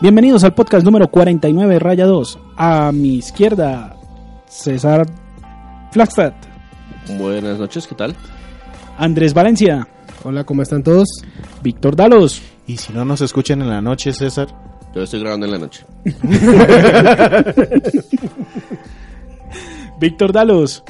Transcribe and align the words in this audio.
Bienvenidos 0.00 0.44
al 0.44 0.54
podcast 0.54 0.84
número 0.84 1.08
49, 1.08 1.78
raya 1.80 2.06
2. 2.06 2.38
A 2.56 2.92
mi 2.92 3.16
izquierda, 3.16 3.96
César 4.46 5.06
Flagstad, 5.90 6.32
Buenas 7.18 7.58
noches, 7.58 7.86
¿qué 7.86 7.94
tal? 7.94 8.14
Andrés 8.96 9.34
Valencia, 9.34 9.88
Hola, 10.24 10.44
¿cómo 10.44 10.62
están 10.62 10.82
todos? 10.82 11.08
Víctor 11.62 11.96
Dalos, 11.96 12.42
Y 12.66 12.76
si 12.76 12.92
no 12.92 13.04
nos 13.04 13.20
escuchan 13.22 13.60
en 13.62 13.68
la 13.70 13.80
noche, 13.80 14.12
César. 14.12 14.48
Yo 14.94 15.02
estoy 15.02 15.20
grabando 15.20 15.46
en 15.46 15.52
la 15.52 15.58
noche. 15.58 15.84
Víctor 20.00 20.32
Dalos. 20.32 20.82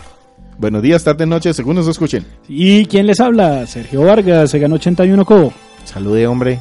Buenos 0.59 0.83
días, 0.83 1.05
tarde, 1.05 1.25
noche, 1.27 1.55
según 1.55 1.77
nos 1.77 1.87
escuchen. 1.89 2.25
¿Y 2.49 2.85
quién 2.87 3.07
les 3.07 3.21
habla? 3.21 3.67
Sergio 3.67 4.03
Vargas, 4.03 4.51
se 4.51 4.59
ganó 4.59 4.75
81 4.75 5.25
Co. 5.25 5.53
Salude, 5.85 6.27
hombre. 6.27 6.59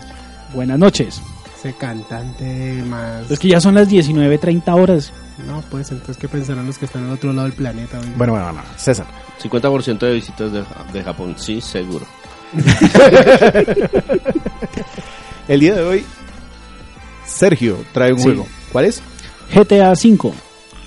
Buenas 0.54 0.78
noches. 0.80 1.22
Ese 1.58 1.74
cantante 1.74 2.84
más... 2.86 3.30
Es 3.32 3.40
que 3.40 3.48
ya 3.50 3.60
son 3.60 3.74
las 3.76 3.90
19.30 3.90 4.64
horas. 4.80 5.12
No, 5.48 5.62
pues 5.72 5.90
entonces, 5.92 6.18
¿qué 6.18 6.28
pensarán 6.28 6.68
los 6.68 6.78
que 6.78 6.86
están 6.86 7.06
al 7.06 7.12
otro 7.14 7.34
lado 7.34 7.48
del 7.48 7.56
planeta? 7.58 7.98
oiga? 8.00 8.12
Bueno, 8.16 8.34
bueno, 8.34 8.54
bueno. 8.54 8.64
César. 8.78 9.08
50% 9.42 9.98
de 10.00 10.14
visitas 10.14 10.52
de, 10.52 10.64
de 10.94 11.04
Japón, 11.04 11.36
sí, 11.38 11.60
seguro. 11.62 12.06
El 15.48 15.60
día 15.60 15.76
de 15.76 15.84
hoy, 15.84 16.06
Sergio 17.26 17.78
trae 17.94 18.12
un 18.14 18.20
Sí. 18.20 18.24
juego. 18.26 18.48
¿Cuál 18.72 18.86
es? 18.86 19.02
GTA 19.54 19.96
5. 19.96 20.34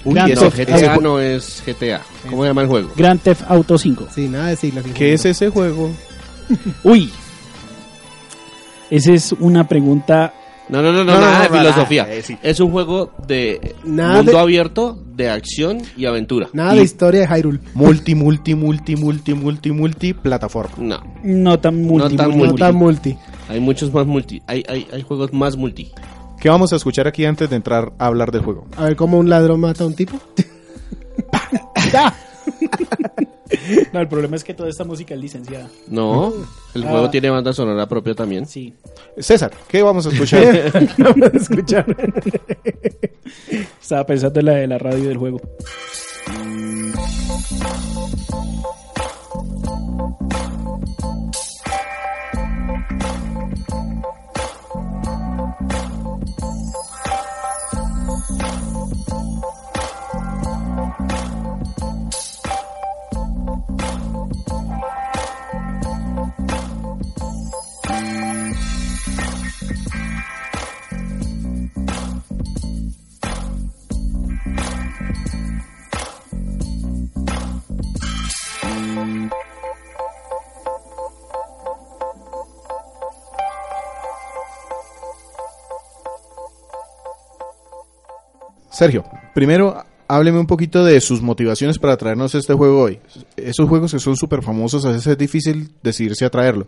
Uy, 0.05 0.15
Grand 0.15 0.35
Theft 0.39 0.57
GTA 0.59 0.93
Auto. 0.95 1.01
no 1.03 1.19
es 1.21 1.63
GTA. 1.67 2.01
¿Cómo 2.29 2.43
se 2.43 2.49
llama 2.49 2.63
el 2.63 2.69
juego? 2.69 2.91
Grand 2.97 3.21
Theft 3.21 3.43
Auto 3.49 3.79
5. 3.79 4.09
Sí, 4.15 4.29
nada 4.29 4.49
de 4.49 4.57
siglas. 4.57 4.85
¿Qué 4.95 5.15
es 5.15 5.25
ese 5.25 5.49
juego? 5.51 5.91
Uy. 6.85 7.11
Esa 8.91 9.13
es 9.13 9.33
una 9.33 9.67
pregunta. 9.69 10.35
No, 10.71 10.81
no, 10.83 10.93
no, 10.93 11.05
no, 11.05 11.13
No, 11.13 11.15
no, 11.15 11.21
nada 11.21 11.43
de 11.43 11.49
filosofía. 11.59 12.03
nada, 12.05 12.15
eh, 12.15 12.23
sí. 12.23 12.37
Es 12.43 12.61
un 12.61 12.71
juego 12.71 13.13
de 13.27 13.75
Nada 13.85 14.17
mundo 14.17 14.33
de- 14.33 14.39
abierto, 14.39 14.99
de 15.17 15.29
acción 15.31 15.83
y 15.97 16.07
aventura. 16.07 16.49
Nada 16.53 16.75
Y- 16.75 16.79
de 16.79 16.85
historia 16.85 17.21
de 17.21 17.27
Hyrule. 17.27 17.59
Multi, 17.75 18.15
multi, 18.15 18.55
multi, 18.55 18.97
multi, 18.97 19.35
multi, 19.35 19.71
multi, 19.73 20.13
plataforma. 20.15 20.75
No, 20.79 21.01
No 21.25 21.59
tan 21.59 21.83
multi. 21.83 22.17
tan 22.17 22.31
multi- 22.31 22.53
No 22.53 22.55
tan 22.59 22.75
multi. 22.77 23.19
hay 23.49 23.61
muchos 23.61 23.93
más 23.93 24.07
multi. 24.07 24.41
Hay, 24.47 24.65
hay, 24.69 24.87
hay 24.93 25.03
juegos 25.03 25.33
más 25.33 25.57
multi. 25.57 25.91
¿Qué 26.41 26.49
vamos 26.49 26.73
a 26.73 26.77
escuchar 26.77 27.07
aquí 27.07 27.25
antes 27.27 27.51
de 27.51 27.57
entrar 27.57 27.93
a 27.99 28.07
hablar 28.07 28.31
del 28.31 28.41
juego? 28.43 28.67
A 28.77 28.85
ver 28.85 28.97
cómo 28.97 29.19
un 29.19 29.29
ladrón 29.29 29.61
mata 29.61 29.85
a 29.85 29.87
un 29.87 29.95
tipo. 29.95 30.17
No, 33.93 34.01
el 34.01 34.07
problema 34.09 34.37
es 34.37 34.45
que 34.45 34.55
toda 34.55 34.69
esta 34.69 34.85
música 34.85 35.13
es 35.15 35.21
licenciada. 35.21 35.69
No, 35.89 36.33
el 36.75 36.85
Ah. 36.85 36.91
juego 36.91 37.11
tiene 37.11 37.31
banda 37.31 37.53
sonora 37.53 37.89
propia 37.89 38.15
también. 38.15 38.47
Sí. 38.47 38.73
César, 39.19 39.51
¿qué 39.69 39.83
vamos 39.83 40.07
a 40.07 40.11
escuchar? 40.11 40.71
Vamos 40.99 41.31
a 41.33 41.37
escuchar. 41.37 41.87
Estaba 43.81 44.07
pensando 44.07 44.39
en 44.41 44.47
la 44.47 44.53
de 44.55 44.67
la 44.69 44.79
radio 44.79 45.09
del 45.09 45.17
juego. 45.17 45.41
Sergio, 88.81 89.05
primero 89.35 89.85
hábleme 90.09 90.39
un 90.39 90.47
poquito 90.47 90.83
de 90.83 90.99
sus 91.03 91.21
motivaciones 91.21 91.79
para 91.79 91.99
traernos 91.99 92.35
este 92.35 92.55
juego 92.55 92.81
hoy. 92.81 92.99
Esos 93.37 93.69
juegos 93.69 93.93
que 93.93 93.99
son 93.99 94.17
súper 94.17 94.41
famosos, 94.41 94.87
a 94.87 94.89
veces 94.89 95.07
es 95.09 95.19
difícil 95.19 95.69
decidirse 95.83 96.25
a 96.25 96.31
traerlo. 96.31 96.67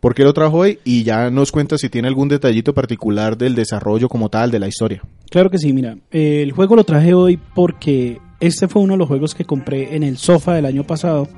¿Por 0.00 0.14
qué 0.14 0.24
lo 0.24 0.32
trajo 0.32 0.56
hoy? 0.56 0.78
Y 0.84 1.02
ya 1.02 1.28
nos 1.28 1.52
cuenta 1.52 1.76
si 1.76 1.90
tiene 1.90 2.08
algún 2.08 2.28
detallito 2.28 2.72
particular 2.72 3.36
del 3.36 3.54
desarrollo 3.54 4.08
como 4.08 4.30
tal, 4.30 4.50
de 4.50 4.58
la 4.58 4.68
historia. 4.68 5.02
Claro 5.30 5.50
que 5.50 5.58
sí, 5.58 5.74
mira, 5.74 5.98
el 6.10 6.50
juego 6.52 6.76
lo 6.76 6.84
traje 6.84 7.12
hoy 7.12 7.38
porque 7.54 8.18
este 8.40 8.66
fue 8.66 8.80
uno 8.80 8.94
de 8.94 8.98
los 9.00 9.08
juegos 9.08 9.34
que 9.34 9.44
compré 9.44 9.94
en 9.94 10.02
el 10.02 10.16
sofá 10.16 10.54
del 10.54 10.64
año 10.64 10.84
pasado. 10.84 11.28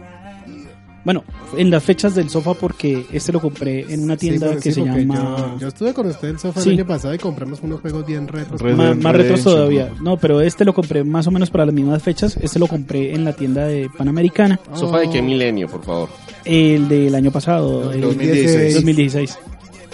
Bueno, 1.05 1.25
en 1.57 1.71
las 1.71 1.83
fechas 1.83 2.15
del 2.15 2.31
sofá 2.31 2.55
porque 2.55 3.05
este 3.13 3.33
lo 3.33 3.41
compré 3.41 3.93
en 3.93 4.05
una 4.05 4.17
tienda 4.17 4.47
Sí, 4.49 4.53
porque- 4.55 4.69
que 4.69 4.75
sí, 4.75 4.81
se 4.83 4.87
llama... 4.87 5.37
Yo, 5.55 5.59
yo 5.59 5.69
estuve 5.69 5.93
con 5.95 6.07
usted 6.07 6.29
en 6.29 6.35
el 6.35 6.41
sofá 6.41 6.61
Sí. 6.61 6.69
el 6.71 6.75
año 6.79 6.87
pasado 6.87 7.13
y 7.15 7.19
compramos 7.19 7.59
unos 7.63 7.81
juegos 7.81 8.07
bien 8.07 8.29
retros. 8.29 8.61
Red 8.61 8.77
Dead 8.77 8.95
más 8.97 9.17
retros 9.17 9.43
todavía. 9.43 9.91
¿no? 9.99 10.13
No, 10.13 10.17
pero 10.17 10.41
este 10.41 10.65
lo 10.65 10.73
compré 10.75 11.03
más 11.03 11.27
o 11.27 11.31
menos 11.33 11.51
para 11.51 11.67
las 11.67 11.75
mismas 11.75 12.03
fechas. 12.03 12.37
Este 12.41 12.59
lo 12.61 12.69
compré 12.69 13.15
en 13.15 13.25
la 13.25 13.33
tienda 13.33 13.67
de 13.67 13.89
Panamericana, 13.99 14.61
¿Sofá 14.75 15.01
de 15.01 15.11
qué 15.11 15.19
Oh. 15.19 15.23
milenio, 15.25 15.69
por 15.69 15.83
favor? 15.85 16.09
el 16.45 16.89
del 16.89 17.15
año 17.15 17.31
pasado, 17.33 17.93
el 17.93 18.01
2016. 18.01 18.75
2016. 18.75 19.39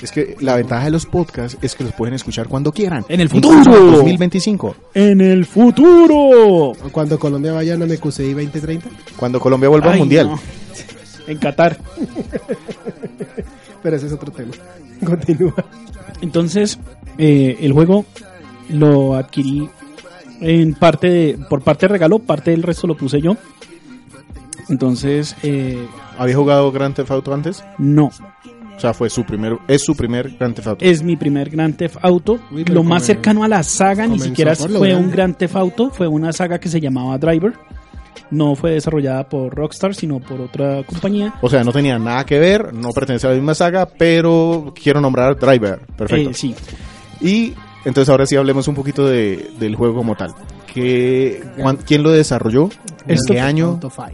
Es 0.03 0.13
que 0.13 0.37
la 0.41 0.55
ventaja 0.57 0.85
de 0.85 0.91
los 0.93 1.07
podcasts 1.07 1.59
es 1.61 1.75
que 1.75 1.83
los 1.83 1.93
pueden 1.93 2.15
escuchar 2.15 2.47
cuando 2.47 2.71
quieran. 2.71 3.05
En 3.09 3.21
el 3.21 3.29
futuro. 3.29 3.57
en 3.59 3.91
2025. 3.93 4.77
En 4.95 5.21
el 5.21 5.45
futuro. 5.45 6.73
Cuando 6.93 7.19
Colombia 7.19 7.53
vaya 7.53 7.75
a 7.75 7.77
MQCI 7.79 8.33
2030. 8.35 8.89
Cuando 9.17 9.41
Colombia 9.41 9.69
vuelva 9.69 9.89
al 9.89 9.95
Ay, 9.95 9.99
mundial. 10.01 10.29
no. 10.29 10.41
En 11.29 11.39
Qatar. 11.39 11.79
Pero 13.83 13.97
ese 13.97 14.07
es 14.07 14.13
otro 14.13 14.33
tema. 14.33 14.53
Continúa. 15.05 15.55
Entonces, 16.21 16.79
eh, 17.17 17.57
el 17.61 17.73
juego 17.73 18.05
lo 18.71 19.15
adquirí 19.15 19.69
en 20.41 20.75
parte 20.75 21.09
de, 21.09 21.39
por 21.49 21.63
parte 21.63 21.87
de 21.87 21.93
regalo, 21.93 22.19
parte 22.19 22.51
del 22.51 22.63
resto 22.63 22.87
lo 22.87 22.97
puse 22.97 23.21
yo. 23.21 23.37
Entonces, 24.69 25.37
eh, 25.43 25.87
¿Había 26.19 26.37
jugado 26.37 26.71
Grand 26.73 26.95
Theft 26.95 27.11
Auto 27.11 27.33
antes? 27.33 27.65
no, 27.79 28.07
O 28.77 28.81
sea, 28.81 28.93
fue 28.93 29.09
su 29.09 29.25
primer, 29.25 29.57
es 29.69 29.83
su 29.85 29.95
primer 29.97 30.37
Grand 30.37 30.55
Theft 30.55 30.69
Auto. 30.69 30.85
es 30.85 31.03
mi 31.03 31.17
primer 31.17 31.49
Grand 31.51 31.77
Theft 31.77 31.97
Auto. 32.03 32.39
Uy, 32.51 32.65
lo 32.65 32.83
más 32.83 33.05
cercano 33.05 33.45
a 33.45 33.49
la 33.49 33.63
saga 33.63 34.07
ni 34.07 34.19
siquiera 34.19 34.55
fue 34.57 34.69
grande. 34.69 34.97
un 34.97 35.11
Grand 35.11 35.37
Theft 35.37 35.57
Auto, 35.57 35.91
fue 35.91 36.07
una 36.09 36.33
saga 36.33 36.59
que 36.59 36.69
se 36.69 36.81
llamaba 36.81 37.17
Driver. 37.19 37.55
No 38.31 38.55
fue 38.55 38.73
desarrollada 38.73 39.29
por 39.29 39.55
Rockstar, 39.55 39.95
sino 39.95 40.21
por 40.21 40.41
otra 40.41 40.83
compañía. 40.85 41.35
O 41.41 41.49
sea, 41.49 41.65
no 41.65 41.73
tenía 41.73 41.99
nada 41.99 42.25
que 42.25 42.39
ver, 42.39 42.73
no 42.75 42.91
pertenece 42.91 43.27
a 43.27 43.31
la 43.31 43.37
misma 43.37 43.55
saga, 43.55 43.87
pero 43.87 44.73
quiero 44.81 45.01
nombrar 45.01 45.39
Driver. 45.39 45.81
Perfecto. 45.97 46.31
Eh, 46.31 46.35
sí, 46.35 46.55
Y 47.21 47.55
entonces 47.85 48.09
ahora 48.11 48.27
sí 48.27 48.37
hablemos 48.37 48.69
un 48.69 48.75
poquito 48.75 49.07
de, 49.07 49.51
del 49.59 49.75
juego 49.77 49.95
como 49.95 50.15
tal. 50.17 50.35
¿Qué, 50.73 51.43
cuán- 51.61 51.79
¿Quién 51.79 52.03
lo 52.03 52.11
desarrolló? 52.11 52.69
¿En 53.07 53.15
Esto- 53.15 53.33
qué 53.35 53.41
año? 53.41 53.67
Auto 53.69 53.91
5. 53.91 54.11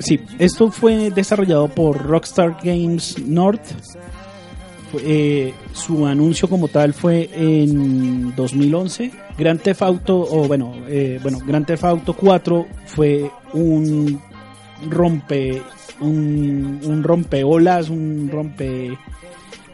Sí, 0.00 0.20
esto 0.38 0.70
fue 0.70 1.10
desarrollado 1.10 1.68
por 1.68 2.00
Rockstar 2.06 2.56
Games 2.62 3.16
North. 3.26 3.60
Eh, 5.00 5.52
su 5.72 6.06
anuncio 6.06 6.48
como 6.48 6.68
tal 6.68 6.94
fue 6.94 7.28
en 7.34 8.34
2011. 8.34 9.12
Grand 9.36 9.60
Theft 9.60 9.82
Auto, 9.82 10.18
o 10.18 10.48
bueno, 10.48 10.74
eh, 10.88 11.18
bueno, 11.22 11.38
Grand 11.46 11.66
Theft 11.66 11.84
Auto 11.84 12.14
4 12.14 12.66
fue 12.86 13.30
un 13.52 14.20
rompe, 14.88 15.62
un, 16.00 16.80
un 16.82 17.02
rompeolas, 17.02 17.90
un 17.90 18.28
rompe. 18.32 18.96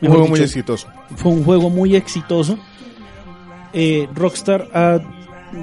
Un 0.03 0.09
juego 0.09 0.29
muy 0.29 0.41
exitoso. 0.41 0.89
fue 1.17 1.33
un 1.33 1.45
juego 1.45 1.71
muy 1.71 1.97
exitoso. 1.97 2.59
Eh, 3.73 4.09
Rockstar 4.15 4.69
ah, 4.75 4.99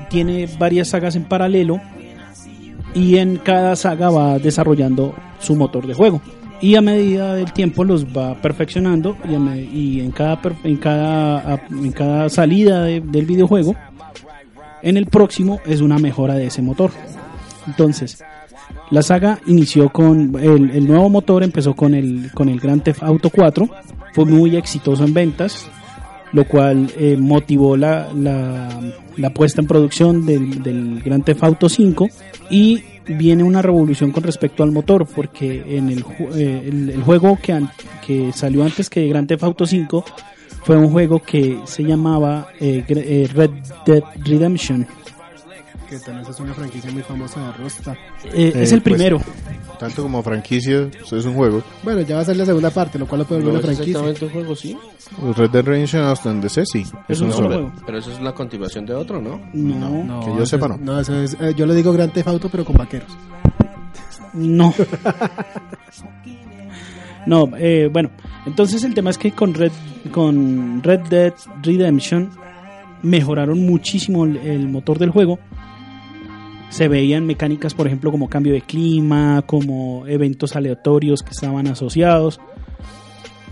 tiene 0.10 0.50
varias 0.58 0.90
sagas 0.90 1.16
en 1.16 1.26
paralelo 1.26 1.80
y 2.94 3.18
en 3.18 3.38
cada 3.38 3.76
saga 3.76 4.10
va 4.10 4.40
desarrollando 4.40 5.14
su 5.40 5.56
motor 5.56 5.88
de 5.88 5.94
juego. 5.94 6.22
Y 6.62 6.76
a 6.76 6.82
medida 6.82 7.34
del 7.36 7.52
tiempo 7.54 7.84
los 7.84 8.06
va 8.06 8.36
perfeccionando 8.42 9.18
y, 9.74 10.00
en 10.00 10.12
cada 10.12 10.40
en 10.64 10.78
cada 10.78 11.62
en 11.70 11.92
cada 11.92 12.30
salida 12.30 12.84
de- 12.84 13.02
del 13.02 13.26
videojuego 13.26 13.76
en 14.84 14.98
el 14.98 15.06
próximo 15.08 15.60
es 15.66 15.82
una 15.82 15.98
mejora 16.00 16.36
de 16.36 16.48
ese 16.48 16.62
motor. 16.62 16.92
Entonces 17.68 18.24
la 18.90 19.02
saga 19.02 19.40
inició 19.48 19.90
con 19.90 20.36
el, 20.42 20.72
el 20.72 20.88
nuevo 20.88 21.10
motor 21.10 21.44
empezó 21.44 21.74
con 21.76 21.94
el 21.94 22.32
con 22.34 22.50
el 22.50 22.60
Grand 22.60 22.84
Theft 22.84 23.04
Auto 23.04 23.30
4 23.30 23.70
fue 24.14 24.26
muy 24.26 24.56
exitoso 24.56 25.04
en 25.06 25.14
ventas 25.14 25.70
lo 26.34 26.46
cual 26.46 26.90
eh, 26.98 27.18
motivó 27.20 27.76
la, 27.76 28.08
la, 28.16 28.70
la 29.18 29.30
puesta 29.34 29.60
en 29.60 29.68
producción 29.68 30.26
del, 30.26 30.64
del 30.64 31.02
Grand 31.04 31.26
Theft 31.26 31.44
Auto 31.44 31.68
5 31.68 32.08
y 32.50 32.82
viene 33.18 33.44
una 33.44 33.62
revolución 33.62 34.12
con 34.12 34.24
respecto 34.24 34.64
al 34.64 34.72
motor 34.72 35.06
porque 35.06 35.78
en 35.78 35.90
el, 35.90 36.06
eh, 36.36 36.64
el, 36.68 36.90
el 36.90 37.04
juego 37.04 37.38
que, 37.42 37.62
que 38.06 38.32
salió 38.34 38.64
antes 38.64 38.90
que 38.90 39.08
Grand 39.08 39.28
Theft 39.28 39.44
Auto 39.44 39.66
5 39.66 40.06
fue 40.64 40.78
un 40.78 40.90
juego 40.92 41.20
que 41.20 41.60
se 41.66 41.84
llamaba 41.84 42.48
eh, 42.60 42.84
eh, 42.88 43.30
Red 43.34 43.52
Dead 43.86 44.04
Redemption 44.24 44.88
Que 45.92 46.00
tal 46.00 46.20
vez 46.20 46.30
es 46.30 46.40
una 46.40 46.54
franquicia 46.54 46.90
muy 46.92 47.02
famosa 47.04 47.40
de 47.48 47.52
Rockstar. 47.64 47.98
Eh, 48.24 48.30
Eh, 48.34 48.52
es 48.64 48.72
el 48.72 48.82
pues, 48.82 48.96
primero 48.96 49.20
Tanto 49.78 50.04
como 50.04 50.24
franquicia, 50.24 50.90
eso 51.04 51.18
es 51.18 51.26
un 51.26 51.34
juego. 51.36 51.62
Bueno, 51.84 52.00
ya 52.02 52.16
va 52.16 52.22
a 52.22 52.26
ser 52.26 52.38
la 52.38 52.46
segunda 52.46 52.70
parte, 52.70 52.98
lo 52.98 53.06
cual 53.08 53.20
lo 53.22 53.28
puede 53.28 53.42
No 53.42 53.48
volver 53.50 53.66
una 53.66 53.74
franquicia. 53.76 54.00
exactamente 54.00 54.26
un 54.26 54.32
juego, 54.32 54.56
sí. 54.56 54.78
Red 55.36 55.50
Dead 55.50 55.66
Redemption 55.66 56.04
hasta 56.04 56.30
donde 56.30 56.48
sé, 56.50 56.64
sí. 56.66 56.82
Es 56.82 57.18
Es 57.18 57.20
un 57.22 57.28
un 57.28 57.34
solo 57.34 57.48
juego. 57.50 57.72
Pero 57.86 57.98
eso 57.98 58.12
es 58.12 58.22
la 58.22 58.34
continuación 58.34 58.86
de 58.86 58.94
otro, 58.94 59.22
¿no? 59.22 59.40
no 59.54 60.20
Que 60.24 60.28
yo 60.40 60.46
sepa, 60.46 60.68
es- 60.76 60.80
no. 60.80 61.00
eso 61.00 61.20
es, 61.22 61.36
eh, 61.42 61.54
yo 61.58 61.66
le 61.66 61.76
digo 61.76 61.92
Grand 61.92 62.14
Theft 62.14 62.28
Auto, 62.30 62.48
pero 62.50 62.64
con 62.64 62.78
vaqueros. 62.78 63.12
No. 64.34 64.74
No, 67.28 67.52
eh, 67.56 67.88
bueno, 67.94 68.10
entonces 68.48 68.84
el 68.84 68.96
tema 68.96 69.12
es 69.12 69.18
que 69.20 69.32
con 69.32 69.54
Red, 69.54 69.72
con 70.12 70.82
Red 70.82 71.02
Dead 71.02 71.34
Redemption 71.62 72.32
mejoraron 73.04 73.60
muchísimo 73.64 74.26
el, 74.26 74.38
el 74.38 74.68
motor 74.70 74.98
del 74.98 75.12
juego. 75.12 75.38
Se 76.72 76.88
veían 76.88 77.28
mecánicas, 77.28 77.76
por 77.76 77.86
ejemplo, 77.86 78.10
como 78.10 78.30
cambio 78.30 78.54
de 78.54 78.62
clima, 78.62 79.44
como 79.46 80.08
eventos 80.08 80.56
aleatorios 80.56 81.22
que 81.22 81.32
estaban 81.32 81.68
asociados. 81.68 82.40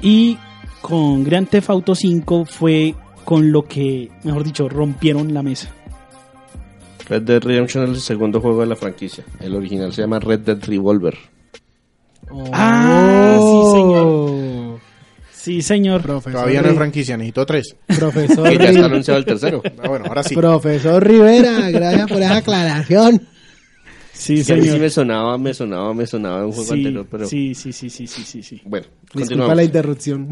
Y 0.02 0.38
con 0.82 1.24
Grand 1.24 1.48
Theft 1.48 1.70
Auto 1.70 1.94
5 1.94 2.46
fue 2.46 2.96
con 3.26 3.52
lo 3.52 3.64
que, 3.64 4.10
mejor 4.24 4.44
dicho, 4.44 4.68
rompieron 4.68 5.34
la 5.34 5.44
mesa. 5.44 5.70
Red 7.08 7.24
Dead 7.24 7.44
Redemption 7.44 7.84
es 7.84 7.90
el 7.90 8.02
segundo 8.02 8.40
juego 8.40 8.62
de 8.62 8.68
la 8.68 8.76
franquicia. 8.76 9.24
El 9.40 9.56
original 9.56 9.94
se 9.94 10.02
llama 10.02 10.20
Red 10.20 10.40
Dead 10.40 10.64
Revolver. 10.64 11.16
Ah. 12.54 13.38
Oh. 13.40 13.49
Sí, 15.42 15.62
señor. 15.62 16.02
Profesor, 16.02 16.34
Todavía 16.34 16.62
no 16.62 16.68
es 16.70 16.76
franquicia, 16.76 17.16
necesito 17.16 17.46
tres. 17.46 17.76
profesor, 17.98 18.50
Que 18.50 18.58
ya 18.58 18.70
está 18.72 18.86
anunciado 18.86 19.20
el 19.20 19.26
tercero. 19.26 19.62
Ah, 19.82 19.88
bueno, 19.88 20.06
ahora 20.08 20.22
sí. 20.24 20.36
profesor 20.36 21.02
Rivera, 21.08 21.70
gracias 21.72 22.08
por 22.10 22.18
esa 22.22 22.38
aclaración. 22.38 23.22
Sí, 24.12 24.44
Que 24.44 24.52
a 24.52 24.56
mí 24.58 24.62
sí 24.64 24.68
señor. 24.68 24.82
me 24.82 24.90
sonaba, 24.90 25.38
me 25.38 25.54
sonaba, 25.54 25.94
me 25.94 26.06
sonaba 26.06 26.46
un 26.46 26.52
juego 26.52 26.66
Sí, 26.68 26.74
anterior, 26.80 27.08
pero 27.10 27.26
sí, 27.26 27.56
sí, 27.56 27.72
sí, 27.72 27.90
sí, 27.90 28.06
sí, 28.06 28.24
sí, 28.26 28.44
sí. 28.44 28.62
bueno, 28.66 28.88
Disculpa 29.14 29.56
la 29.56 29.64
interrupción. 29.64 30.28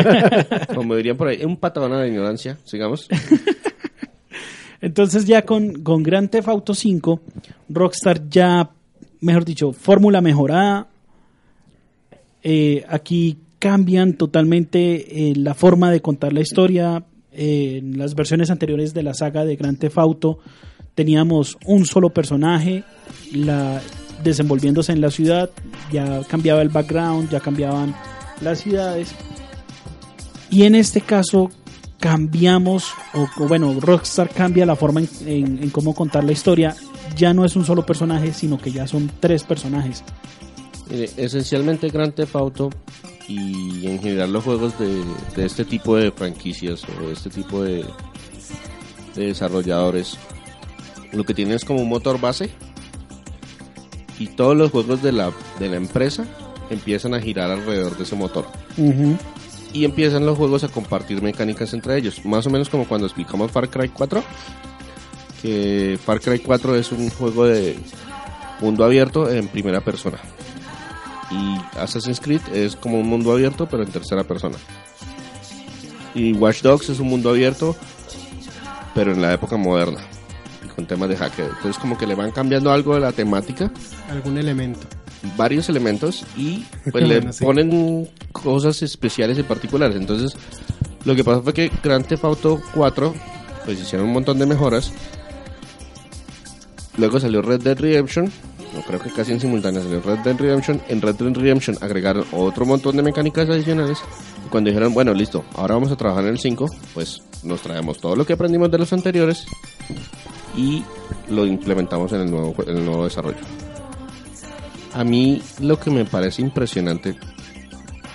Como 0.74 0.96
dirían 0.96 1.18
por 1.18 1.28
ahí, 1.28 1.44
un 1.44 1.58
patadón 1.58 1.92
a 1.92 1.98
la 1.98 2.08
ignorancia, 2.08 2.56
sigamos. 2.64 3.08
Entonces 4.80 5.26
ya 5.26 5.42
con, 5.42 5.82
con 5.82 6.02
Grand 6.02 6.30
Theft 6.30 6.48
Auto 6.48 6.74
5, 6.74 7.20
Rockstar 7.68 8.28
ya, 8.30 8.70
mejor 9.20 9.44
dicho, 9.44 9.72
fórmula 9.72 10.22
mejorada. 10.22 10.88
Eh, 12.42 12.84
aquí 12.88 13.36
cambian 13.62 14.14
totalmente 14.14 15.30
eh, 15.30 15.36
la 15.36 15.54
forma 15.54 15.92
de 15.92 16.02
contar 16.02 16.32
la 16.32 16.40
historia. 16.40 17.04
Eh, 17.30 17.78
en 17.78 17.96
las 17.96 18.16
versiones 18.16 18.50
anteriores 18.50 18.92
de 18.92 19.04
la 19.04 19.14
saga 19.14 19.44
de 19.44 19.54
Grand 19.54 19.78
Theft 19.78 19.98
Auto 19.98 20.40
teníamos 20.96 21.56
un 21.64 21.86
solo 21.86 22.10
personaje 22.10 22.82
la, 23.32 23.80
desenvolviéndose 24.24 24.90
en 24.90 25.00
la 25.00 25.12
ciudad. 25.12 25.48
Ya 25.92 26.22
cambiaba 26.24 26.60
el 26.60 26.70
background, 26.70 27.30
ya 27.30 27.38
cambiaban 27.38 27.94
las 28.40 28.62
ciudades. 28.62 29.14
Y 30.50 30.64
en 30.64 30.74
este 30.74 31.00
caso 31.00 31.48
cambiamos, 32.00 32.90
o, 33.14 33.46
bueno, 33.46 33.78
Rockstar 33.78 34.28
cambia 34.28 34.66
la 34.66 34.74
forma 34.74 35.02
en, 35.24 35.60
en- 35.62 35.70
cómo 35.70 35.94
contar 35.94 36.24
la 36.24 36.32
historia. 36.32 36.74
Ya 37.16 37.32
no 37.32 37.44
es 37.44 37.54
un 37.54 37.64
solo 37.64 37.86
personaje, 37.86 38.32
sino 38.32 38.58
que 38.58 38.72
ya 38.72 38.88
son 38.88 39.08
tres 39.20 39.44
personajes. 39.44 40.02
Mire, 40.90 41.10
esencialmente 41.16 41.90
Grand 41.90 42.12
Theft 42.12 42.34
Auto 42.34 42.70
y 43.32 43.86
en 43.86 44.00
general 44.00 44.32
los 44.32 44.44
juegos 44.44 44.78
de, 44.78 45.02
de 45.36 45.46
este 45.46 45.64
tipo 45.64 45.96
de 45.96 46.10
franquicias 46.10 46.84
o 46.84 47.06
de 47.06 47.12
este 47.12 47.30
tipo 47.30 47.62
de, 47.62 47.84
de 49.14 49.26
desarrolladores 49.26 50.18
lo 51.12 51.24
que 51.24 51.34
tienen 51.34 51.54
es 51.54 51.64
como 51.64 51.82
un 51.82 51.88
motor 51.88 52.20
base 52.20 52.50
y 54.18 54.28
todos 54.28 54.56
los 54.56 54.70
juegos 54.70 55.02
de 55.02 55.12
la, 55.12 55.32
de 55.58 55.68
la 55.68 55.76
empresa 55.76 56.26
empiezan 56.70 57.14
a 57.14 57.20
girar 57.20 57.50
alrededor 57.50 57.96
de 57.96 58.04
ese 58.04 58.16
motor. 58.16 58.46
Y 59.74 59.84
empiezan 59.84 60.26
los 60.26 60.38
juegos 60.38 60.64
a 60.64 60.68
compartir 60.68 61.22
mecánicas 61.22 61.72
entre 61.74 61.98
ellos. 61.98 62.24
Más 62.24 62.46
o 62.46 62.50
menos 62.50 62.68
como 62.68 62.86
cuando 62.86 63.06
explicamos 63.06 63.50
Far 63.50 63.68
Cry 63.68 63.88
4 63.88 64.22
que 65.42 65.98
Far 66.02 66.20
Cry 66.20 66.38
4 66.38 66.76
es 66.76 66.92
un 66.92 67.10
juego 67.10 67.46
de 67.46 67.76
mundo 68.60 68.84
abierto 68.84 69.28
en 69.28 69.48
primera 69.48 69.80
persona 69.80 70.18
y 71.32 71.78
Assassin's 71.78 72.20
Creed 72.20 72.40
es 72.52 72.76
como 72.76 73.00
un 73.00 73.06
mundo 73.08 73.32
abierto 73.32 73.66
pero 73.66 73.82
en 73.82 73.90
tercera 73.90 74.24
persona. 74.24 74.56
Y 76.14 76.32
Watch 76.34 76.62
Dogs 76.62 76.90
es 76.90 76.98
un 77.00 77.08
mundo 77.08 77.30
abierto 77.30 77.74
pero 78.94 79.12
en 79.12 79.22
la 79.22 79.32
época 79.32 79.56
moderna 79.56 80.00
y 80.64 80.68
con 80.68 80.86
temas 80.86 81.08
de 81.08 81.16
hacker. 81.16 81.46
Entonces 81.56 81.78
como 81.78 81.96
que 81.96 82.06
le 82.06 82.14
van 82.14 82.30
cambiando 82.32 82.70
algo 82.70 82.94
de 82.94 83.00
la 83.00 83.12
temática, 83.12 83.70
Algún 84.10 84.36
elemento. 84.38 84.86
varios 85.36 85.68
elementos 85.70 86.24
y 86.36 86.64
pues 86.92 87.06
le 87.08 87.16
Bueno, 87.20 87.32
sí. 87.32 87.44
ponen 87.44 88.08
cosas 88.32 88.82
especiales 88.82 89.38
y 89.38 89.42
particulares. 89.42 89.96
Entonces 89.96 90.36
lo 91.04 91.14
que 91.16 91.24
pasó 91.24 91.42
fue 91.42 91.54
que 91.54 91.70
Grand 91.82 92.06
Theft 92.06 92.24
Auto 92.24 92.60
4 92.74 93.14
pues 93.64 93.80
hicieron 93.80 94.08
un 94.08 94.12
montón 94.12 94.38
de 94.38 94.46
mejoras. 94.46 94.92
Luego 96.98 97.18
salió 97.20 97.40
Red 97.42 97.62
Dead 97.62 97.78
Redemption. 97.78 98.30
No 98.74 98.80
creo 98.82 99.00
que 99.00 99.10
casi 99.10 99.32
en 99.32 99.40
simultáneo 99.40 99.82
salió 99.82 100.00
Red 100.00 100.20
Dead 100.20 100.36
Redemption. 100.36 100.80
En 100.88 101.02
Red 101.02 101.16
Dead 101.16 101.34
Redemption 101.34 101.76
agregaron 101.80 102.24
otro 102.32 102.64
montón 102.64 102.96
de 102.96 103.02
mecánicas 103.02 103.48
adicionales. 103.48 103.98
Y 104.46 104.48
cuando 104.48 104.70
dijeron, 104.70 104.94
bueno, 104.94 105.12
listo, 105.12 105.44
ahora 105.54 105.74
vamos 105.74 105.92
a 105.92 105.96
trabajar 105.96 106.24
en 106.24 106.30
el 106.30 106.38
5, 106.38 106.66
pues 106.94 107.22
nos 107.42 107.60
traemos 107.60 107.98
todo 107.98 108.16
lo 108.16 108.24
que 108.24 108.32
aprendimos 108.32 108.70
de 108.70 108.78
los 108.78 108.92
anteriores 108.92 109.44
y 110.56 110.82
lo 111.28 111.46
implementamos 111.46 112.12
en 112.12 112.22
el 112.22 112.30
nuevo, 112.30 113.04
desarrollo. 113.04 113.38
A 114.94 115.04
mí 115.04 115.42
lo 115.60 115.78
que 115.78 115.90
me 115.90 116.04
parece 116.04 116.42
impresionante 116.42 117.18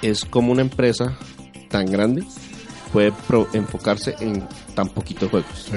es 0.01 0.25
cómo 0.25 0.51
una 0.51 0.61
empresa 0.61 1.17
tan 1.69 1.85
grande 1.85 2.23
puede 2.93 3.13
enfocarse 3.53 4.15
en 4.19 4.47
tan 4.73 4.89
poquitos 4.89 5.29
juegos. 5.29 5.69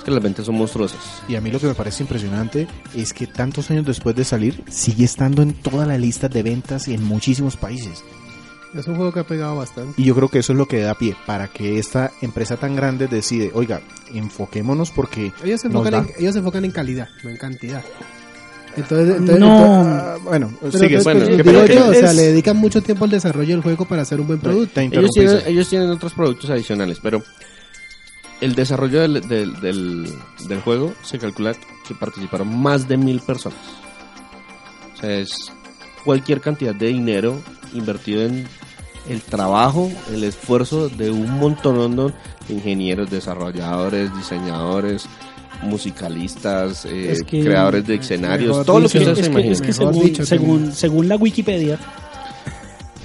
Es 0.00 0.04
que 0.04 0.10
las 0.12 0.22
ventas 0.22 0.46
son 0.46 0.56
monstruosas. 0.56 0.98
Y 1.28 1.36
a 1.36 1.42
mí 1.42 1.50
lo 1.50 1.60
que 1.60 1.66
me 1.66 1.74
parece 1.74 2.02
impresionante 2.02 2.66
es 2.94 3.12
que 3.12 3.26
tantos 3.26 3.70
años 3.70 3.84
después 3.84 4.16
de 4.16 4.24
salir, 4.24 4.62
sigue 4.70 5.04
estando 5.04 5.42
en 5.42 5.52
toda 5.52 5.84
la 5.84 5.98
lista 5.98 6.26
de 6.28 6.42
ventas 6.42 6.88
en 6.88 7.04
muchísimos 7.04 7.56
países. 7.56 8.02
Es 8.74 8.86
un 8.86 8.96
juego 8.96 9.12
que 9.12 9.20
ha 9.20 9.24
pegado 9.26 9.56
bastante. 9.56 10.00
Y 10.00 10.04
yo 10.06 10.14
creo 10.14 10.28
que 10.28 10.38
eso 10.38 10.52
es 10.52 10.58
lo 10.58 10.66
que 10.66 10.80
da 10.80 10.94
pie 10.94 11.14
para 11.26 11.48
que 11.48 11.78
esta 11.78 12.12
empresa 12.22 12.56
tan 12.56 12.74
grande 12.76 13.08
decide, 13.08 13.50
oiga, 13.52 13.82
enfoquémonos 14.14 14.90
porque 14.90 15.32
Ellos 15.44 15.60
se 15.60 15.66
enfocan, 15.66 15.92
da- 15.92 15.98
en, 15.98 16.08
ellos 16.18 16.32
se 16.32 16.38
enfocan 16.38 16.64
en 16.64 16.70
calidad, 16.70 17.08
no 17.22 17.30
en 17.30 17.36
cantidad. 17.36 17.82
Entonces, 18.76 19.16
entonces- 19.16 19.38
No. 19.40 19.56
entonces- 19.56 20.24
bueno, 20.24 20.48
sigue. 20.48 20.62
entonces, 20.86 21.04
bueno, 21.04 21.20
pues, 21.26 21.36
¿qué 21.36 21.42
digo 21.42 21.66
yo, 21.66 21.88
o 21.90 21.92
sea, 21.94 22.12
le 22.12 22.22
dedican 22.22 22.56
mucho 22.56 22.80
tiempo 22.82 23.04
al 23.04 23.10
desarrollo 23.10 23.48
del 23.50 23.62
juego 23.62 23.84
para 23.84 24.02
hacer 24.02 24.20
un 24.20 24.28
buen 24.28 24.38
producto. 24.38 24.80
Ellos 24.80 25.10
tienen, 25.12 25.42
ellos 25.46 25.68
tienen 25.68 25.90
otros 25.90 26.14
productos 26.14 26.48
adicionales, 26.50 26.98
pero 27.02 27.22
el 28.40 28.54
desarrollo 28.54 29.00
del, 29.00 29.20
del, 29.28 29.60
del, 29.60 30.12
del 30.48 30.60
juego 30.62 30.92
se 31.02 31.18
calcula 31.18 31.52
que 31.86 31.94
participaron 31.94 32.58
más 32.60 32.88
de 32.88 32.96
mil 32.96 33.20
personas. 33.20 33.58
O 34.94 35.00
sea, 35.00 35.10
es 35.18 35.30
cualquier 36.04 36.40
cantidad 36.40 36.74
de 36.74 36.86
dinero 36.88 37.40
invertido 37.74 38.22
en 38.22 38.46
el 39.08 39.20
trabajo, 39.22 39.90
el 40.12 40.24
esfuerzo 40.24 40.88
de 40.88 41.10
un 41.10 41.38
montón 41.38 41.96
de 42.48 42.54
ingenieros, 42.54 43.10
desarrolladores, 43.10 44.14
diseñadores, 44.16 45.06
musicalistas, 45.62 46.84
eh, 46.86 47.12
Es 47.12 47.22
que- 47.22 47.42
creadores 47.42 47.86
de 47.86 47.96
escenarios, 47.96 48.64
todo 48.64 48.80
lo 48.80 48.88
que 48.88 48.98
ustedes 48.98 49.18
que, 49.18 49.24
se 49.24 49.30
imaginen. 49.30 49.52
es 49.52 49.60
que 49.60 49.68
Mejor 49.68 49.92
según, 49.94 50.04
dicho, 50.06 50.22
que- 50.22 50.26
según, 50.26 50.72
según 50.72 51.08
la 51.08 51.16
Wikipedia, 51.16 51.78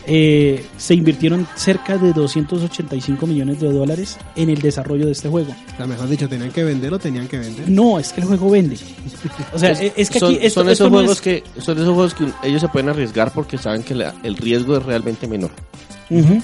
eh, 0.07 0.65
se 0.77 0.93
invirtieron 0.93 1.47
cerca 1.55 1.97
de 1.97 2.13
285 2.13 3.25
millones 3.27 3.59
de 3.59 3.71
dólares 3.71 4.17
en 4.35 4.49
el 4.49 4.61
desarrollo 4.61 5.05
de 5.07 5.11
este 5.13 5.29
juego. 5.29 5.53
O 5.73 5.77
sea, 5.77 5.87
mejor 5.87 6.07
dicho, 6.09 6.27
tenían 6.29 6.51
que 6.51 6.63
venderlo, 6.63 6.99
tenían 6.99 7.27
que 7.27 7.37
vender. 7.39 7.69
No, 7.69 7.97
es 7.99 8.11
que 8.13 8.21
el 8.21 8.27
juego 8.27 8.49
vende. 8.51 8.77
O 9.53 9.59
sea, 9.59 9.71
es, 9.71 9.93
es 9.95 10.09
que 10.09 10.19
son, 10.19 10.35
aquí 10.35 10.45
esto, 10.45 10.61
son 10.61 10.69
esto 10.69 10.83
esos 10.85 10.91
no 10.91 10.97
juegos 10.99 11.17
es- 11.17 11.21
que 11.21 11.43
son 11.61 11.77
esos 11.77 11.93
juegos 11.93 12.13
que 12.13 12.27
ellos 12.47 12.61
se 12.61 12.67
pueden 12.69 12.89
arriesgar 12.89 13.31
porque 13.33 13.57
saben 13.57 13.83
que 13.83 13.95
la- 13.95 14.13
el 14.23 14.37
riesgo 14.37 14.77
es 14.77 14.83
realmente 14.83 15.27
menor. 15.27 15.51
Ujú. 16.09 16.41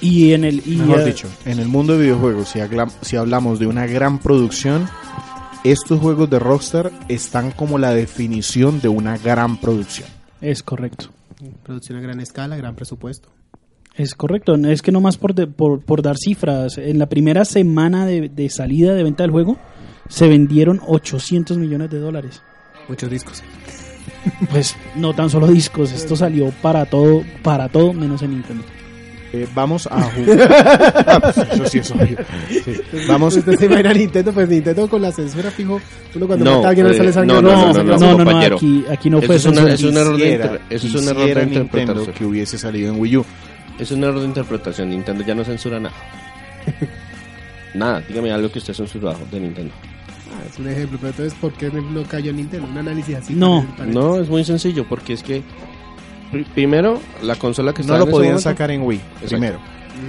Y 0.00 0.32
en 0.32 0.44
el... 0.44 0.62
Y, 0.66 0.76
Mejor 0.76 1.00
eh, 1.00 1.04
dicho, 1.06 1.28
en 1.44 1.58
el 1.58 1.68
mundo 1.68 1.94
de 1.96 2.02
videojuegos, 2.04 2.48
si, 2.48 2.58
si 3.02 3.16
hablamos 3.16 3.58
de 3.58 3.66
una 3.66 3.86
gran 3.86 4.18
producción, 4.18 4.88
estos 5.64 6.00
juegos 6.00 6.28
de 6.28 6.38
Rockstar 6.38 6.92
están 7.08 7.50
como 7.50 7.78
la 7.78 7.92
definición 7.92 8.80
de 8.80 8.88
una 8.88 9.16
gran 9.16 9.56
producción. 9.58 10.08
Es 10.42 10.62
correcto. 10.62 11.06
Producción 11.62 11.98
a 11.98 12.00
gran 12.00 12.20
escala, 12.20 12.56
gran 12.56 12.74
presupuesto. 12.76 13.28
Es 13.94 14.14
correcto, 14.14 14.54
es 14.56 14.82
que 14.82 14.92
nomás 14.92 15.16
por, 15.16 15.34
de- 15.34 15.46
por, 15.46 15.82
por 15.82 16.02
dar 16.02 16.16
cifras, 16.18 16.76
en 16.78 16.98
la 16.98 17.06
primera 17.08 17.44
semana 17.44 18.04
de, 18.06 18.28
de 18.28 18.50
salida 18.50 18.94
de 18.94 19.02
venta 19.02 19.22
del 19.22 19.30
juego 19.30 19.56
se 20.08 20.28
vendieron 20.28 20.80
800 20.86 21.56
millones 21.58 21.90
de 21.90 21.98
dólares. 21.98 22.42
Muchos 22.88 23.10
discos. 23.10 23.42
Pues 24.50 24.76
no 24.96 25.14
tan 25.14 25.30
solo 25.30 25.46
discos, 25.46 25.92
esto 25.92 26.14
salió 26.16 26.50
para 26.62 26.84
todo, 26.86 27.22
para 27.42 27.68
todo 27.68 27.92
menos 27.92 28.22
en 28.22 28.30
Nintendo. 28.32 28.64
Eh, 29.32 29.46
vamos 29.54 29.88
a 29.90 30.02
jugar. 30.02 31.04
Ah, 31.08 31.20
pues 31.20 31.36
eso 31.52 31.66
sí 31.66 31.78
es 31.78 31.90
obvio. 31.90 32.16
Sí. 32.48 32.74
Vamos, 33.08 33.36
Usted 33.36 33.56
se 33.58 33.66
imagina 33.66 33.92
Nintendo, 33.92 34.32
pues 34.32 34.48
Nintendo 34.48 34.88
con 34.88 35.02
la 35.02 35.10
censura 35.12 35.50
fijo. 35.50 35.80
Uno 36.14 36.26
cuando 36.26 36.44
No, 36.44 36.54
mata 36.56 36.66
a 36.66 36.70
alguien 36.70 36.86
no 36.86 36.92
eh, 36.92 36.96
sale 36.96 37.12
sangre. 37.12 37.34
no, 37.34 37.42
No, 37.42 37.50
no, 37.50 37.72
no, 37.72 37.82
no, 37.82 37.98
no, 37.98 38.24
no, 38.24 38.24
no, 38.24 38.54
aquí, 38.56 38.84
aquí 38.88 39.10
no 39.10 39.18
Eso 39.18 39.26
fue 39.26 39.36
es 39.36 39.44
una- 39.46 39.72
es 39.72 39.82
un 39.82 39.96
error 39.96 40.16
de 40.16 40.30
inter- 40.32 40.60
eso 40.70 40.86
es 40.86 40.94
un 40.94 41.08
error 41.08 41.26
de 41.26 41.34
Nintendo 41.34 41.60
interpretación. 41.60 42.14
que 42.14 42.24
hubiese 42.24 42.56
salido 42.58 42.92
en 42.94 43.00
Wii 43.00 43.16
U. 43.18 43.24
Es 43.78 43.90
un 43.90 44.04
error 44.04 44.20
de 44.20 44.26
interpretación. 44.26 44.88
Nintendo 44.90 45.24
ya 45.24 45.34
no 45.34 45.44
censura 45.44 45.78
nada. 45.80 45.94
nada, 47.74 48.00
dígame 48.08 48.32
algo 48.32 48.50
que 48.50 48.58
esté 48.60 48.72
censurado 48.74 49.18
de 49.30 49.40
Nintendo. 49.40 49.72
Ah, 50.32 50.42
es 50.50 50.58
un 50.58 50.68
ejemplo, 50.68 50.98
pero 51.00 51.10
entonces, 51.10 51.34
¿por 51.40 51.52
qué 51.52 51.70
no 51.70 52.02
cayó 52.04 52.32
Nintendo? 52.32 52.66
Un 52.68 52.78
análisis 52.78 53.16
así. 53.16 53.34
No, 53.34 53.66
No, 53.86 54.16
es 54.20 54.28
muy 54.28 54.44
sencillo 54.44 54.84
porque 54.88 55.12
es 55.14 55.22
que 55.22 55.42
primero 56.54 57.00
la 57.22 57.34
consola 57.36 57.72
que 57.72 57.82
No 57.82 57.96
lo 57.96 58.04
en 58.04 58.10
podían 58.10 58.32
momento- 58.32 58.42
sacar 58.50 58.70
en 58.70 58.82
Wii, 58.82 58.98
Exacto. 58.98 59.28
primero. 59.28 59.58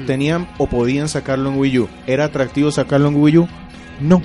Tenían 0.05 0.47
o 0.57 0.67
podían 0.67 1.07
sacarlo 1.07 1.49
en 1.49 1.57
Wii 1.59 1.79
U. 1.79 1.89
¿Era 2.07 2.25
atractivo 2.25 2.71
sacarlo 2.71 3.07
en 3.09 3.15
Wii 3.15 3.37
U? 3.37 3.47
No. 4.01 4.21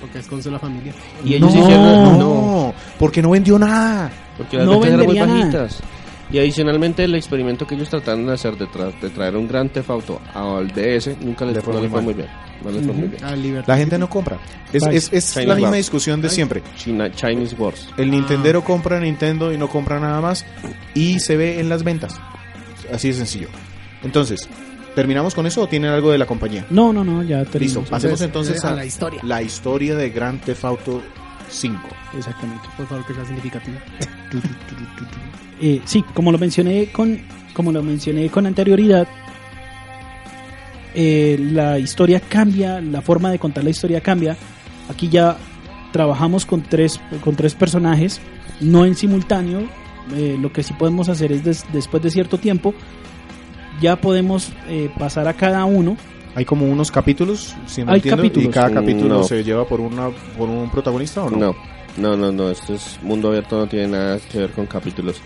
Porque 0.00 0.18
es 0.18 0.26
consola 0.26 0.58
familiar. 0.58 0.94
y 1.24 1.34
ellos 1.34 1.54
no, 1.54 1.60
hicieron 1.62 2.18
no, 2.18 2.74
porque 2.98 3.22
no 3.22 3.30
vendió 3.30 3.58
nada. 3.58 4.10
Porque 4.36 4.56
las 4.58 4.66
No 4.66 4.72
ventas 4.80 4.88
eran 4.92 4.98
muy 5.06 5.06
vendería 5.16 5.26
nada. 5.26 5.40
bajitas. 5.62 5.82
Y 6.36 6.38
adicionalmente 6.38 7.02
el 7.02 7.14
experimento 7.14 7.66
que 7.66 7.76
ellos 7.76 7.88
trataron 7.88 8.26
de 8.26 8.34
hacer 8.34 8.58
de, 8.58 8.66
tra- 8.68 8.92
de 9.00 9.08
traer 9.08 9.36
un 9.36 9.48
gran 9.48 9.70
Theft 9.70 9.88
Auto 9.88 10.20
al 10.34 10.68
DS 10.68 11.16
nunca 11.22 11.46
les 11.46 11.54
Le 11.54 11.62
fue, 11.62 12.02
muy 12.02 12.12
bien. 12.12 12.28
No 12.62 12.70
les 12.70 12.84
fue 12.84 12.92
muy 12.92 13.08
bien. 13.08 13.24
Ah, 13.24 13.34
Liberty 13.34 13.66
La 13.66 13.78
gente 13.78 13.98
no 13.98 14.10
compra. 14.10 14.38
Es, 14.70 14.82
la 15.46 15.54
misma 15.54 15.76
discusión 15.76 16.20
de 16.20 16.28
siempre. 16.28 16.62
China, 16.76 17.10
Chinese 17.10 17.54
Wars. 17.56 17.88
El 17.96 18.10
Nintendero 18.10 18.62
compra 18.62 19.00
Nintendo 19.00 19.50
y 19.50 19.56
no 19.56 19.70
compra 19.70 19.98
nada 19.98 20.20
más 20.20 20.44
y 20.92 21.20
se 21.20 21.38
ve 21.38 21.58
en 21.58 21.70
las 21.70 21.84
ventas. 21.84 22.20
Así 22.92 23.08
de 23.08 23.14
sencillo. 23.14 23.48
Entonces, 24.02 24.46
¿terminamos 24.94 25.34
con 25.34 25.46
eso 25.46 25.62
o 25.62 25.66
tienen 25.68 25.90
algo 25.90 26.12
de 26.12 26.18
la 26.18 26.26
compañía? 26.26 26.66
No, 26.68 26.92
no, 26.92 27.02
no, 27.02 27.22
ya 27.22 27.38
Listo, 27.38 27.52
terminamos. 27.52 27.88
pasemos 27.88 28.20
Entonces, 28.20 28.56
entonces 28.56 28.64
a 28.66 28.68
a 28.74 28.76
la 28.76 28.84
historia. 28.84 29.20
la 29.24 29.40
historia 29.40 29.94
de 29.96 30.10
Grand 30.10 30.38
Theft 30.42 30.64
Auto 30.66 31.02
5. 31.48 31.80
Exactamente. 32.18 32.68
Por 32.76 32.86
favor, 32.86 33.06
que 33.06 33.14
sea 33.14 33.24
significativo. 33.24 33.78
Eh, 35.60 35.80
sí, 35.84 36.02
como 36.14 36.32
lo 36.32 36.38
mencioné 36.38 36.86
con, 36.92 37.18
como 37.54 37.72
lo 37.72 37.82
mencioné 37.82 38.28
con 38.28 38.46
anterioridad, 38.46 39.06
eh, 40.94 41.38
la 41.52 41.78
historia 41.78 42.20
cambia, 42.20 42.80
la 42.80 43.00
forma 43.02 43.30
de 43.30 43.38
contar 43.38 43.64
la 43.64 43.70
historia 43.70 44.00
cambia. 44.00 44.36
Aquí 44.88 45.08
ya 45.08 45.36
trabajamos 45.92 46.46
con 46.46 46.62
tres, 46.62 47.00
con 47.22 47.36
tres 47.36 47.54
personajes, 47.54 48.20
no 48.60 48.84
en 48.84 48.94
simultáneo. 48.94 49.60
Eh, 50.14 50.36
lo 50.40 50.52
que 50.52 50.62
sí 50.62 50.72
podemos 50.74 51.08
hacer 51.08 51.32
es 51.32 51.44
des- 51.44 51.64
después 51.72 52.02
de 52.02 52.10
cierto 52.10 52.38
tiempo, 52.38 52.72
ya 53.80 53.96
podemos 53.96 54.52
eh, 54.68 54.90
pasar 54.98 55.26
a 55.28 55.34
cada 55.34 55.64
uno. 55.64 55.96
Hay 56.34 56.44
como 56.44 56.66
unos 56.66 56.90
capítulos, 56.92 57.54
si 57.66 57.82
no 57.82 57.90
Hay 57.92 57.96
entiendo, 57.96 58.22
capítulos. 58.22 58.48
y 58.48 58.52
cada 58.52 58.70
capítulo 58.70 59.08
no. 59.18 59.24
se 59.24 59.42
lleva 59.42 59.66
por 59.66 59.80
una 59.80 60.10
por 60.38 60.48
un 60.48 60.70
protagonista 60.70 61.24
o 61.24 61.30
no? 61.30 61.36
No, 61.38 61.56
no, 61.96 62.16
no, 62.16 62.30
no. 62.30 62.50
Esto 62.50 62.74
es 62.74 62.98
mundo 63.02 63.28
abierto, 63.28 63.58
no 63.58 63.66
tiene 63.66 63.88
nada 63.88 64.18
que 64.30 64.38
ver 64.38 64.50
con 64.52 64.66
capítulos. 64.66 65.16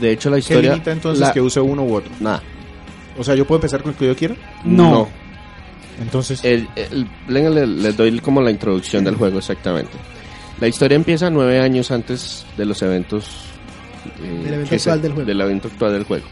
De 0.00 0.12
hecho, 0.12 0.28
la 0.30 0.36
¿Qué 0.36 0.40
historia. 0.40 0.72
limita 0.72 0.92
entonces 0.92 1.20
la- 1.26 1.32
que 1.32 1.40
use 1.40 1.60
uno 1.60 1.82
u 1.84 1.94
otro? 1.94 2.12
Nada. 2.20 2.42
O 3.18 3.24
sea, 3.24 3.34
yo 3.34 3.46
puedo 3.46 3.58
empezar 3.58 3.82
con 3.82 3.92
el 3.92 3.98
que 3.98 4.06
yo 4.06 4.16
quiera. 4.16 4.34
No. 4.64 5.08
Entonces, 6.00 6.44
El, 6.44 6.68
el- 6.76 7.08
le- 7.28 7.92
doy 7.92 8.20
como 8.20 8.42
la 8.42 8.50
introducción 8.50 9.02
del 9.04 9.14
juego 9.16 9.38
exactamente. 9.38 9.92
La 10.60 10.68
historia 10.68 10.96
empieza 10.96 11.30
nueve 11.30 11.60
años 11.60 11.90
antes 11.90 12.44
de 12.56 12.64
los 12.66 12.80
eventos 12.82 13.26
eh, 14.22 14.40
Del 14.44 14.54
evento 14.54 14.68
se- 14.68 14.74
actual 14.76 15.02
del 15.02 15.12
juego. 15.12 15.26
del 15.26 15.40
evento 15.40 15.68
actual 15.68 15.92
del 15.94 16.04
juego. 16.04 16.26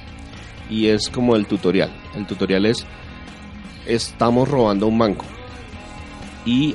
Y 0.70 0.86
es 0.88 1.08
como 1.08 1.34
el 1.36 1.46
tutorial. 1.46 1.90
El 2.14 2.26
tutorial 2.26 2.66
es 2.66 2.84
estamos 3.86 4.48
robando 4.48 4.86
un 4.86 4.98
banco 4.98 5.24
y 6.46 6.74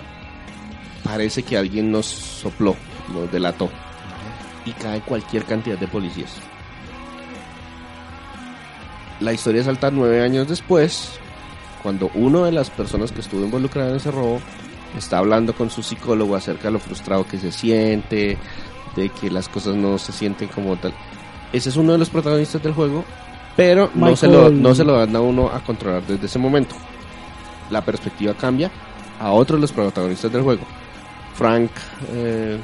parece 1.03 1.41
que 1.43 1.58
alguien 1.58 1.91
nos 1.91 2.05
sopló, 2.05 2.75
nos 3.13 3.31
delató 3.31 3.69
y 4.65 4.72
cae 4.74 5.01
cualquier 5.01 5.43
cantidad 5.46 5.77
de 5.77 5.88
policías. 5.88 6.31
La 9.19 9.33
historia 9.33 9.63
salta 9.63 9.91
nueve 9.91 10.21
años 10.21 10.47
después, 10.47 11.11
cuando 11.83 12.09
uno 12.13 12.45
de 12.45 12.51
las 12.51 12.69
personas 12.69 13.11
que 13.11 13.21
estuvo 13.21 13.43
involucrada 13.43 13.89
en 13.89 13.97
ese 13.97 14.11
robo 14.11 14.39
está 14.97 15.17
hablando 15.17 15.53
con 15.53 15.69
su 15.69 15.83
psicólogo 15.83 16.35
acerca 16.35 16.69
de 16.69 16.71
lo 16.71 16.79
frustrado 16.79 17.25
que 17.25 17.38
se 17.38 17.51
siente, 17.51 18.38
de 18.95 19.09
que 19.09 19.29
las 19.29 19.49
cosas 19.49 19.75
no 19.75 19.97
se 19.97 20.11
sienten 20.11 20.47
como 20.47 20.77
tal. 20.77 20.93
Ese 21.51 21.69
es 21.69 21.75
uno 21.75 21.91
de 21.91 21.97
los 21.97 22.09
protagonistas 22.09 22.63
del 22.63 22.73
juego, 22.73 23.03
pero 23.55 23.89
no 23.93 24.15
se, 24.15 24.27
lo, 24.27 24.49
no 24.49 24.73
se 24.73 24.85
lo 24.85 24.97
dan 24.97 25.15
a 25.15 25.21
uno 25.21 25.49
a 25.49 25.59
controlar 25.63 26.03
desde 26.03 26.27
ese 26.27 26.39
momento. 26.39 26.75
La 27.69 27.83
perspectiva 27.83 28.33
cambia 28.33 28.71
a 29.19 29.31
otro 29.31 29.57
de 29.57 29.61
los 29.61 29.71
protagonistas 29.71 30.31
del 30.31 30.43
juego. 30.43 30.63
Frank, 31.35 31.71
eh, 32.13 32.57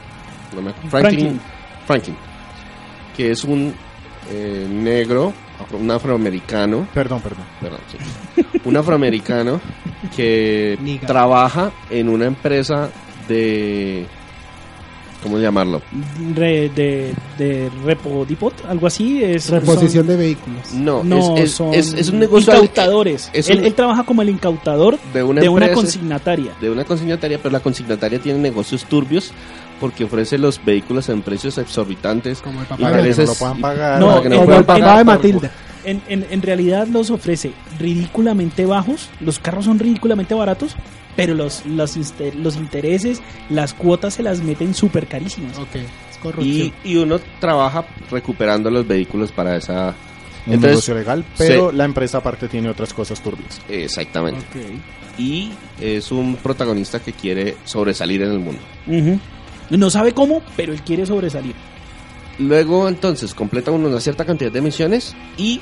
no 0.56 0.62
me 0.62 0.72
Franklin, 0.74 0.90
Franklin. 0.90 1.42
Franklin, 1.86 2.16
que 3.16 3.32
es 3.32 3.44
un 3.44 3.74
eh, 4.30 4.68
negro, 4.70 5.34
un 5.74 5.92
afroamericano, 5.92 6.88
perdón, 6.94 7.22
perdón. 7.22 7.46
perdón, 7.62 7.80
sí. 7.92 7.98
un 8.64 8.78
afroamericano 8.78 9.60
que 10.16 10.78
Niga. 10.82 11.08
trabaja 11.08 11.72
en 11.90 12.10
una 12.10 12.26
empresa 12.26 12.90
de 13.28 14.06
¿cómo 15.24 15.40
llamarlo? 15.40 15.82
Re- 16.36 16.70
de, 16.70 17.12
de 17.38 17.72
Repodipot, 17.84 18.64
algo 18.70 18.86
así. 18.86 19.24
Es, 19.24 19.50
Reposición 19.50 20.06
de 20.06 20.16
vehículos. 20.18 20.72
No, 20.74 21.04
No, 21.04 21.36
es, 21.38 21.46
es- 21.46 21.52
son 21.52 21.74
es- 21.74 21.94
es 21.94 22.10
un 22.10 22.20
negocio 22.20 22.54
incautadores. 22.54 23.32
es 23.34 23.50
él, 23.50 23.60
un- 23.60 23.66
él 23.66 23.74
trabaja 23.74 24.04
como 24.04 24.22
el 24.22 24.30
incautador 24.30 25.00
de 25.14 25.24
una 25.24 25.42
de 25.42 25.50
una 25.50 25.72
consignataria. 25.74 26.52
de 26.62 26.70
una 26.70 26.84
consignataria, 26.86 27.40
pero 27.42 27.52
la 27.52 27.60
consignataria 27.60 28.20
tiene 28.20 28.38
negocios 28.38 28.86
turbios 28.86 29.32
porque 29.80 30.04
ofrece 30.06 30.38
los 30.38 30.64
vehículos 30.64 31.10
en 31.10 31.22
precios 31.22 31.58
exorbitantes. 31.58 32.40
Como 32.42 32.62
el 32.62 32.66
papá 32.68 32.78
que 32.78 32.84
no 32.84 32.90
intereses- 33.00 33.28
lo 33.28 33.36
puedan 33.36 33.62
pagar. 33.62 34.00
No, 34.00 34.22
que 34.22 34.30
no 34.30 34.36
el- 34.36 34.40
Como 34.42 34.46
puedan 34.46 34.60
el 34.62 34.66
papá 34.66 34.98
de 35.00 35.04
Matilda. 35.04 35.52
En, 35.84 36.02
en, 36.08 36.26
en 36.32 36.42
realidad 36.42 36.88
los 36.88 37.12
ofrece 37.12 37.52
ridículamente 37.78 38.66
bajos, 38.66 39.10
los 39.20 39.38
carros 39.40 39.66
son 39.66 39.78
ridículamente 39.78 40.34
baratos, 40.34 40.76
pero 41.16 41.36
los, 41.36 41.64
los, 41.68 41.96
los 42.36 42.56
intereses, 42.56 43.22
las 43.50 43.74
cuotas 43.76 44.16
se 44.16 44.24
las 44.24 44.42
meten 44.42 44.74
súper 44.74 45.06
carísimas. 45.08 45.58
Ok, 45.60 45.76
es 45.76 46.18
corrupción. 46.22 46.74
Y, 46.84 46.92
y 46.92 46.98
uno 46.98 47.20
trabaja 47.40 47.86
recuperando 48.10 48.70
los 48.72 48.88
vehículos 48.88 49.32
para 49.32 49.56
esa... 49.56 49.94
Un 50.48 50.54
Entonces, 50.54 50.72
negocio 50.72 50.94
legal, 50.96 51.26
pero 51.40 51.72
sí. 51.72 51.76
la 51.78 51.86
empresa 51.86 52.20
aparte 52.20 52.48
tiene 52.48 52.70
otras 52.70 52.94
cosas 52.94 53.20
turbias. 53.22 53.60
Exactamente. 53.68 54.42
Ok. 54.42 55.20
Y 55.20 55.52
es 55.82 56.12
un 56.12 56.36
protagonista 56.36 57.00
que 57.00 57.14
quiere 57.14 57.58
sobresalir 57.66 58.22
en 58.22 58.32
el 58.32 58.40
mundo. 58.40 58.62
Ujú. 58.86 59.20
No 59.70 59.90
sabe 59.90 60.14
cómo, 60.14 60.42
pero 60.56 60.74
él 60.74 60.82
quiere 60.82 61.06
sobresalir. 61.06 61.56
Luego 62.38 62.88
entonces 62.88 63.34
completa 63.34 63.72
uno 63.72 63.88
una 63.88 64.00
cierta 64.00 64.26
cantidad 64.26 64.52
de 64.52 64.62
misiones 64.62 65.16
y 65.38 65.62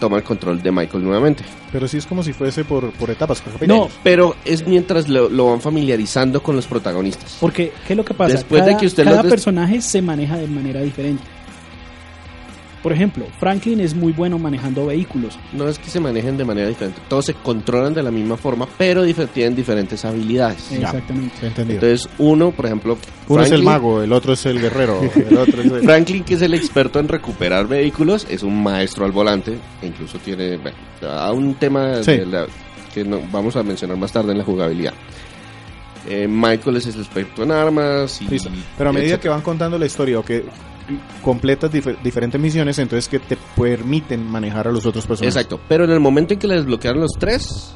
toma 0.00 0.18
el 0.18 0.22
control 0.22 0.62
de 0.62 0.72
Michael 0.72 1.04
nuevamente. 1.04 1.44
Pero 1.72 1.88
sí 1.88 1.98
es 1.98 2.06
como 2.06 2.22
si 2.22 2.32
fuese 2.32 2.64
por, 2.64 2.90
por 2.92 3.10
etapas. 3.10 3.40
por 3.40 3.66
No. 3.68 3.88
Pero 4.02 4.36
es 4.44 4.66
mientras 4.66 5.08
lo, 5.08 5.28
lo 5.28 5.50
van 5.50 5.60
familiarizando 5.60 6.42
con 6.42 6.56
los 6.56 6.66
protagonistas. 6.66 7.36
Porque, 7.40 7.72
¿qué 7.86 7.92
es 7.92 7.96
lo 7.96 8.04
que 8.04 8.14
pasa? 8.14 8.32
Después 8.32 8.64
de 8.64 8.70
cada 8.70 8.80
que 8.80 8.86
usted 8.86 9.04
cada 9.04 9.22
los 9.22 9.30
personaje 9.30 9.80
se 9.80 10.02
maneja 10.02 10.36
de 10.36 10.46
manera 10.46 10.80
diferente. 10.80 11.22
Por 12.86 12.92
ejemplo, 12.92 13.26
Franklin 13.40 13.80
es 13.80 13.96
muy 13.96 14.12
bueno 14.12 14.38
manejando 14.38 14.86
vehículos. 14.86 15.36
No 15.52 15.66
es 15.68 15.76
que 15.76 15.90
se 15.90 15.98
manejen 15.98 16.36
de 16.36 16.44
manera 16.44 16.68
diferente, 16.68 17.00
todos 17.08 17.24
se 17.24 17.34
controlan 17.34 17.92
de 17.94 18.00
la 18.00 18.12
misma 18.12 18.36
forma, 18.36 18.68
pero 18.78 19.04
tienen 19.34 19.56
diferentes 19.56 20.04
habilidades. 20.04 20.70
Exactamente. 20.70 21.48
Entendido. 21.48 21.80
Entonces, 21.84 22.08
uno, 22.18 22.52
por 22.52 22.66
ejemplo, 22.66 22.96
Uno 23.26 23.42
es 23.42 23.50
el 23.50 23.62
Franklin- 23.62 23.64
mago, 23.64 24.02
el 24.02 24.12
otro 24.12 24.34
es 24.34 24.46
el 24.46 24.60
guerrero, 24.60 25.00
el 25.16 25.36
otro 25.36 25.62
es 25.62 25.72
el... 25.72 25.82
Franklin, 25.82 26.22
que 26.22 26.34
es 26.34 26.42
el 26.42 26.54
experto 26.54 27.00
en 27.00 27.08
recuperar 27.08 27.66
vehículos, 27.66 28.24
es 28.30 28.44
un 28.44 28.62
maestro 28.62 29.04
al 29.04 29.10
volante, 29.10 29.58
e 29.82 29.86
incluso 29.88 30.18
tiene 30.18 30.56
bueno, 30.56 30.76
a 31.10 31.32
un 31.32 31.56
tema 31.56 32.04
Sí. 32.04 32.12
de 32.18 32.26
la- 32.26 32.46
que 32.94 33.02
no, 33.04 33.18
vamos 33.32 33.56
a 33.56 33.64
mencionar 33.64 33.96
más 33.96 34.12
tarde 34.12 34.30
en 34.30 34.38
la 34.38 34.44
jugabilidad. 34.44 34.94
Eh, 36.08 36.28
Michael 36.28 36.76
es 36.76 36.86
el 36.86 37.00
experto 37.00 37.42
en 37.42 37.50
armas. 37.52 38.20
Y, 38.22 38.28
Listo. 38.28 38.50
Pero 38.78 38.90
a 38.90 38.92
medida 38.92 39.06
etcétera. 39.14 39.22
que 39.22 39.28
van 39.30 39.42
contando 39.42 39.78
la 39.78 39.86
historia 39.86 40.18
o 40.18 40.24
que 40.24 40.44
completas 41.22 41.70
difer- 41.72 42.00
diferentes 42.02 42.40
misiones, 42.40 42.78
entonces 42.78 43.08
que 43.08 43.18
te 43.18 43.36
permiten 43.56 44.22
manejar 44.24 44.68
a 44.68 44.72
los 44.72 44.86
otros 44.86 45.06
personajes. 45.06 45.34
Exacto, 45.36 45.60
pero 45.68 45.84
en 45.84 45.90
el 45.90 46.00
momento 46.00 46.34
en 46.34 46.38
que 46.40 46.46
le 46.46 46.54
desbloquearon 46.54 47.00
los 47.00 47.12
tres, 47.18 47.74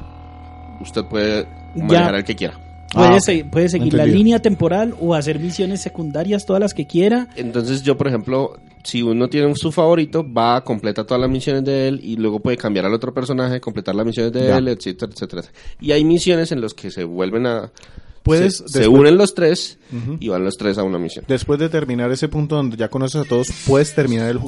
usted 0.80 1.04
puede 1.06 1.44
Ya. 1.74 1.84
manejar 1.84 2.14
al 2.16 2.24
que 2.24 2.36
quiera. 2.36 2.58
Puede, 2.92 3.08
Ah, 3.18 3.48
puede 3.50 3.68
seguir 3.68 3.94
la 3.94 4.04
línea 4.04 4.40
temporal 4.40 4.96
o 5.00 5.14
hacer 5.14 5.38
misiones 5.38 5.80
secundarias, 5.80 6.44
todas 6.44 6.58
las 6.60 6.74
que 6.74 6.86
quiera. 6.88 7.28
Entonces 7.36 7.84
yo, 7.84 7.96
por 7.96 8.08
ejemplo, 8.08 8.58
si 8.82 9.00
uno 9.02 9.28
tiene 9.28 9.54
su 9.54 9.70
favorito, 9.70 10.26
va 10.28 10.56
a 10.56 10.64
completar 10.64 11.04
todas 11.04 11.20
las 11.20 11.30
misiones 11.30 11.62
de 11.64 11.86
él 11.86 12.00
y 12.02 12.16
luego 12.16 12.40
puede 12.40 12.56
cambiar 12.56 12.86
al 12.86 12.94
otro 12.94 13.14
personaje, 13.14 13.60
completar 13.60 13.94
las 13.94 14.04
misiones 14.06 14.32
de 14.32 14.48
Ya. 14.48 14.58
él, 14.58 14.66
etcétera, 14.68 15.12
etcétera. 15.12 15.42
Y 15.80 15.92
hay 15.92 16.04
misiones 16.04 16.50
en 16.50 16.60
las 16.60 16.74
que 16.74 16.90
se 16.90 17.04
vuelven 17.04 17.46
a... 17.46 17.70
Puedes, 18.22 18.58
se, 18.58 18.68
se 18.68 18.78
después- 18.80 19.00
unen 19.00 19.16
los 19.16 19.34
tres 19.34 19.78
Ujú. 19.92 20.16
y 20.20 20.28
van 20.28 20.44
los 20.44 20.56
tres 20.56 20.76
a 20.78 20.82
una 20.82 20.98
misión. 20.98 21.24
Después 21.28 21.58
de 21.58 21.68
terminar 21.68 22.10
ese 22.12 22.28
punto 22.28 22.56
donde 22.56 22.76
ya 22.76 22.88
conoces 22.88 23.22
a 23.22 23.24
todos, 23.24 23.48
¿puedes 23.66 23.94
terminar 23.94 24.28
el, 24.30 24.40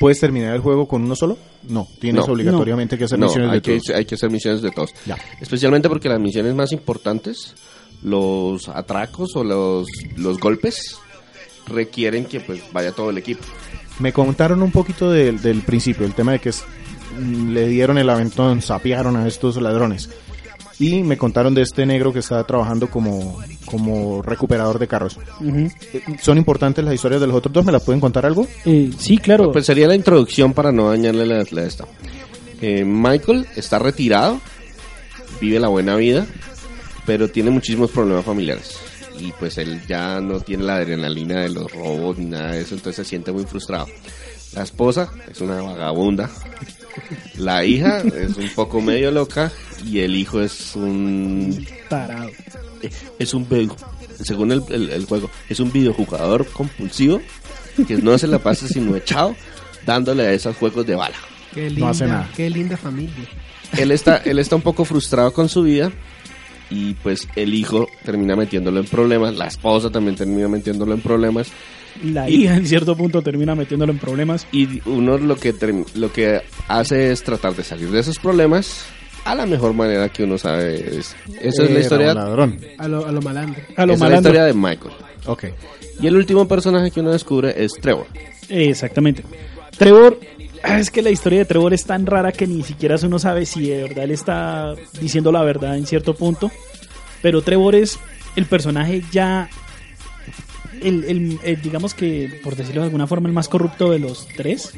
¿puedes 0.00 0.18
terminar 0.18 0.54
el 0.54 0.60
juego 0.60 0.88
con 0.88 1.02
uno 1.02 1.14
solo? 1.14 1.38
No, 1.68 1.86
tienes 2.00 2.26
No. 2.26 2.32
obligatoriamente 2.32 2.98
que 2.98 3.04
hacer 3.04 3.18
No, 3.18 3.26
misiones 3.26 3.50
hay 3.50 3.56
de 3.58 3.62
que, 3.62 3.78
todos. 3.78 3.96
hay 3.96 4.04
que 4.04 4.14
hacer 4.16 4.30
misiones 4.30 4.62
de 4.62 4.70
todos. 4.72 4.90
Ya. 5.06 5.16
Especialmente 5.40 5.88
porque 5.88 6.08
las 6.08 6.18
misiones 6.20 6.54
más 6.54 6.72
importantes, 6.72 7.54
los 8.02 8.68
atracos 8.68 9.36
o 9.36 9.44
los, 9.44 9.86
los 10.16 10.38
golpes, 10.40 10.96
requieren 11.68 12.24
que 12.24 12.40
pues 12.40 12.60
vaya 12.72 12.90
todo 12.92 13.10
el 13.10 13.18
equipo. 13.18 13.44
Me 14.00 14.12
contaron 14.12 14.62
un 14.62 14.72
poquito 14.72 15.10
del- 15.10 15.40
del 15.40 15.60
principio, 15.62 16.04
el 16.04 16.14
tema 16.14 16.32
de 16.32 16.40
que 16.40 16.48
es- 16.48 16.64
le 17.20 17.68
dieron 17.68 17.98
el 17.98 18.08
aventón, 18.10 18.62
sapearon 18.62 19.16
a 19.16 19.28
estos 19.28 19.60
ladrones. 19.62 20.10
Y 20.78 21.02
me 21.02 21.16
contaron 21.16 21.54
de 21.54 21.62
este 21.62 21.86
negro 21.86 22.12
que 22.12 22.20
estaba 22.20 22.44
trabajando 22.44 22.88
como, 22.88 23.40
como 23.66 24.22
recuperador 24.22 24.78
de 24.78 24.88
carros. 24.88 25.18
Ujú. 25.40 25.70
Eh, 25.92 26.02
¿Son 26.20 26.38
importantes 26.38 26.84
las 26.84 26.94
historias 26.94 27.20
de 27.20 27.26
los 27.26 27.36
otros 27.36 27.52
dos? 27.52 27.64
¿Me 27.64 27.72
las 27.72 27.82
pueden 27.82 28.00
contar 28.00 28.26
algo? 28.26 28.46
Eh, 28.64 28.90
sí, 28.98 29.18
claro. 29.18 29.52
Pues 29.52 29.66
sería 29.66 29.86
la 29.86 29.94
introducción 29.94 30.52
para 30.52 30.72
no 30.72 30.90
dañarle 30.90 31.26
la, 31.26 31.44
la 31.50 31.62
esta. 31.62 31.84
Eh, 32.60 32.84
Michael 32.84 33.46
está 33.56 33.78
retirado, 33.78 34.40
vive 35.40 35.58
la 35.58 35.68
buena 35.68 35.96
vida, 35.96 36.26
pero 37.04 37.28
tiene 37.28 37.50
muchísimos 37.50 37.90
problemas 37.90 38.24
familiares. 38.24 38.78
Y 39.18 39.32
pues 39.32 39.58
él 39.58 39.82
ya 39.86 40.20
no 40.20 40.40
tiene 40.40 40.64
la 40.64 40.76
adrenalina 40.76 41.40
de 41.40 41.50
los 41.50 41.70
robos 41.70 42.18
ni 42.18 42.26
nada 42.26 42.52
de 42.52 42.62
eso, 42.62 42.74
entonces 42.74 43.04
se 43.04 43.10
siente 43.10 43.30
muy 43.30 43.44
frustrado. 43.44 43.86
La 44.54 44.62
esposa 44.62 45.10
es 45.30 45.40
una 45.40 45.60
vagabunda. 45.62 46.30
La 47.38 47.64
hija 47.64 47.98
es 48.00 48.36
un 48.36 48.48
poco 48.50 48.80
medio 48.80 49.10
loca 49.10 49.50
y 49.84 50.00
el 50.00 50.14
hijo 50.14 50.40
es 50.40 50.74
un 50.76 51.66
Tarado. 51.88 52.30
es 53.18 53.34
un 53.34 53.46
según 54.22 54.52
el, 54.52 54.62
el- 54.68 54.90
el 54.90 55.04
juego 55.06 55.30
es 55.48 55.58
un 55.60 55.72
videojugador 55.72 56.46
compulsivo 56.48 57.20
que 57.86 57.96
no 57.96 58.16
se 58.18 58.26
la 58.26 58.38
pasa 58.38 58.68
sino 58.68 58.94
echado 58.96 59.34
dándole 59.86 60.24
a 60.26 60.32
esos 60.32 60.56
juegos 60.56 60.86
de 60.86 60.94
bala. 60.94 61.16
Qué 61.54 61.62
No 61.64 61.68
linda, 61.70 61.90
hace 61.90 62.06
nada. 62.06 62.30
qué 62.36 62.48
linda 62.50 62.76
familia. 62.76 63.14
Él 63.76 63.90
está 63.90 64.18
él 64.18 64.38
está 64.38 64.56
un 64.56 64.62
poco 64.62 64.84
frustrado 64.84 65.32
con 65.32 65.48
su 65.48 65.62
vida 65.62 65.90
y 66.70 66.94
pues 66.94 67.28
el 67.36 67.52
hijo 67.54 67.86
termina 68.04 68.34
metiéndolo 68.36 68.80
en 68.80 68.86
problemas, 68.86 69.34
la 69.36 69.46
esposa 69.46 69.90
también 69.90 70.16
termina 70.16 70.48
metiéndolo 70.48 70.94
en 70.94 71.00
problemas 71.00 71.48
La 72.04 72.28
Y- 72.28 72.44
hija 72.44 72.56
en 72.56 72.66
cierto 72.66 72.96
punto 72.96 73.22
termina 73.22 73.54
metiéndolo 73.54 73.92
en 73.92 73.98
problemas. 73.98 74.46
y 74.52 74.80
uno 74.88 75.18
lo 75.18 75.36
que 75.36 75.54
lo 75.94 76.12
que 76.12 76.40
hace 76.68 77.12
es 77.12 77.22
tratar 77.22 77.54
de 77.54 77.64
salir 77.64 77.90
de 77.90 78.00
esos 78.00 78.18
problemas 78.18 78.84
a 79.24 79.34
la 79.34 79.46
mejor 79.46 79.72
manera 79.74 80.08
que 80.08 80.24
uno 80.24 80.38
sabe. 80.38 80.98
Es- 80.98 81.14
esa 81.40 81.62
es 81.64 81.70
la 81.70 81.80
historia, 81.80 82.14
ladrón. 82.14 82.58
A 82.78 82.88
lo, 82.88 83.06
a 83.06 83.12
lo 83.12 83.20
malandro. 83.22 83.62
A 83.76 83.86
lo 83.86 83.94
esa 83.94 84.04
es 84.06 84.10
la 84.10 84.16
historia 84.16 84.44
de 84.44 84.54
Michael. 84.54 84.94
Ok. 85.26 85.44
Y 86.00 86.06
el 86.06 86.16
último 86.16 86.48
personaje 86.48 86.90
que 86.90 87.00
uno 87.00 87.12
descubre 87.12 87.54
es 87.64 87.72
Trevor. 87.80 88.06
Exactamente. 88.48 89.22
Trevor, 89.78 90.18
ah, 90.62 90.78
es 90.78 90.90
que 90.90 91.02
la 91.02 91.10
historia 91.10 91.40
de 91.40 91.44
Trevor 91.44 91.72
es 91.74 91.84
tan 91.84 92.06
rara 92.06 92.32
que 92.32 92.46
ni 92.46 92.62
siquiera 92.62 92.96
uno 93.02 93.18
sabe 93.18 93.46
si 93.46 93.68
de 93.68 93.82
verdad 93.82 94.04
él 94.04 94.10
está 94.10 94.74
diciendo 95.00 95.30
la 95.32 95.42
verdad 95.42 95.76
en 95.76 95.86
cierto 95.86 96.14
punto. 96.14 96.50
Pero 97.20 97.42
Trevor 97.42 97.74
es 97.76 97.98
el 98.34 98.46
personaje 98.46 99.02
ya, 99.12 99.48
el, 100.82 101.38
el, 101.42 101.62
digamos 101.62 101.94
que, 101.94 102.40
por 102.42 102.56
decirlo 102.56 102.80
de 102.82 102.86
alguna 102.86 103.06
forma, 103.06 103.28
el 103.28 103.34
más 103.34 103.48
corrupto 103.48 103.90
de 103.90 103.98
los 103.98 104.26
tres. 104.36 104.72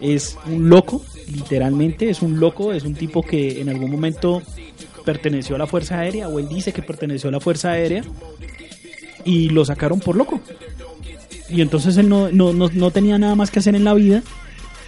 Es 0.00 0.36
un 0.46 0.68
loco, 0.68 1.04
literalmente, 1.32 2.10
es 2.10 2.22
un 2.22 2.40
loco, 2.40 2.72
es 2.72 2.82
un 2.82 2.94
tipo 2.94 3.22
que 3.22 3.60
en 3.60 3.68
algún 3.68 3.90
momento 3.90 4.42
perteneció 5.04 5.54
a 5.54 5.58
la 5.58 5.66
Fuerza 5.68 6.00
Aérea, 6.00 6.28
o 6.28 6.38
él 6.40 6.48
dice 6.48 6.72
que 6.72 6.82
perteneció 6.82 7.28
a 7.28 7.32
la 7.32 7.40
Fuerza 7.40 7.70
Aérea, 7.70 8.02
y 9.24 9.48
lo 9.50 9.64
sacaron 9.64 10.00
por 10.00 10.16
loco. 10.16 10.40
Y 11.48 11.60
entonces 11.60 11.96
él 11.98 12.08
no, 12.08 12.30
no, 12.32 12.52
no, 12.52 12.68
no 12.72 12.90
tenía 12.90 13.16
nada 13.18 13.34
más 13.36 13.50
que 13.52 13.60
hacer 13.60 13.76
en 13.76 13.84
la 13.84 13.94
vida 13.94 14.22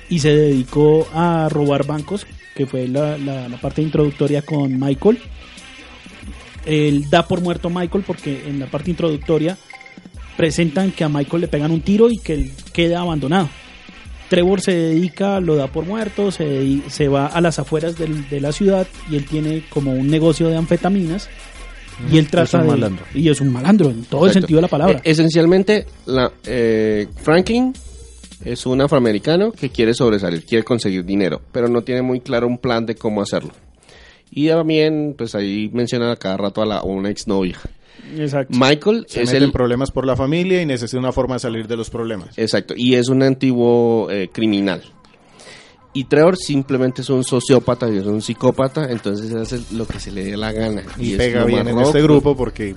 y 0.09 0.19
se 0.19 0.35
dedicó 0.35 1.07
a 1.15 1.49
robar 1.49 1.87
bancos, 1.87 2.27
que 2.57 2.67
fue 2.67 2.89
la, 2.89 3.17
la- 3.19 3.49
la 3.49 3.61
parte 3.61 3.83
introductoria 3.83 4.43
con 4.43 4.79
Michael. 4.81 5.19
Él 6.67 7.09
da 7.11 7.27
por 7.29 7.41
muerto 7.41 7.69
a 7.69 7.71
Michael 7.71 8.05
porque 8.07 8.49
en 8.49 8.59
la 8.59 8.67
parte 8.67 8.91
introductoria 8.91 9.59
presentan 10.37 10.91
que 10.93 11.05
a 11.05 11.09
Michael 11.09 11.43
le 11.43 11.49
pegan 11.49 11.71
un 11.71 11.81
tiro 11.81 12.09
y 12.11 12.19
que 12.19 12.35
él 12.35 12.53
queda 12.73 13.01
abandonado. 13.01 13.49
Trevor 14.29 14.61
se 14.61 14.73
dedica, 14.75 15.39
lo 15.41 15.55
da 15.55 15.67
por 15.69 15.85
muerto, 15.85 16.31
se, 16.31 17.09
va 17.09 17.27
a 17.27 17.41
las 17.41 17.59
afueras 17.59 17.97
del- 17.99 18.29
de 18.29 18.41
la 18.41 18.53
ciudad 18.53 18.87
y 19.11 19.17
él 19.17 19.27
tiene 19.27 19.63
como 19.69 19.93
un 19.93 20.09
negocio 20.09 20.49
de 20.49 20.57
anfetaminas 20.57 21.29
y 22.11 22.19
él 22.19 22.29
trata 22.29 22.59
un 22.59 22.65
de- 22.65 22.71
malandro. 22.71 23.05
y 23.15 23.29
es 23.29 23.41
un 23.41 23.53
malandro 23.53 23.91
en 23.91 24.03
todo 24.05 24.27
el 24.27 24.33
sentido 24.33 24.59
de 24.59 24.63
la 24.63 24.69
palabra. 24.69 24.99
Eh, 24.99 25.03
esencialmente, 25.05 25.87
la, 26.07 26.33
eh, 26.47 27.07
Franklin 27.23 27.73
es 28.45 28.67
un 28.67 28.81
afroamericano 28.81 29.53
que 29.53 29.69
quiere 29.69 29.95
sobresalir, 29.95 30.45
quiere 30.45 30.65
conseguir 30.65 31.05
dinero, 31.05 31.41
pero 31.53 31.69
no 31.69 31.83
tiene 31.83 32.03
muy 32.03 32.21
claro 32.21 32.47
un 32.49 32.59
plan 32.59 32.85
de 32.87 32.95
cómo 32.97 33.23
hacerlo. 33.23 33.53
Y 34.31 34.49
también, 34.49 35.15
pues 35.17 35.35
ahí 35.37 35.71
menciona 35.73 36.17
cada 36.17 36.39
rato 36.39 36.61
a, 36.63 36.67
la, 36.67 36.79
a 36.79 36.83
una 36.83 37.11
exnovia. 37.11 37.59
Exacto. 38.17 38.57
Michael 38.59 39.07
Se 39.09 39.23
es 39.23 39.27
mete 39.29 39.39
en 39.39 39.43
el... 39.45 39.53
problemas 39.53 39.91
por 39.91 40.07
la 40.07 40.17
familia 40.17 40.61
y 40.61 40.67
necesita 40.67 40.99
una 40.99 41.13
forma 41.13 41.35
de 41.37 41.41
salir 41.41 41.67
de 41.67 41.77
los 41.77 41.91
problemas. 41.91 42.37
Exacto, 42.37 42.75
y 42.77 42.95
es 42.95 43.09
un 43.09 43.23
antiguo 43.23 44.09
eh, 44.11 44.29
criminal. 44.33 44.83
Y 45.93 46.05
Trevor 46.05 46.37
simplemente 46.37 47.03
es 47.03 47.11
un 47.11 47.23
sociópata 47.23 47.89
y 47.89 47.99
es 47.99 48.07
un 48.07 48.21
psicópata, 48.21 48.91
entonces 48.91 49.33
hace 49.33 49.61
lo 49.73 49.87
que 49.87 50.01
se 50.01 50.11
le 50.11 50.25
dé 50.25 50.37
la 50.37 50.51
gana. 50.51 50.83
Y, 50.99 51.15
pega 51.15 51.45
bien 51.45 51.69
en 51.69 51.79
este 51.79 52.03
grupo 52.03 52.37
porque 52.37 52.75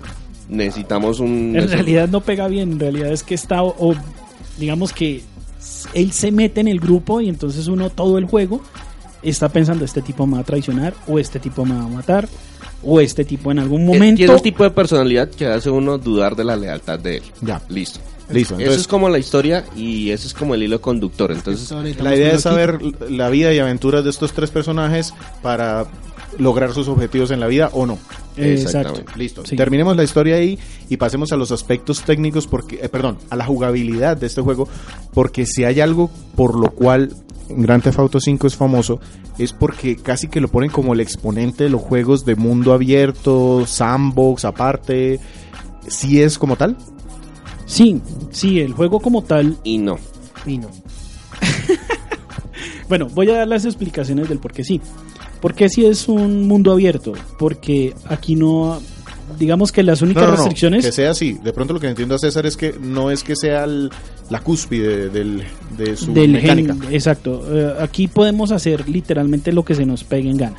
Necesitamos 0.50 1.20
un... 1.20 1.56
En 1.58 1.70
realidad 1.70 2.08
no 2.08 2.22
pega 2.22 2.48
bien, 2.48 2.74
en 2.74 2.80
realidad 2.80 3.12
es 3.12 3.24
que 3.24 3.36
está, 3.36 3.64
o, 3.64 3.76
o 3.78 3.96
digamos 4.58 4.94
que 4.94 5.22
él 5.94 6.12
se 6.12 6.32
mete 6.32 6.62
en 6.62 6.70
el 6.70 6.80
grupo 6.80 7.20
y 7.20 7.28
entonces 7.28 7.68
uno 7.68 7.90
todo 7.90 8.18
el 8.18 8.26
juego 8.26 8.62
está 9.22 9.50
pensando 9.50 9.84
este 9.84 10.02
tipo 10.02 10.26
me 10.26 10.36
va 10.36 10.42
a 10.42 10.44
traicionar 10.44 10.94
o 11.08 11.20
este 11.20 11.40
tipo 11.40 11.66
me 11.66 11.76
va 11.76 11.84
a 11.84 11.90
matar 11.90 12.30
o 12.84 13.00
este 13.00 13.26
tipo 13.26 13.52
en 13.52 13.60
algún 13.60 13.82
Eh, 13.82 13.86
momento 13.86 14.18
Tiene 14.18 14.34
un 14.34 14.42
tipo 14.42 14.64
de 14.64 14.72
personalidad 14.72 15.30
que 15.30 15.46
hace 15.46 15.70
uno 15.70 15.98
dudar 15.98 16.36
de 16.36 16.44
la 16.44 16.56
lealtad 16.56 17.00
de 17.00 17.18
él. 17.18 17.24
Ya. 17.42 17.62
Listo. 17.70 18.00
Listo, 18.30 18.60
Eso 18.60 18.74
es 18.74 18.88
como 18.90 19.08
la 19.08 19.20
historia 19.20 19.64
y 19.74 20.12
eso 20.12 20.28
es 20.28 20.34
como 20.34 20.54
el 20.54 20.62
hilo 20.62 20.82
conductor. 20.82 21.32
Entonces, 21.32 21.72
la 22.02 22.14
idea 22.14 22.34
es 22.34 22.42
saber 22.42 22.78
la 23.10 23.30
vida 23.30 23.54
y 23.54 23.60
aventuras 23.60 24.04
de 24.04 24.10
estos 24.10 24.34
tres 24.34 24.52
personajes 24.52 25.14
para 25.42 25.86
lograr 26.38 26.74
sus 26.74 26.88
objetivos 26.88 27.32
en 27.32 27.40
la 27.40 27.48
vida 27.48 27.70
o 27.74 27.86
no. 27.86 27.98
Exactamente. 28.36 29.02
exacto. 29.02 29.20
Listo. 29.20 29.46
Sí. 29.46 29.56
Terminemos 29.56 29.96
la 29.96 30.04
historia 30.04 30.36
ahí 30.36 30.58
y 30.90 30.98
pasemos 30.98 31.32
a 31.32 31.38
los 31.38 31.52
aspectos 31.52 32.04
técnicos 32.04 32.48
porque, 32.48 32.80
eh, 32.82 32.90
perdón, 32.90 33.18
a 33.30 33.36
la 33.36 33.46
jugabilidad 33.46 34.18
de 34.18 34.28
este 34.28 34.42
juego, 34.42 34.68
porque 35.14 35.46
si 35.46 35.64
hay 35.64 35.82
algo 35.82 36.10
por 36.36 36.56
lo 36.56 36.72
cual 36.72 37.14
Grand 37.50 37.84
Theft 37.84 38.00
Auto 38.00 38.20
5 38.20 38.48
es 38.48 38.56
famoso, 38.56 39.00
es 39.38 39.54
porque 39.54 39.96
casi 39.96 40.28
que 40.28 40.42
lo 40.42 40.50
ponen 40.50 40.70
como 40.70 40.94
el 40.94 41.00
exponente 41.00 41.66
de 41.66 41.70
los 41.70 41.82
juegos 41.82 42.26
de 42.26 42.36
mundo 42.36 42.74
abierto, 42.74 43.66
sandbox 43.66 44.46
aparte. 44.46 45.20
¿Sí 45.88 46.22
es 46.22 46.38
como 46.38 46.56
tal? 46.56 46.76
Sí, 47.66 48.02
sí, 48.32 48.60
el 48.60 48.74
juego 48.74 49.00
como 49.00 49.24
tal 49.24 49.58
y 49.64 49.78
no. 49.78 49.98
Y 50.46 50.58
no. 50.58 50.70
Bueno, 52.88 53.08
voy 53.10 53.30
a 53.30 53.40
dar 53.40 53.48
las 53.48 53.66
explicaciones 53.66 54.30
del 54.30 54.40
por 54.40 54.54
qué 54.54 54.64
sí. 54.64 54.80
¿Por 55.42 55.54
qué 55.54 55.70
sí 55.70 55.86
es 55.86 56.08
un 56.08 56.48
mundo 56.48 56.72
abierto? 56.72 57.14
Porque 57.38 57.94
aquí 58.08 58.36
no, 58.36 58.80
digamos 59.38 59.72
que 59.72 59.84
las 59.84 60.02
únicas 60.02 60.24
no, 60.24 60.30
no, 60.32 60.36
restricciones 60.38 60.86
que 60.86 60.92
sea 60.92 61.12
así. 61.12 61.34
De 61.44 61.54
pronto 61.54 61.74
lo 61.74 61.80
que 61.80 61.88
entiendo 61.88 62.16
a 62.16 62.20
César 62.20 62.46
es 62.46 62.58
que 62.58 62.74
no 62.82 63.12
es 63.12 63.24
que 63.24 63.36
sea 63.36 63.64
el- 63.66 63.92
la 64.30 64.42
cúspide 64.42 65.10
del, 65.10 65.44
de 65.78 65.96
su 65.96 66.14
del 66.14 66.32
mecánica. 66.32 66.74
gen- 66.76 66.94
exacto. 66.94 67.44
Eh, 67.50 67.74
aquí 67.80 68.08
podemos 68.08 68.52
hacer 68.52 68.90
literalmente 68.90 69.52
lo 69.54 69.64
que 69.64 69.76
se 69.76 69.86
nos 69.86 70.04
pegue 70.04 70.30
en 70.30 70.38
gana. 70.38 70.58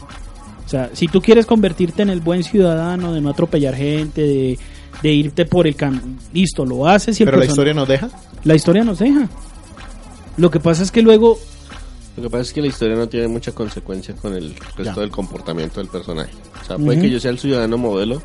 O 0.65 0.69
sea, 0.69 0.91
si 0.93 1.09
tú 1.09 1.21
quieres 1.23 1.45
convertirte 1.47 2.03
en 2.03 2.11
el 2.11 2.21
buen 2.21 2.45
ciudadano, 2.45 3.13
de 3.13 3.21
no 3.21 3.31
atropellar 3.31 3.75
gente, 3.75 4.21
de, 4.23 4.59
de 5.03 5.13
irte 5.13 5.45
por 5.47 5.67
el 5.67 5.75
camino, 5.77 6.03
listo, 6.33 6.65
lo 6.65 6.87
haces 6.87 7.19
y 7.19 7.23
el 7.23 7.27
Pero 7.27 7.39
la 7.39 7.47
historia 7.47 7.75
nos 7.75 7.89
deja. 7.89 8.09
la 8.45 8.55
historia 8.55 8.85
nos 8.85 8.99
deja. 8.99 9.29
Lo 10.37 10.51
que 10.51 10.61
pasa 10.61 10.83
es 10.83 10.91
que 10.91 11.03
luego 11.03 11.39
Lo 12.19 12.25
que 12.25 12.31
pasa 12.31 12.43
es 12.43 12.53
que 12.53 12.61
la 12.61 12.67
historia 12.69 12.97
no 12.97 13.09
tiene 13.09 13.29
mucha 13.29 13.53
consecuencia 13.53 14.15
con 14.15 14.35
el 14.35 14.55
resto 14.77 14.83
Ya. 14.83 14.95
del 14.95 15.11
comportamiento 15.11 15.81
del 15.81 15.89
personaje. 15.89 16.33
O 16.63 16.65
sea, 16.67 16.77
puede 16.77 17.01
que 17.01 17.11
yo 17.11 17.21
sea 17.21 17.31
el 17.31 17.39
ciudadano 17.39 17.79
modelo, 17.79 18.21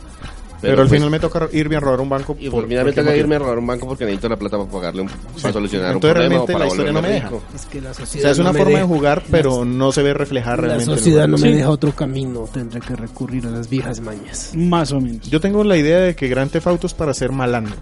Pero, 0.62 0.76
pero, 0.76 0.82
al 0.84 0.88
pues, 0.88 0.98
final 1.00 1.10
me 1.12 1.20
toca 1.20 1.50
irme 1.52 1.76
a 1.76 1.80
robar 1.82 2.00
un 2.00 2.08
banco. 2.10 2.38
Y 2.40 2.50
por- 2.50 2.62
por 2.62 2.70
mí 2.70 2.76
me 2.76 2.82
¿por 2.84 2.94
qué 2.94 3.02
toca 3.02 3.16
irme 3.18 3.36
a 3.36 3.40
robar 3.40 3.58
un 3.60 3.68
banco 3.68 3.86
porque 3.86 4.06
necesito 4.06 4.30
la 4.30 4.38
plata 4.38 4.58
para 4.58 4.70
pagarle 4.72 5.02
un, 5.02 5.10
para 5.42 5.54
solucionar 5.54 5.90
un 5.90 5.96
Entonces, 5.96 6.14
problema 6.14 6.42
o 6.42 6.46
realmente 6.48 6.54
para 6.54 6.66
la 6.66 6.72
historia 6.72 6.92
no 6.94 7.02
me 7.02 7.10
deja. 7.10 7.30
Es 7.54 7.66
que 7.66 7.82
la 7.82 7.92
O 7.92 7.94
sociedad 7.94 8.22
sea, 8.24 8.32
es 8.32 8.40
una 8.40 8.54
forma 8.54 8.78
de 8.80 8.84
jugar, 8.86 9.24
pero 9.30 9.66
no 9.66 9.92
se 9.92 10.04
ve 10.04 10.14
reflejada 10.14 10.56
La 10.56 10.62
realmente. 10.62 10.86
en 10.86 10.92
el 10.92 10.98
sociedad 11.00 11.28
no 11.28 11.38
me 11.38 11.48
Sí. 11.50 11.54
deja 11.54 11.70
otro 11.70 11.92
camino, 11.94 12.48
tendré 12.54 12.80
que 12.80 12.96
recurrir 12.96 13.46
a 13.46 13.50
las 13.50 13.70
viejas 13.70 14.00
mañas. 14.00 14.52
más 14.56 14.92
o 14.94 15.02
menos. 15.02 15.30
Yo 15.30 15.42
tengo 15.42 15.64
la 15.66 15.76
idea 15.78 16.00
de 16.00 16.16
que 16.16 16.28
Gran 16.30 16.48
Theft 16.50 16.68
Auto 16.68 16.88
es 16.88 16.94
para 16.94 17.14
ser 17.14 17.32
malandro. 17.34 17.76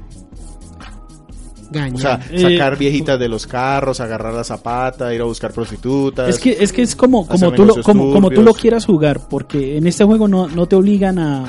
O 1.96 1.98
sea, 2.00 2.20
Eh, 2.32 2.42
sacar 2.58 2.78
viejitas 2.78 3.18
de 3.20 3.28
los 3.30 3.48
carros, 3.48 4.00
agarrar 4.02 4.34
la 4.34 4.44
zapata, 4.44 5.14
ir 5.14 5.22
a 5.22 5.26
buscar 5.26 5.52
prostitutas. 5.54 6.30
Es 6.30 6.40
que 6.40 6.58
es 6.60 6.74
que 6.74 6.82
es 6.82 6.96
como 6.96 7.26
como 7.28 7.52
tú 7.54 7.66
lo 7.66 7.82
como, 7.84 8.12
como 8.14 8.30
tú 8.30 8.42
lo 8.44 8.54
quieras 8.54 8.86
jugar, 8.86 9.22
porque 9.30 9.78
en 9.78 9.88
este 9.88 10.04
juego 10.04 10.28
no, 10.28 10.48
no 10.48 10.66
te 10.68 10.76
obligan 10.76 11.18
a, 11.20 11.46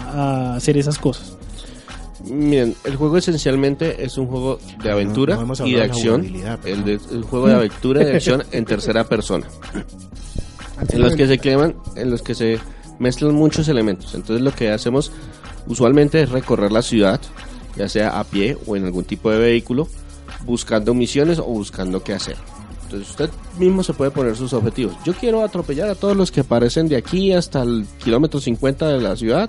a 0.52 0.56
hacer 0.56 0.76
esas 0.78 0.98
cosas. 0.98 1.36
Miren, 2.24 2.76
el 2.84 2.94
juego 2.94 3.16
esencialmente 3.16 4.04
es 4.04 4.16
un 4.16 4.26
juego 4.28 4.60
de 4.80 4.92
aventura 4.92 5.34
no 5.36 5.66
y 5.66 5.72
de 5.72 5.82
acción. 5.82 6.24
El, 6.64 6.84
de- 6.84 7.00
el 7.10 7.22
juego 7.24 7.48
de 7.48 7.54
aventura 7.54 8.02
y 8.02 8.04
de 8.04 8.14
acción 8.16 8.44
en 8.52 8.64
tercera 8.64 9.02
persona. 9.04 9.46
En 10.88 11.00
los 11.00 11.14
que 11.16 11.26
se 11.26 11.38
queman, 11.38 11.74
en 11.96 12.10
los 12.10 12.22
que 12.22 12.34
se 12.36 12.58
mezclan 13.00 13.34
muchos 13.34 13.66
elementos. 13.68 14.14
Entonces 14.14 14.40
lo 14.42 14.52
que 14.54 14.70
hacemos 14.70 15.10
usualmente 15.66 16.22
es 16.22 16.30
recorrer 16.30 16.70
la 16.72 16.82
ciudad, 16.82 17.20
ya 17.76 17.88
sea 17.88 18.18
a 18.20 18.24
pie 18.24 18.56
o 18.66 18.76
en 18.76 18.84
algún 18.84 19.04
tipo 19.04 19.30
de 19.30 19.38
vehículo, 19.38 19.88
buscando 20.44 20.94
misiones 20.94 21.38
o 21.38 21.44
buscando 21.44 22.02
qué 22.02 22.14
hacer. 22.14 22.36
Entonces 22.84 23.10
usted 23.10 23.30
mismo 23.58 23.82
se 23.82 23.94
puede 23.94 24.10
poner 24.10 24.36
sus 24.36 24.52
objetivos. 24.52 24.94
Yo 25.04 25.14
quiero 25.14 25.42
atropellar 25.42 25.88
a 25.88 25.94
todos 25.94 26.14
los 26.14 26.30
que 26.30 26.40
aparecen 26.40 26.88
de 26.88 26.96
aquí 26.96 27.32
hasta 27.32 27.62
el 27.62 27.86
kilómetro 28.02 28.38
50 28.38 28.86
de 28.88 29.00
la 29.00 29.16
ciudad. 29.16 29.48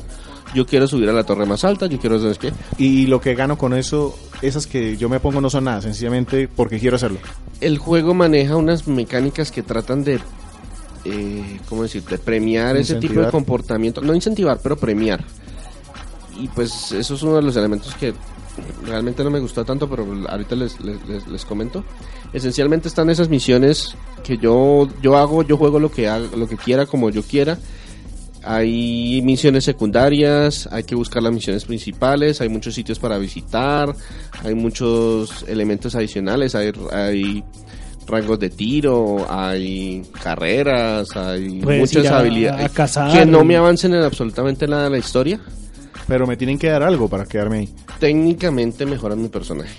Yo 0.56 0.66
quiero 0.66 0.88
subir 0.88 1.10
a 1.10 1.14
la 1.14 1.26
torre 1.26 1.46
más 1.46 1.66
alta. 1.66 1.88
Yo 1.88 2.00
quiero, 2.00 2.20
¿sabes 2.20 2.38
qué? 2.38 2.54
Y 2.78 3.08
lo 3.08 3.20
que 3.20 3.36
gano 3.36 3.58
con 3.58 3.74
eso, 3.74 4.18
esas 4.42 4.66
que 4.66 4.96
yo 4.96 5.10
me 5.10 5.20
pongo 5.20 5.42
no 5.42 5.50
son 5.50 5.66
nada, 5.66 5.82
sencillamente 5.82 6.48
porque 6.48 6.80
quiero 6.80 6.96
hacerlo. 6.96 7.20
el 7.60 7.78
juego 7.78 8.14
maneja 8.14 8.56
unas 8.56 8.88
mecánicas 8.88 9.52
que 9.52 9.62
tratan 9.62 10.04
de, 10.04 10.20
eh, 11.06 11.60
¿cómo 11.68 11.84
decir? 11.84 12.04
De 12.04 12.18
premiar 12.18 12.78
ese 12.78 12.96
tipo 12.96 13.20
de 13.20 13.30
comportamiento. 13.30 14.00
No 14.00 14.16
incentivar, 14.16 14.60
pero 14.64 14.78
premiar. 14.78 15.24
Y 16.40 16.48
pues 16.48 16.94
eso 16.94 17.16
es 17.16 17.24
uno 17.24 17.36
de 17.36 17.42
los 17.42 17.56
elementos 17.58 17.94
que 17.96 18.14
realmente 18.86 19.24
no 19.24 19.30
me 19.30 19.40
gustó 19.40 19.64
tanto, 19.66 19.90
pero 19.90 20.06
ahorita 20.30 20.56
les, 20.56 20.80
les, 20.82 20.98
les- 21.08 21.28
les 21.28 21.46
comento. 21.46 21.84
Esencialmente 22.34 22.88
están 22.88 23.10
esas 23.10 23.30
misiones 23.30 23.96
que 24.24 24.38
yo, 24.38 24.88
yo 25.02 25.18
hago, 25.18 25.44
yo 25.44 25.58
juego 25.58 25.80
lo 25.80 25.92
que, 25.92 26.08
haga- 26.08 26.36
lo 26.36 26.48
que 26.48 26.58
quiera, 26.58 26.86
como 26.86 27.10
yo 27.10 27.24
quiera. 27.24 27.58
Hay 28.46 29.22
misiones 29.24 29.64
secundarias, 29.64 30.68
hay 30.70 30.84
que 30.84 30.96
buscar 30.96 31.24
las 31.24 31.32
misiones 31.32 31.64
principales, 31.64 32.42
hay 32.42 32.50
muchos 32.50 32.76
sitios 32.76 33.00
para 33.00 33.18
visitar, 33.18 33.96
hay 34.44 34.54
muchos 34.54 35.46
elementos 35.48 35.96
adicionales, 35.96 36.54
hay, 36.54 36.72
hay 36.92 37.42
rangos 38.06 38.38
de 38.40 38.50
tiro, 38.50 39.26
hay 39.30 40.04
carreras, 40.22 41.16
hay 41.16 41.62
Puedes 41.62 41.80
muchas 41.96 42.12
a- 42.12 42.20
habilidades 42.20 42.66
a 42.66 42.70
cazar. 42.70 43.14
que 43.18 43.26
no 43.26 43.46
me 43.46 43.56
avancen 43.56 43.94
en 43.94 44.04
absolutamente 44.04 44.68
nada 44.68 44.90
la 44.90 44.98
historia. 44.98 45.40
Pero 46.08 46.28
me 46.28 46.36
tienen 46.38 46.58
que 46.60 46.68
dar 46.70 46.84
algo 46.84 47.08
para 47.08 47.26
quedarme 47.26 47.60
ahí. 47.60 47.70
Técnicamente 48.00 48.86
mejoran 48.86 49.22
mi 49.22 49.30
personaje. 49.30 49.74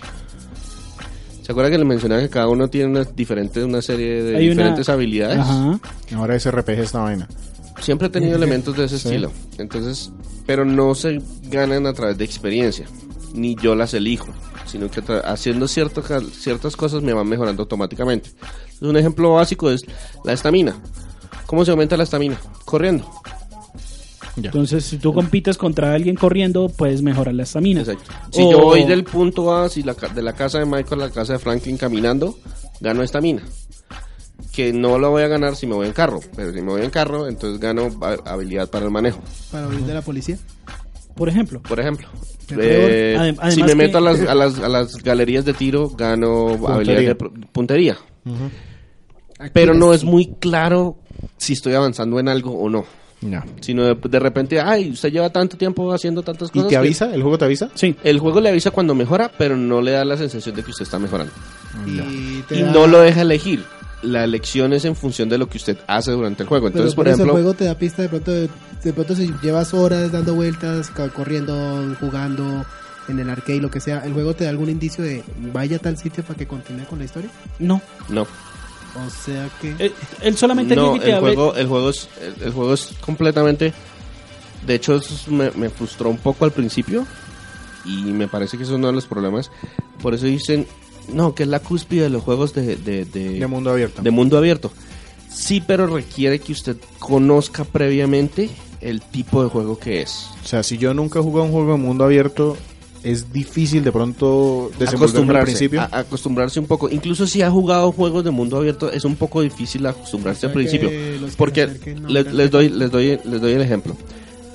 ¿Se 1.42 1.52
acuerda 1.52 1.70
que 1.70 1.76
le 1.78 1.84
mencionaba 1.84 2.22
que 2.22 2.30
cada 2.30 2.48
uno 2.48 2.68
tiene 2.68 2.88
una 2.88 3.04
diferente, 3.04 3.62
una 3.62 3.82
serie 3.82 4.22
de 4.22 4.36
Hay 4.38 4.46
una- 4.46 4.54
diferentes 4.54 4.88
habilidades? 4.88 5.38
Ajá. 5.40 5.78
Ahora 6.16 6.36
es 6.36 6.46
RPG 6.50 6.80
esta 6.80 7.00
vaina. 7.00 7.28
Siempre 7.80 8.06
he 8.08 8.10
tenido 8.10 8.36
elementos 8.36 8.74
de 8.76 8.84
ese 8.86 8.96
estilo. 8.96 9.30
Entonces, 9.58 10.10
pero 10.46 10.64
no 10.64 10.94
se 10.94 11.20
ganan 11.50 11.86
a 11.86 11.92
través 11.92 12.16
de 12.16 12.24
experiencia, 12.24 12.86
ni 13.34 13.56
yo 13.56 13.74
las 13.74 13.92
elijo, 13.92 14.28
sino 14.64 14.90
que 14.90 15.02
haciendo 15.26 15.68
cierto 15.68 16.02
ciertas 16.32 16.76
cosas 16.76 17.02
me 17.02 17.12
van 17.12 17.28
mejorando 17.28 17.62
automáticamente. 17.64 18.30
Entonces, 18.30 18.88
un 18.88 18.96
ejemplo 18.96 19.34
básico 19.34 19.70
es 19.70 19.84
la 20.24 20.32
estamina. 20.32 20.74
¿Cómo 21.44 21.62
se 21.66 21.72
aumenta 21.72 21.96
la 21.98 22.04
estamina? 22.04 22.38
Corriendo. 22.64 23.06
Ya. 24.36 24.48
Entonces, 24.48 24.84
si 24.84 24.98
tú 24.98 25.12
compites 25.12 25.56
contra 25.56 25.94
alguien 25.94 26.16
corriendo, 26.16 26.68
puedes 26.68 27.02
mejorar 27.02 27.34
la 27.34 27.44
estamina. 27.44 27.80
Exacto. 27.80 28.10
Si 28.32 28.42
O- 28.42 28.50
yo 28.50 28.58
voy 28.60 28.84
del 28.84 29.04
punto 29.04 29.54
A, 29.54 29.68
si 29.68 29.82
la 29.82 29.94
ca- 29.94 30.08
de 30.08 30.22
la 30.22 30.32
casa 30.32 30.58
de 30.58 30.66
Michael 30.66 31.02
a 31.02 31.06
la 31.06 31.10
casa 31.12 31.34
de 31.34 31.38
Franklin 31.38 31.76
caminando, 31.76 32.36
gano 32.80 33.02
estamina. 33.02 33.42
Que 34.52 34.72
no 34.72 34.98
lo 34.98 35.10
voy 35.10 35.22
a 35.22 35.28
ganar 35.28 35.54
si 35.56 35.66
me 35.66 35.74
voy 35.74 35.86
en 35.86 35.92
carro, 35.92 36.20
pero 36.34 36.52
si 36.52 36.60
me 36.60 36.72
voy 36.72 36.82
en 36.82 36.90
carro, 36.90 37.28
entonces 37.28 37.60
gano 37.60 37.88
ha- 38.02 38.30
habilidad 38.32 38.68
para 38.68 38.84
el 38.86 38.90
manejo. 38.90 39.20
Para 39.52 39.68
huir 39.68 39.80
de 39.82 39.94
la 39.94 40.02
policía. 40.02 40.36
Por 41.14 41.28
ejemplo. 41.28 41.62
Por 41.62 41.78
ejemplo, 41.78 42.08
eh, 42.58 43.16
si 43.52 43.62
me 43.62 43.68
que- 43.68 43.74
meto 43.76 43.98
a 43.98 44.00
las, 44.00 44.20
a, 44.28 44.34
las, 44.34 44.58
a 44.58 44.68
las 44.68 44.96
galerías 44.96 45.44
de 45.44 45.54
tiro, 45.54 45.90
gano 45.90 46.58
habilidad 46.66 46.98
de 47.00 47.14
puntería. 47.52 47.96
Pero 49.52 49.74
no 49.74 49.92
es 49.94 50.02
muy 50.04 50.34
claro 50.40 50.96
si 51.36 51.52
estoy 51.52 51.74
avanzando 51.74 52.18
en 52.18 52.28
algo 52.28 52.52
o 52.58 52.68
no. 52.68 52.84
Ya. 53.26 53.44
Sino 53.60 53.84
de, 53.84 53.94
de 53.94 54.18
repente, 54.18 54.60
ay, 54.60 54.90
usted 54.90 55.10
lleva 55.10 55.30
tanto 55.30 55.56
tiempo 55.56 55.92
haciendo 55.92 56.22
tantas 56.22 56.50
¿Y 56.50 56.52
cosas. 56.52 56.68
te 56.68 56.72
que- 56.74 56.76
avisa? 56.76 57.14
¿El 57.14 57.22
juego 57.22 57.38
te 57.38 57.46
avisa? 57.46 57.70
Sí. 57.74 57.96
El 58.04 58.18
juego 58.18 58.40
le 58.40 58.50
avisa 58.50 58.70
cuando 58.70 58.94
mejora, 58.94 59.30
pero 59.38 59.56
no 59.56 59.80
le 59.80 59.92
da 59.92 60.04
la 60.04 60.16
sensación 60.18 60.54
de 60.54 60.62
que 60.62 60.70
usted 60.70 60.82
está 60.82 60.98
mejorando. 60.98 61.32
Y, 61.86 62.42
te 62.42 62.56
Y 62.58 62.62
da- 62.62 62.72
no 62.72 62.86
lo 62.86 63.00
deja 63.00 63.22
elegir. 63.22 63.64
La 64.02 64.22
elección 64.24 64.74
es 64.74 64.84
en 64.84 64.94
función 64.94 65.30
de 65.30 65.38
lo 65.38 65.48
que 65.48 65.56
usted 65.56 65.78
hace 65.86 66.10
durante 66.12 66.42
el 66.42 66.48
juego. 66.48 66.66
Pero 66.66 66.76
Entonces, 66.80 66.94
por 66.94 67.04
por 67.06 67.08
eso 67.08 67.14
ejemplo, 67.22 67.38
el 67.38 67.42
juego 67.44 67.56
te 67.56 67.64
da 67.64 67.78
pista 67.78 68.02
de 68.02 68.08
pronto, 68.10 68.30
de, 68.30 68.50
de 68.82 68.92
pronto 68.92 69.14
si 69.16 69.32
llevas 69.42 69.72
horas 69.72 70.12
dando 70.12 70.34
vueltas, 70.34 70.90
corriendo, 71.14 71.96
jugando 71.98 72.66
en 73.08 73.18
el 73.18 73.30
arcade, 73.30 73.60
lo 73.60 73.70
que 73.70 73.80
sea, 73.80 74.00
el 74.04 74.12
juego 74.12 74.34
te 74.34 74.44
da 74.44 74.50
algún 74.50 74.68
indicio 74.68 75.02
de 75.02 75.22
vaya 75.52 75.76
a 75.76 75.78
tal 75.78 75.96
sitio 75.96 76.22
para 76.22 76.38
que 76.38 76.46
continúe 76.46 76.84
con 76.84 76.98
la 76.98 77.06
historia. 77.06 77.30
No. 77.58 77.80
no. 78.10 78.26
O 78.96 79.10
sea 79.10 79.48
que... 79.60 79.74
Eh, 79.78 79.92
Él 80.22 80.36
solamente 80.36 80.76
No, 80.76 80.98
te 80.98 81.06
el 81.10 81.14
abre- 81.16 81.34
juego, 81.34 81.54
el 81.56 81.66
juego 81.66 81.90
es, 81.90 82.08
el, 82.20 82.42
el 82.46 82.52
juego 82.52 82.74
es 82.74 82.90
completamente. 83.00 83.72
De 84.66 84.74
hecho, 84.74 84.94
eso 84.96 85.14
es- 85.14 85.28
me, 85.28 85.50
me 85.52 85.68
frustró 85.70 86.10
un 86.10 86.18
poco 86.18 86.44
al 86.44 86.52
principio. 86.52 87.06
Y 87.84 88.04
me 88.12 88.28
parece 88.28 88.56
que 88.56 88.62
eso 88.62 88.72
es 88.72 88.78
uno 88.78 88.86
de 88.86 88.92
los 88.94 89.06
problemas. 89.06 89.50
Por 90.00 90.14
eso 90.14 90.26
dicen, 90.26 90.66
no, 91.12 91.34
que 91.34 91.42
es 91.42 91.48
la 91.48 91.60
cúspide 91.60 92.04
de 92.04 92.08
los 92.10 92.22
juegos 92.22 92.54
de, 92.54 92.76
de, 92.76 93.04
de- 93.04 93.38
De 93.40 93.46
mundo 93.46 93.70
abierto. 93.70 94.00
de 94.00 94.10
mundo 94.10 94.38
abierto. 94.38 94.72
Sí, 95.30 95.60
pero 95.60 95.86
requiere 95.88 96.38
que 96.38 96.52
usted 96.52 96.76
conozca 97.00 97.64
previamente 97.64 98.48
el 98.80 99.00
tipo 99.02 99.42
de 99.42 99.50
juego 99.50 99.78
que 99.78 100.00
es. 100.02 100.28
O 100.44 100.46
sea, 100.46 100.62
si 100.62 100.78
yo 100.78 100.94
nunca 100.94 101.18
he 101.18 101.22
jugado 101.22 101.44
un 101.46 101.52
juego 101.52 101.72
de 101.72 101.78
mundo 101.78 102.04
abierto, 102.04 102.56
es 103.04 103.32
difícil 103.32 103.84
de 103.84 103.92
pronto 103.92 104.70
desenvolverme 104.78 104.88
al 104.88 104.96
acostumbrarse, 104.96 105.44
principio. 105.52 105.80
a- 105.82 105.98
acostumbrarse 105.98 106.58
un 106.60 106.66
poco. 106.66 106.88
Incluso 106.90 107.26
si 107.26 107.42
ha 107.42 107.50
jugado 107.50 107.92
juegos 107.92 108.24
de 108.24 108.30
mundo 108.30 108.56
abierto, 108.56 108.90
es 108.90 109.04
un 109.04 109.14
poco 109.16 109.42
difícil 109.42 109.86
acostumbrarse 109.86 110.38
O 110.38 110.40
sea 110.40 110.48
al 110.48 110.54
principio. 110.54 110.90
Porque 111.36 111.60
se 111.66 111.66
acerquen 111.72 112.02
no 112.02 112.08
les, 112.08 112.50
doy, 112.50 112.68
les, 112.70 112.90
doy, 112.90 113.20
les 113.24 113.40
doy 113.40 113.52
el 113.52 113.60
ejemplo. 113.62 113.94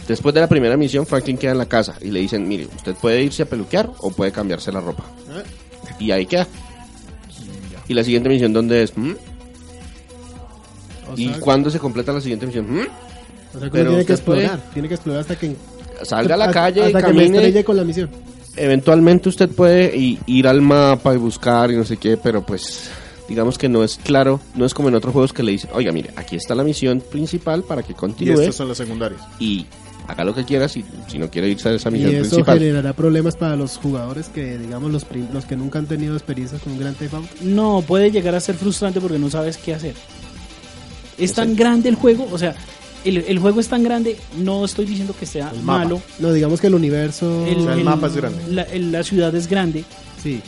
Después 0.08 0.34
de 0.34 0.42
la 0.42 0.48
primera 0.50 0.76
misión, 0.76 1.06
Franklin 1.06 1.38
queda 1.38 1.52
en 1.52 1.60
la 1.60 1.68
casa 1.68 1.96
y 2.02 2.10
le 2.10 2.20
dicen, 2.20 2.48
mire, 2.48 2.66
usted 2.76 2.96
puede 2.96 3.22
irse 3.22 3.44
a 3.44 3.46
peluquear 3.46 3.92
o 4.00 4.10
puede 4.10 4.32
cambiarse 4.32 4.72
la 4.72 4.82
ropa. 4.82 5.04
Ah, 5.32 5.44
Y 6.00 6.10
ahí 6.12 6.26
queda. 6.26 6.48
Y 7.88 7.94
la 7.94 8.04
siguiente 8.04 8.28
misión, 8.30 8.52
¿dónde 8.52 8.82
es? 8.84 8.98
¿Mm? 8.98 9.12
¿Y 11.16 11.28
sea, 11.28 11.40
cuándo 11.40 11.70
se 11.70 11.80
completa 11.80 12.12
la 12.14 12.22
siguiente 12.22 12.46
misión? 12.46 12.66
¿Mm? 12.72 12.80
o 13.56 13.60
sea 13.60 13.70
pero 13.72 13.90
tiene 13.92 14.06
que 14.06 14.18
puede- 14.18 14.44
explorar, 14.46 14.72
tiene 14.74 14.88
que 14.88 14.94
explorar 14.96 15.22
hasta 15.22 15.36
que... 15.38 15.56
Salga 16.04 16.36
a 16.36 16.38
la 16.38 16.46
hasta- 16.46 16.54
calle 16.62 16.80
y 16.80 16.84
hasta 16.84 17.02
que 17.08 17.14
me 17.14 17.30
camine. 17.32 17.64
con 17.64 17.76
la 17.78 17.84
misión. 17.84 18.10
Eventualmente 18.56 19.30
usted 19.30 19.50
puede 19.50 19.96
ir 19.96 20.48
al 20.48 20.62
mapa 20.62 21.14
y 21.14 21.18
buscar 21.18 21.72
y 21.72 21.76
no 21.76 21.84
sé 21.86 21.98
qué, 21.98 22.18
pero 22.18 22.46
pues 22.46 22.90
digamos 23.28 23.58
que 23.58 23.70
no 23.70 23.84
es 23.84 23.98
claro, 23.98 24.40
no 24.56 24.66
es 24.66 24.74
como 24.74 24.90
en 24.90 24.96
otros 24.96 25.14
juegos 25.14 25.34
que 25.34 25.44
le 25.44 25.52
dicen, 25.52 25.70
oiga, 25.74 25.92
mire, 25.92 26.10
aquí 26.16 26.36
está 26.36 26.56
la 26.56 26.64
misión 26.64 27.02
principal 27.12 27.64
para 27.64 27.84
que 27.84 27.92
y 27.92 27.96
continúe 27.96 28.40
estas 28.40 28.56
son 28.56 28.68
las 28.68 28.78
secundarias. 28.78 29.22
y 29.40 29.66
haga 30.08 30.24
lo 30.24 30.34
que 30.34 30.44
quiera 30.44 30.68
si, 30.68 30.84
si 31.08 31.20
no 31.20 31.30
quiere 31.30 31.48
irse 31.50 31.70
a 31.70 31.74
esa 31.74 31.90
Y 31.90 31.94
misión 31.94 32.12
eso 32.16 32.22
principal. 32.22 32.58
generará 32.60 32.94
problemas 32.94 33.36
para 33.36 33.56
los 33.56 33.78
jugadores 33.78 34.28
que, 34.30 34.58
digamos, 34.58 34.92
los, 34.92 35.06
que 35.46 35.56
nunca 35.56 35.78
han 35.78 35.86
tenido 35.86 36.16
experiencias 36.16 36.60
con 36.64 36.74
un 36.74 36.80
Grand 36.80 36.98
Theft 36.98 37.14
Auto. 37.14 37.28
No, 37.42 37.84
puede 37.88 38.10
llegar 38.10 38.34
a 38.34 38.40
ser 38.40 38.56
frustrante 38.56 39.00
porque 39.00 39.20
no 39.20 39.30
sabes 39.30 39.58
qué 39.58 39.76
hacer. 39.76 39.94
Es 41.20 41.34
tan 41.34 41.56
grande 41.56 41.90
el 41.90 41.96
juego, 41.96 42.28
o 42.32 42.38
sea, 42.40 42.56
el, 43.06 43.18
el 43.18 43.40
juego 43.40 43.60
es 43.60 43.68
tan 43.68 43.84
grande, 43.84 44.18
no 44.38 44.66
estoy 44.66 44.86
diciendo 44.86 45.16
que 45.20 45.26
sea 45.26 45.50
El 45.54 45.62
mapa. 45.62 45.80
malo. 45.80 46.02
No, 46.20 46.34
digamos 46.34 46.60
que 46.62 46.68
el 46.68 46.76
universo... 46.76 47.46
El, 47.46 47.60
O 47.60 47.64
sea, 47.64 47.74
el 47.74 47.84
mapa 47.84 48.08
es 48.08 48.16
grande. 48.16 48.40
La, 48.50 48.64
el- 48.64 48.92
la 48.92 49.04
ciudad 49.04 49.34
es 49.36 49.48
grande 49.48 49.84
Sí. 50.22 50.42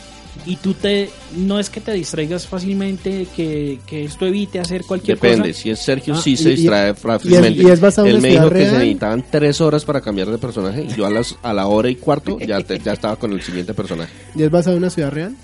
y 0.46 0.56
tú 0.56 0.74
te 0.74 1.08
no 1.36 1.58
es 1.60 1.70
que 1.70 1.80
te 1.80 1.92
distraigas 1.92 2.46
fácilmente, 2.46 3.26
que, 3.36 3.78
que 3.86 4.04
esto 4.04 4.26
evite 4.26 4.60
hacer 4.60 4.82
cualquier 4.84 5.18
Depende, 5.18 5.50
cosa. 5.50 5.62
si 5.62 5.70
es 5.70 5.78
Sergio, 5.78 6.14
Ah, 6.14 6.20
sí 6.22 6.32
y- 6.32 6.36
se 6.36 6.52
y- 6.52 6.56
distrae 6.56 6.94
fácilmente. 6.94 7.62
y 7.62 7.66
es 7.70 7.80
basado 7.80 8.06
en 8.06 8.12
Él 8.14 8.18
una 8.18 8.22
me 8.22 8.28
dijo 8.30 8.42
ciudad 8.42 8.56
que 8.56 8.64
se 8.64 8.70
real. 8.70 8.80
necesitaban 8.82 9.24
tres 9.30 9.60
horas 9.60 9.84
para 9.84 10.00
cambiar 10.00 10.30
de 10.30 10.38
personaje 10.38 10.84
y 10.90 10.94
yo 10.94 11.06
a, 11.06 11.10
las, 11.10 11.36
a 11.42 11.52
la 11.52 11.66
hora 11.66 11.88
y 11.90 11.96
cuarto 11.96 12.38
ya, 12.38 12.60
te- 12.60 12.78
ya 12.78 12.92
estaba 12.92 13.16
con 13.16 13.32
el 13.32 13.40
siguiente 13.42 13.72
personaje. 13.74 14.12
¿Y 14.34 14.42
es 14.42 14.50
basado 14.50 14.76
en 14.76 14.82
una 14.82 14.90
ciudad 14.90 15.10
real? 15.10 15.34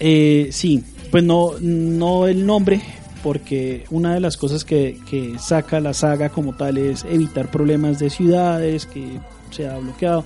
Eh, 0.00 0.48
sí, 0.50 0.82
pues 1.10 1.22
no, 1.22 1.52
no 1.60 2.26
el 2.26 2.44
nombre, 2.44 2.80
porque 3.24 3.84
una 3.90 4.12
de 4.14 4.20
las 4.20 4.36
cosas 4.36 4.64
que, 4.64 5.00
que 5.10 5.36
saca 5.38 5.80
la 5.80 5.94
saga 5.94 6.28
como 6.28 6.52
tal 6.54 6.76
es 6.78 7.04
evitar 7.04 7.50
problemas 7.50 7.98
de 7.98 8.10
ciudades, 8.10 8.84
que 8.86 9.18
se 9.50 9.66
ha 9.66 9.78
bloqueado. 9.78 10.24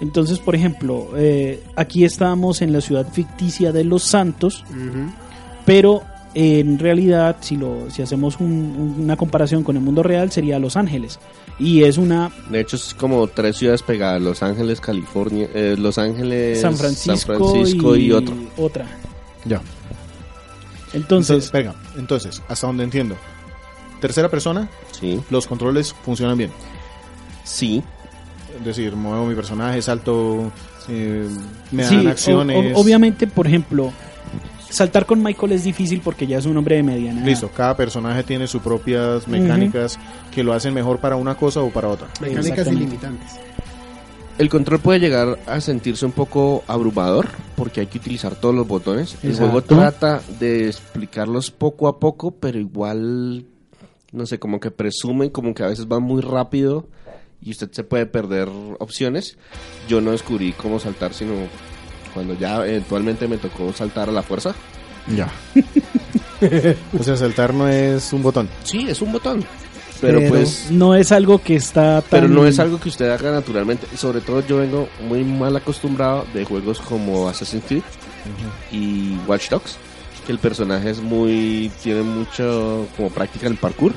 Entonces, 0.00 0.38
por 0.38 0.54
ejemplo, 0.54 1.10
eh, 1.16 1.60
aquí 1.74 2.04
estábamos 2.04 2.62
en 2.62 2.72
la 2.72 2.80
ciudad 2.80 3.06
ficticia 3.12 3.72
de 3.72 3.82
Los 3.82 4.04
Santos, 4.04 4.64
pero 5.64 6.02
en 6.34 6.78
realidad, 6.78 7.36
si, 7.40 7.56
lo, 7.56 7.90
si 7.90 8.02
hacemos 8.02 8.38
un- 8.40 8.94
una 9.00 9.16
comparación 9.16 9.64
con 9.64 9.76
el 9.76 9.82
mundo 9.82 10.02
real, 10.02 10.30
sería 10.30 10.58
Los 10.58 10.76
Ángeles. 10.76 11.18
Y 11.58 11.82
es 11.84 11.96
una 11.96 12.30
De 12.50 12.60
hecho, 12.60 12.76
es 12.76 12.92
como 12.94 13.26
tres 13.28 13.56
ciudades 13.56 13.82
pegadas: 13.82 14.20
Los 14.20 14.42
Ángeles, 14.42 14.80
California, 14.80 15.48
eh, 15.54 15.74
Los 15.78 15.96
Ángeles, 15.98 16.60
San 16.60 16.76
Francisco, 16.76 17.16
San 17.16 17.38
Francisco 17.38 17.96
y, 17.96 18.12
otro. 18.12 18.34
otra. 18.58 18.86
Ya. 19.46 19.62
Entonces, 20.96 21.30
Entonces, 21.30 21.52
venga, 21.52 21.74
entonces, 21.96 22.42
hasta 22.48 22.66
donde 22.66 22.84
entiendo. 22.84 23.16
Tercera 24.00 24.28
persona, 24.28 24.68
Sí, 24.92 25.20
los 25.30 25.46
controles 25.46 25.94
funcionan 26.04 26.36
bien. 26.38 26.50
sí. 27.44 27.82
Es 28.58 28.64
decir, 28.64 28.96
muevo 28.96 29.26
mi 29.26 29.34
personaje, 29.34 29.82
salto, 29.82 30.50
eh, 30.88 31.28
me 31.72 31.84
Sí, 31.84 31.96
dan 31.96 32.06
acciones. 32.08 32.74
o- 32.74 32.80
obviamente, 32.80 33.26
por 33.26 33.46
ejemplo, 33.46 33.92
saltar 34.70 35.04
con 35.04 35.22
Michael 35.22 35.52
es 35.52 35.64
difícil 35.64 36.00
porque 36.02 36.26
ya 36.26 36.38
es 36.38 36.46
un 36.46 36.56
hombre 36.56 36.76
de 36.76 36.82
mediana. 36.82 37.18
edad. 37.20 37.26
Listo, 37.28 37.50
cada 37.54 37.76
personaje 37.76 38.22
tiene 38.22 38.46
sus 38.46 38.62
propias 38.62 39.28
mecánicas 39.28 39.98
que 40.34 40.42
lo 40.42 40.54
hacen 40.54 40.72
mejor 40.72 40.98
para 41.00 41.16
una 41.16 41.34
cosa 41.34 41.60
o 41.60 41.68
para 41.70 41.88
otra. 41.88 42.08
Mecánicas 42.20 42.66
ilimitantes. 42.68 43.32
El 44.38 44.50
control 44.50 44.80
puede 44.80 45.00
llegar 45.00 45.38
a 45.46 45.60
sentirse 45.62 46.04
un 46.04 46.12
poco 46.12 46.62
abrumador 46.66 47.28
porque 47.56 47.80
hay 47.80 47.86
que 47.86 47.98
utilizar 47.98 48.34
todos 48.34 48.54
los 48.54 48.68
botones. 48.68 49.16
El 49.22 49.30
Exacto. 49.30 49.50
juego 49.50 49.62
trata 49.62 50.20
de 50.38 50.66
explicarlos 50.66 51.50
poco 51.50 51.88
a 51.88 51.98
poco, 51.98 52.32
pero 52.32 52.58
igual, 52.58 53.46
no 54.12 54.26
sé, 54.26 54.38
como 54.38 54.60
que 54.60 54.70
presumen, 54.70 55.30
como 55.30 55.54
que 55.54 55.62
a 55.62 55.68
veces 55.68 55.88
van 55.88 56.02
muy 56.02 56.20
rápido 56.20 56.86
y 57.40 57.50
usted 57.50 57.70
se 57.72 57.82
puede 57.82 58.04
perder 58.04 58.48
opciones. 58.78 59.38
Yo 59.88 60.02
no 60.02 60.10
descubrí 60.10 60.52
cómo 60.52 60.78
saltar, 60.80 61.14
sino 61.14 61.32
cuando 62.12 62.34
ya 62.34 62.66
eventualmente 62.66 63.28
me 63.28 63.38
tocó 63.38 63.72
saltar 63.72 64.10
a 64.10 64.12
la 64.12 64.22
fuerza. 64.22 64.54
Ya. 65.14 65.30
o 66.98 67.02
sea, 67.02 67.16
saltar 67.16 67.54
no 67.54 67.68
es 67.68 68.12
un 68.12 68.22
botón. 68.22 68.48
Sí, 68.64 68.86
es 68.88 69.00
un 69.00 69.12
botón. 69.12 69.44
Pero, 70.00 70.18
Pero- 70.18 70.30
pues 70.30 70.70
No 70.70 70.94
es 70.94 71.12
algo 71.12 71.40
que 71.42 71.56
está 71.56 72.00
tan... 72.02 72.10
Pero 72.10 72.28
no 72.28 72.46
es 72.46 72.58
algo 72.58 72.78
que 72.80 72.88
usted 72.88 73.08
haga 73.10 73.30
naturalmente. 73.32 73.86
Sobre 73.96 74.20
todo 74.20 74.46
yo 74.46 74.58
vengo 74.58 74.88
muy 75.08 75.24
mal 75.24 75.54
acostumbrado 75.56 76.26
de 76.34 76.44
juegos 76.44 76.80
como 76.80 77.28
Assassin's 77.28 77.64
Creed 77.66 77.82
y 78.72 79.16
Watch 79.26 79.48
Dogs. 79.50 79.76
Que 80.26 80.32
el 80.32 80.38
personaje 80.38 80.90
es 80.90 81.00
muy... 81.00 81.70
Tiene 81.82 82.02
mucho 82.02 82.86
como 82.96 83.10
práctica 83.10 83.46
en 83.46 83.52
el 83.52 83.58
parkour. 83.58 83.92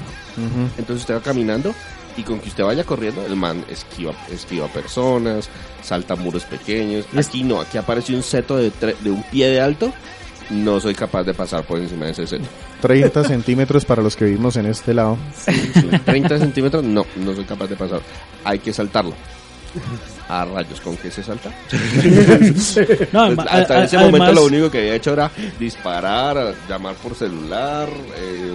Entonces 0.78 1.02
usted 1.02 1.16
va 1.16 1.22
caminando 1.22 1.74
y 2.18 2.24
con 2.24 2.40
que 2.40 2.50
usted 2.50 2.64
vaya 2.64 2.84
corriendo, 2.84 3.26
el 3.26 3.36
man 3.36 3.64
esquiva, 3.70 4.14
esquiva 4.32 4.68
personas, 4.68 5.50
salta 5.84 6.16
muros 6.16 6.44
pequeños. 6.44 7.06
Aquí 7.18 7.44
no, 7.44 7.60
aquí 7.62 7.78
aparece 7.78 8.14
un 8.16 8.24
seto 8.24 8.58
de, 8.58 8.72
tre- 8.72 8.98
de 9.00 9.12
un 9.12 9.24
pie 9.24 9.48
de 9.50 9.60
alto. 9.62 9.92
No 10.50 10.80
soy 10.80 10.96
capaz 10.96 11.24
de 11.24 11.34
pasar 11.34 11.64
por 11.64 11.78
encima 11.80 12.06
de 12.06 12.12
ese 12.12 12.26
seto. 12.28 12.46
30 12.82 13.24
centímetros 13.24 13.86
para 13.86 14.02
los 14.02 14.16
que 14.16 14.26
vivimos 14.26 14.56
en 14.58 14.66
este 14.66 14.94
lado. 14.94 15.18
30 16.06 16.40
centímetros, 16.40 16.84
no, 16.84 17.06
no 17.18 17.36
soy 17.36 17.46
capaz 17.46 17.68
de 17.68 17.76
pasar. 17.76 18.02
Hay 18.44 18.60
que 18.60 18.74
saltarlo. 18.74 19.14
A 20.28 20.46
rayos, 20.46 20.80
¿con 20.82 20.98
qué 20.98 21.12
se 21.12 21.22
salta? 21.24 21.52
No, 23.14 23.36
Pues, 23.36 23.48
hasta 23.50 23.84
ese 23.84 23.98
además- 23.98 24.12
momento 24.20 24.32
lo 24.34 24.46
único 24.46 24.72
que 24.72 24.80
había 24.80 24.96
hecho 24.96 25.14
era 25.14 25.32
disparar, 25.60 26.56
llamar 26.68 26.96
por 26.96 27.16
celular, 27.16 27.88
eh, 28.18 28.54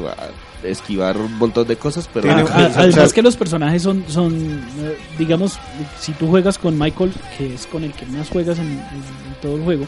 esquivar 0.65 1.17
un 1.17 1.37
montón 1.39 1.67
de 1.67 1.77
cosas, 1.77 2.09
pero 2.13 2.31
a- 2.31 2.35
Tiene- 2.35 2.51
a- 2.51 2.67
o 2.69 2.73
sea, 2.73 2.83
además 2.83 3.13
que 3.13 3.23
los 3.23 3.37
personajes 3.37 3.83
son, 3.83 4.05
son 4.09 4.35
eh, 4.81 4.97
digamos, 5.19 5.59
si 6.01 6.13
tú 6.13 6.29
juegas 6.29 6.59
con 6.59 6.79
Michael, 6.79 7.13
que 7.39 7.55
es 7.55 7.67
con 7.67 7.85
el 7.85 7.93
que 7.93 8.07
más 8.07 8.29
juegas 8.31 8.59
en, 8.59 8.67
en- 8.67 8.79
en 8.79 9.35
todo 9.43 9.57
el 9.57 9.63
juego, 9.63 9.87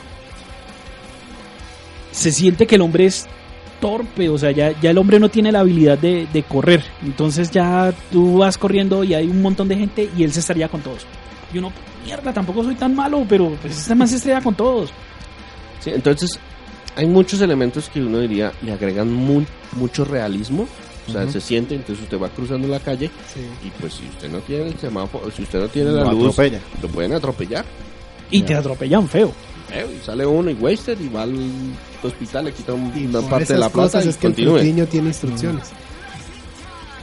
se 2.16 2.32
siente 2.32 2.66
que 2.66 2.76
el 2.76 2.80
hombre 2.80 3.06
es 3.06 3.26
torpe, 3.80 4.28
o 4.30 4.38
sea, 4.38 4.50
ya, 4.52 4.72
ya 4.80 4.90
el 4.90 4.98
hombre 4.98 5.20
no 5.20 5.28
tiene 5.28 5.52
la 5.52 5.60
habilidad 5.60 5.98
de, 5.98 6.26
de 6.32 6.42
correr, 6.42 6.82
entonces 7.04 7.50
ya 7.50 7.92
tú 8.10 8.38
vas 8.38 8.56
corriendo 8.56 9.04
y 9.04 9.12
hay 9.14 9.26
un 9.28 9.42
montón 9.42 9.68
de 9.68 9.76
gente 9.76 10.08
y 10.16 10.22
él 10.24 10.32
se 10.32 10.40
estaría 10.40 10.68
con 10.68 10.80
todos. 10.80 11.04
Y 11.52 11.58
uno, 11.58 11.70
mierda, 12.04 12.32
tampoco 12.32 12.64
soy 12.64 12.74
tan 12.74 12.94
malo, 12.94 13.24
pero 13.28 13.50
pues 13.60 13.76
este 13.78 13.94
man 13.94 14.08
se 14.08 14.16
estrella 14.16 14.40
con 14.40 14.54
todos. 14.54 14.90
Sí, 15.80 15.90
entonces 15.94 16.38
hay 16.96 17.06
muchos 17.06 17.40
elementos 17.42 17.88
que 17.90 18.00
uno 18.00 18.18
diría 18.20 18.50
le 18.62 18.72
agregan 18.72 19.12
mu- 19.12 19.44
mucho 19.72 20.04
realismo. 20.04 20.66
O 21.08 21.12
sea, 21.12 21.30
se 21.30 21.40
siente, 21.40 21.76
entonces 21.76 22.02
usted 22.02 22.18
va 22.18 22.28
cruzando 22.30 22.66
la 22.66 22.80
calle 22.80 23.08
y 23.64 23.68
pues 23.80 23.94
si 23.94 24.04
usted 24.08 24.28
no 24.28 24.38
tiene 24.38 24.66
el 24.66 24.76
semáforo, 24.76 25.30
si 25.30 25.42
usted 25.42 25.60
no 25.60 25.68
tiene 25.68 25.92
la 25.92 26.02
Lo 26.02 26.10
luz, 26.12 26.30
atropella. 26.36 26.58
lo 26.82 26.88
pueden 26.88 27.12
atropellar. 27.12 27.64
Y 28.28 28.42
te 28.42 28.54
atropellan 28.56 29.06
feo. 29.06 29.32
Eh, 29.72 29.98
y 30.00 30.04
sale 30.04 30.24
uno 30.24 30.50
y 30.50 30.54
wasted 30.54 30.98
y 31.00 31.08
va 31.08 31.22
al 31.22 31.34
hospital, 32.02 32.44
le 32.46 32.52
quita 32.52 32.72
un- 32.72 32.92
Y 32.96 33.06
una 33.06 33.20
parte 33.22 33.52
de 33.54 33.58
la 33.58 33.68
plata 33.68 34.02
y 34.04 34.08
es 34.08 34.16
que 34.16 34.28
el 34.28 34.32
continúe. 34.34 34.62
niño 34.62 34.86
tiene 34.86 35.08
instrucciones. 35.08 35.64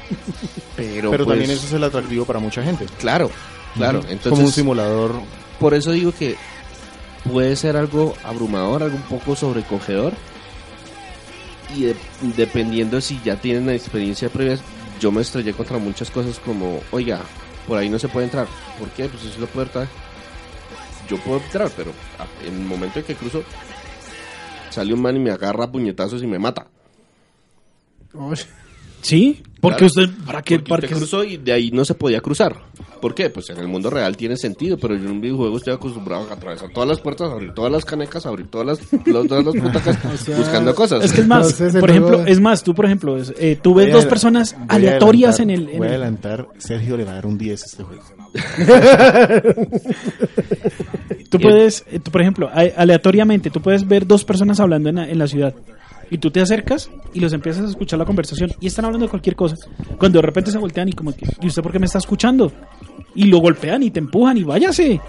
Pero, 0.75 1.11
Pero 1.11 1.25
pues, 1.25 1.37
también 1.37 1.51
eso 1.51 1.65
es 1.67 1.73
el 1.73 1.83
atractivo 1.83 2.25
para 2.25 2.39
mucha 2.39 2.63
gente. 2.63 2.85
Claro, 2.99 3.29
claro. 3.75 3.99
Entonces, 4.09 4.29
Como 4.31 4.43
un 4.43 4.51
simulador. 4.51 5.15
por 5.59 5.73
eso 5.73 5.91
digo 5.91 6.11
que 6.13 6.35
puede 7.31 7.55
ser 7.55 7.77
algo 7.77 8.13
abrumador, 8.23 8.83
algo 8.83 8.95
un 8.95 9.03
poco 9.03 9.35
sobrecogedor. 9.35 10.13
Y 11.75 11.83
de- 11.83 11.95
dependiendo 12.37 13.01
si 13.01 13.19
ya 13.23 13.35
tienen 13.37 13.69
experiencia 13.69 14.29
previa, 14.29 14.57
yo 14.99 15.11
me 15.11 15.21
estrellé 15.21 15.53
contra 15.53 15.77
muchas 15.79 16.09
cosas 16.11 16.39
como, 16.39 16.81
oiga, 16.91 17.21
por 17.67 17.77
ahí 17.77 17.89
no 17.89 17.97
se 17.99 18.07
puede 18.07 18.25
entrar. 18.25 18.47
¿Por 18.77 18.89
qué? 18.89 19.05
Pues 19.05 19.23
es 19.25 19.39
la 19.39 19.47
puerta. 19.47 19.87
Yo 21.09 21.17
puedo 21.17 21.39
entrar, 21.39 21.71
pero 21.75 21.91
en 22.45 22.53
el 22.53 22.65
momento 22.65 22.99
en 22.99 23.05
que 23.05 23.15
cruzo, 23.15 23.43
sale 24.69 24.93
un 24.93 25.01
man 25.01 25.15
y 25.15 25.19
me 25.19 25.31
agarra 25.31 25.65
a 25.65 25.71
puñetazos 25.71 26.23
y 26.23 26.27
me 26.27 26.39
mata. 26.39 26.67
¿Sí? 29.01 29.43
Porque 29.63 29.87
Claro. 29.87 30.09
usted, 30.09 30.25
¿para 30.25 30.41
qué? 30.41 30.61
Qué- 30.61 30.87
cruzó 30.87 31.23
y 31.23 31.37
de 31.37 31.53
ahí 31.53 31.71
no 31.71 31.85
se 31.85 31.93
podía 31.95 32.19
cruzar. 32.19 32.53
¿Por 33.01 33.15
qué? 33.15 33.29
Pues 33.29 33.49
en 33.49 33.57
el 33.59 33.67
mundo 33.69 33.89
real 33.89 34.17
tiene 34.17 34.35
sentido, 34.35 34.77
pero 34.77 34.93
yo 34.95 35.05
en 35.05 35.11
un 35.11 35.21
videojuego 35.21 35.55
estoy 35.55 35.73
acostumbrado 35.73 36.27
a 36.29 36.33
atravesar 36.33 36.69
todas 36.73 36.89
las 36.89 36.99
puertas, 36.99 37.31
abrir 37.31 37.53
todas 37.53 37.71
las 37.71 37.85
canecas, 37.85 38.25
abrir 38.25 38.47
todas 38.47 38.67
las, 38.67 38.79
los- 39.07 39.27
todas 39.27 39.45
las 39.45 39.53
butacas, 39.63 39.97
sea, 40.19 40.37
buscando 40.37 40.75
cosas. 40.75 41.05
Es 41.05 41.13
que 41.13 41.21
es 41.21 41.27
más, 41.27 41.49
Entonces, 41.51 41.79
por 41.79 41.89
ejemplo, 41.89 42.25
es 42.25 42.41
más, 42.41 42.61
tú 42.61 42.75
por 42.75 42.85
ejemplo, 42.85 43.15
es, 43.17 43.33
eh, 43.39 43.57
tú 43.61 43.73
ves 43.73 43.85
Voy 43.85 43.93
dos 43.93 44.05
personas 44.05 44.53
aleatorias 44.67 45.39
en 45.39 45.49
el... 45.49 45.69
en 45.69 45.77
Voy 45.77 45.87
a 45.87 45.91
el- 45.91 45.95
adelantar, 45.95 46.45
Sergio 46.57 46.97
le 46.97 47.05
va 47.05 47.11
a 47.11 47.15
dar 47.15 47.25
un 47.25 47.37
10 47.37 47.63
a 47.63 47.65
este 47.65 47.83
juego. 47.83 48.03
tú 51.29 51.39
puedes, 51.39 51.85
eh, 51.91 51.99
tú, 51.99 52.11
por 52.11 52.21
ejemplo, 52.21 52.49
aleatoriamente, 52.53 53.49
tú 53.49 53.61
puedes 53.61 53.87
ver 53.87 54.05
dos 54.05 54.23
personas 54.25 54.59
hablando 54.59 54.89
en 54.89 54.95
la, 54.95 55.09
en 55.09 55.17
la 55.19 55.27
ciudad 55.27 55.53
y 56.09 56.17
tú 56.17 56.31
te 56.31 56.41
acercas 56.41 56.89
y 57.13 57.19
los 57.19 57.33
empiezas 57.33 57.65
a 57.65 57.69
escuchar 57.69 57.99
la 57.99 58.05
conversación 58.05 58.51
y 58.59 58.67
están 58.67 58.85
hablando 58.85 59.05
de 59.05 59.09
cualquier 59.09 59.35
cosa. 59.35 59.55
Cuando 59.97 60.19
de 60.19 60.23
repente 60.23 60.51
se 60.51 60.57
voltean 60.57 60.89
y 60.89 60.93
como 60.93 61.15
que, 61.15 61.25
¿y 61.41 61.47
usted 61.47 61.61
por 61.61 61.71
qué 61.71 61.79
me 61.79 61.85
está 61.85 61.97
escuchando? 61.99 62.51
Y 63.15 63.25
lo 63.25 63.37
golpean 63.39 63.83
y 63.83 63.91
te 63.91 63.99
empujan 63.99 64.37
y 64.37 64.43
váyase. 64.43 64.99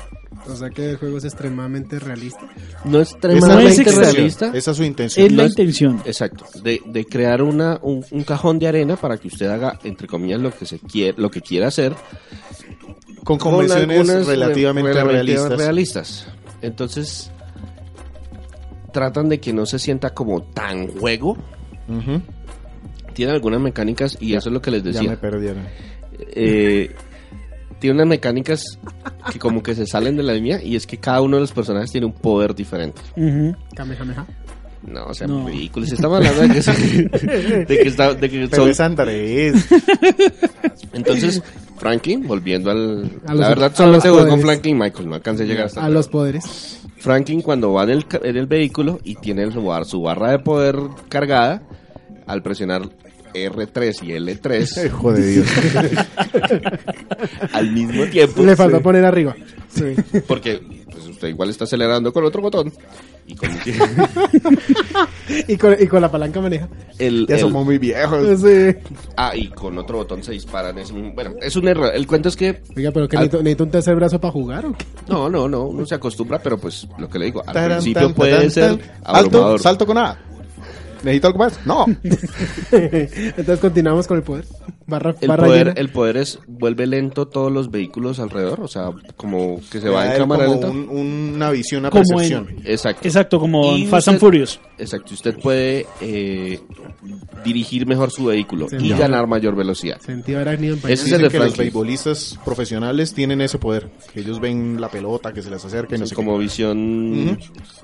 O 0.47 0.55
sea 0.57 0.69
que 0.69 0.91
el 0.91 0.97
juego 0.97 1.17
es 1.19 1.25
extremadamente 1.25 1.99
realista. 1.99 2.41
No 2.85 3.01
es 3.01 3.09
Esa 3.09 3.17
extremadamente 3.17 3.83
es 3.83 3.97
realista. 3.97 4.51
Esa 4.53 4.71
es 4.73 4.77
su 4.77 4.83
intención. 4.85 5.27
Es 5.27 5.33
la 5.33 5.37
no 5.37 5.47
es- 5.47 5.53
intención. 5.53 6.03
Exacto, 6.05 6.45
de, 6.63 6.83
de 6.85 7.05
crear 7.07 7.41
una, 7.41 7.79
un, 7.83 8.05
un 8.11 8.25
cajón 8.25 8.59
de 8.59 8.67
arena 8.69 8.97
para 8.97 9.17
que 9.17 9.29
usted 9.29 9.47
haga, 9.47 9.79
entre 9.85 10.07
comillas, 10.07 10.41
lo 10.41 10.51
que 10.51 10.67
se 10.67 10.79
quiere, 10.81 11.15
lo 11.17 11.31
que 11.31 11.41
quiera 11.41 11.69
hacer. 11.69 11.95
Con 13.25 13.39
con 13.39 13.53
convenciones 13.53 13.99
algunas 14.11 14.27
relativamente, 14.27 14.93
re- 14.93 15.05
realistas. 15.05 15.57
realistas. 15.59 16.27
Entonces, 16.61 17.31
tratan 18.95 19.29
de 19.29 19.39
que 19.41 19.53
no 19.53 19.67
se 19.67 19.79
sienta 19.79 20.15
como 20.15 20.43
tan 20.43 20.87
juego. 20.89 21.37
Tiene 23.13 23.33
algunas 23.33 23.61
mecánicas 23.61 24.17
y 24.21 24.35
eso 24.35 24.49
es 24.49 24.53
lo 24.55 24.63
que 24.63 24.71
les 24.71 24.83
Ya 24.83 24.93
decía. 24.93 25.11
me 25.11 25.17
perdieron. 25.19 25.63
eh, 26.35 26.95
tiene 27.81 27.97
unas 27.97 28.07
mecánicas 28.07 28.63
que 29.31 29.39
como 29.39 29.63
que 29.63 29.75
se 29.75 29.87
salen 29.87 30.17
de 30.17 30.23
la 30.23 30.33
línea 30.33 30.63
y 30.63 30.75
es 30.77 30.87
que 30.87 30.97
cada 30.97 31.21
uno 31.21 31.37
de 31.37 31.41
los 31.43 31.53
personajes 31.53 31.91
tiene 31.93 32.07
un 32.07 32.15
poder 32.15 32.55
diferente. 32.55 33.03
Ujú. 33.17 33.55
Kamehameha. 33.77 34.25
No, 34.87 35.07
o 35.07 35.15
sea, 35.15 35.27
No. 35.27 35.47
ridículos. 35.47 35.93
Estamos 35.93 36.19
hablando 36.19 36.43
de 36.43 36.49
que, 36.55 36.63
se- 36.63 36.73
de 37.67 37.67
que, 37.67 37.89
está- 37.89 38.15
de 38.15 38.31
que 38.31 38.47
Pero 38.49 38.63
son 38.63 38.71
es 38.71 38.81
Andrés. 38.81 39.67
Entonces, 40.93 41.43
Franklin, 41.79 42.27
volviendo 42.27 42.71
al... 42.71 43.11
A 43.27 43.35
la 43.35 43.49
los- 43.51 43.61
verdad, 43.61 43.87
los 43.93 44.03
jugué 44.05 44.29
con. 44.29 44.41
Franklin 44.41 44.77
y 44.77 44.81
Michael, 44.81 45.09
no 45.09 45.15
alcancé 45.17 45.43
a 45.45 45.47
llegar 45.47 45.67
hasta 45.67 45.85
A 45.85 45.89
los 45.89 46.09
poderes. 46.09 46.81
Franklin 47.05 47.43
cuando 47.43 47.73
va 47.73 47.85
en 47.85 47.90
el, 47.90 48.07
en 48.23 48.37
el 48.37 48.47
vehículo 48.47 48.99
y 49.05 49.17
tiene 49.17 49.51
su, 49.53 49.62
bar- 49.62 49.85
su 49.85 50.01
barra 50.03 50.31
de 50.31 50.38
poder 50.38 50.77
cargada, 51.09 51.62
al 52.27 52.43
presionar 52.43 52.83
R3 53.35 54.03
y 54.03 54.12
L3 54.12 54.87
Hijo 54.87 55.12
de 55.12 55.27
Dios. 55.27 55.47
al 57.53 57.71
mismo 57.73 58.05
tiempo, 58.07 58.43
Le 58.43 58.57
faltó 58.57 58.81
poner 58.81 59.05
arriba. 59.05 59.35
Sí. 59.69 59.95
porque 60.27 60.61
igual 61.29 61.51
está 61.51 61.65
acelerando 61.65 62.13
con 62.13 62.25
otro 62.25 62.43
botón 62.43 62.73
y 63.27 63.35
con 63.35 63.49
y, 65.49 65.57
con, 65.57 65.77
y 65.81 65.87
con 65.87 66.01
la 66.03 66.11
palanca 66.11 66.41
maneja. 66.41 66.69
el, 66.99 67.27
Ya 67.27 67.35
el- 67.37 67.41
somos 67.41 67.65
muy 67.65 67.79
viejos. 67.79 68.41
Sí. 68.41 68.75
ah, 69.17 69.33
y 69.35 69.49
con 69.49 69.77
otro 69.79 69.99
botón 69.99 70.23
se 70.23 70.33
dispara 70.33 70.71
en 70.71 70.79
ese 70.79 70.93
mismo... 70.93 71.13
Bueno, 71.15 71.33
es 71.41 71.57
un 71.57 71.69
error. 71.69 71.91
El 71.95 72.07
cuento 72.07 72.29
es 72.29 72.37
que... 72.37 72.63
Oiga, 72.77 72.91
pero 72.93 73.09
que 73.09 73.17
Al- 73.17 73.31
necesito, 73.31 73.65
un 73.65 73.71
tercer 73.71 73.95
brazo 73.97 74.21
para 74.21 74.33
jugar 74.33 74.67
o 74.67 74.73
qué? 74.73 74.85
No, 75.09 75.29
no, 75.29 75.49
no, 75.49 75.65
uno 75.65 75.87
se 75.87 75.95
acostumbra, 75.95 76.39
pero 76.43 76.59
pues 76.59 76.87
lo 76.99 77.09
que 77.09 77.19
le 77.19 77.27
digo, 77.27 77.43
al 77.47 77.55
Taran, 77.55 77.79
principio 77.79 78.15
puede 78.15 78.51
ser. 78.51 78.79
Alto, 79.05 79.59
salto 79.59 79.87
con 79.87 79.99
A. 79.99 80.19
¿Necesito 81.03 81.27
algo 81.27 81.39
más? 81.39 81.61
No. 81.67 81.85
Entonces 82.73 83.59
continuamos 83.61 84.07
con 84.07 84.17
el 84.19 84.23
poder. 84.23 84.45
Barra, 84.87 85.14
El 85.20 85.29
barra 85.29 85.47
poder, 85.47 85.66
llena. 85.68 85.81
el 85.81 85.88
poder 85.88 86.16
es 86.18 86.38
vuelve 86.47 86.87
lento 86.87 87.27
todos 87.27 87.51
los 87.51 87.70
vehículos 87.70 88.18
alrededor, 88.20 88.61
o 88.61 88.68
sea, 88.68 88.90
como 89.16 89.61
que 89.70 89.81
se 89.81 89.88
va 89.88 90.12
en 90.12 90.18
cámara 90.18 90.44
como 90.47 90.61
lenta. 90.61 90.68
un- 90.70 90.88
una 91.37 91.51
visión, 91.51 91.81
una 91.81 91.90
Como 91.90 92.03
percepción. 92.05 92.49
Exacto. 92.64 93.09
Exacto, 93.09 93.40
como 93.40 93.77
Y 93.77 93.83
en 93.85 93.88
Fast 93.88 94.09
and 94.09 94.18
Furious. 94.18 94.61
Exacto, 94.77 95.14
usted 95.14 95.38
puede 95.40 95.87
eh, 96.03 96.61
dirigir 97.44 97.87
mejor 97.87 98.11
su 98.11 98.27
vehículo 98.27 98.66
y 98.79 98.90
ganar 98.90 99.27
mayor 99.27 99.55
velocidad. 99.57 100.01
Sentido 100.01 100.40
Ese 100.40 100.92
es 100.92 101.12
el 101.12 101.23
de 101.23 101.29
que 101.31 101.38
los 101.38 101.57
beisbolistas 101.57 102.38
profesionales 102.44 103.14
tienen 103.14 103.40
ese 103.40 103.59
poder. 103.59 103.90
Que 104.12 104.20
ellos 104.20 104.40
ven 104.40 104.81
la 104.81 104.88
pelota, 104.90 105.33
que 105.33 105.42
se 105.42 105.51
les 105.51 105.64
acerca 105.64 105.94
y 105.94 105.99
no 105.99 106.05
Es 106.05 106.11
sé 106.11 106.14
como 106.16 106.37
qué. 106.37 106.44
visión, 106.44 107.38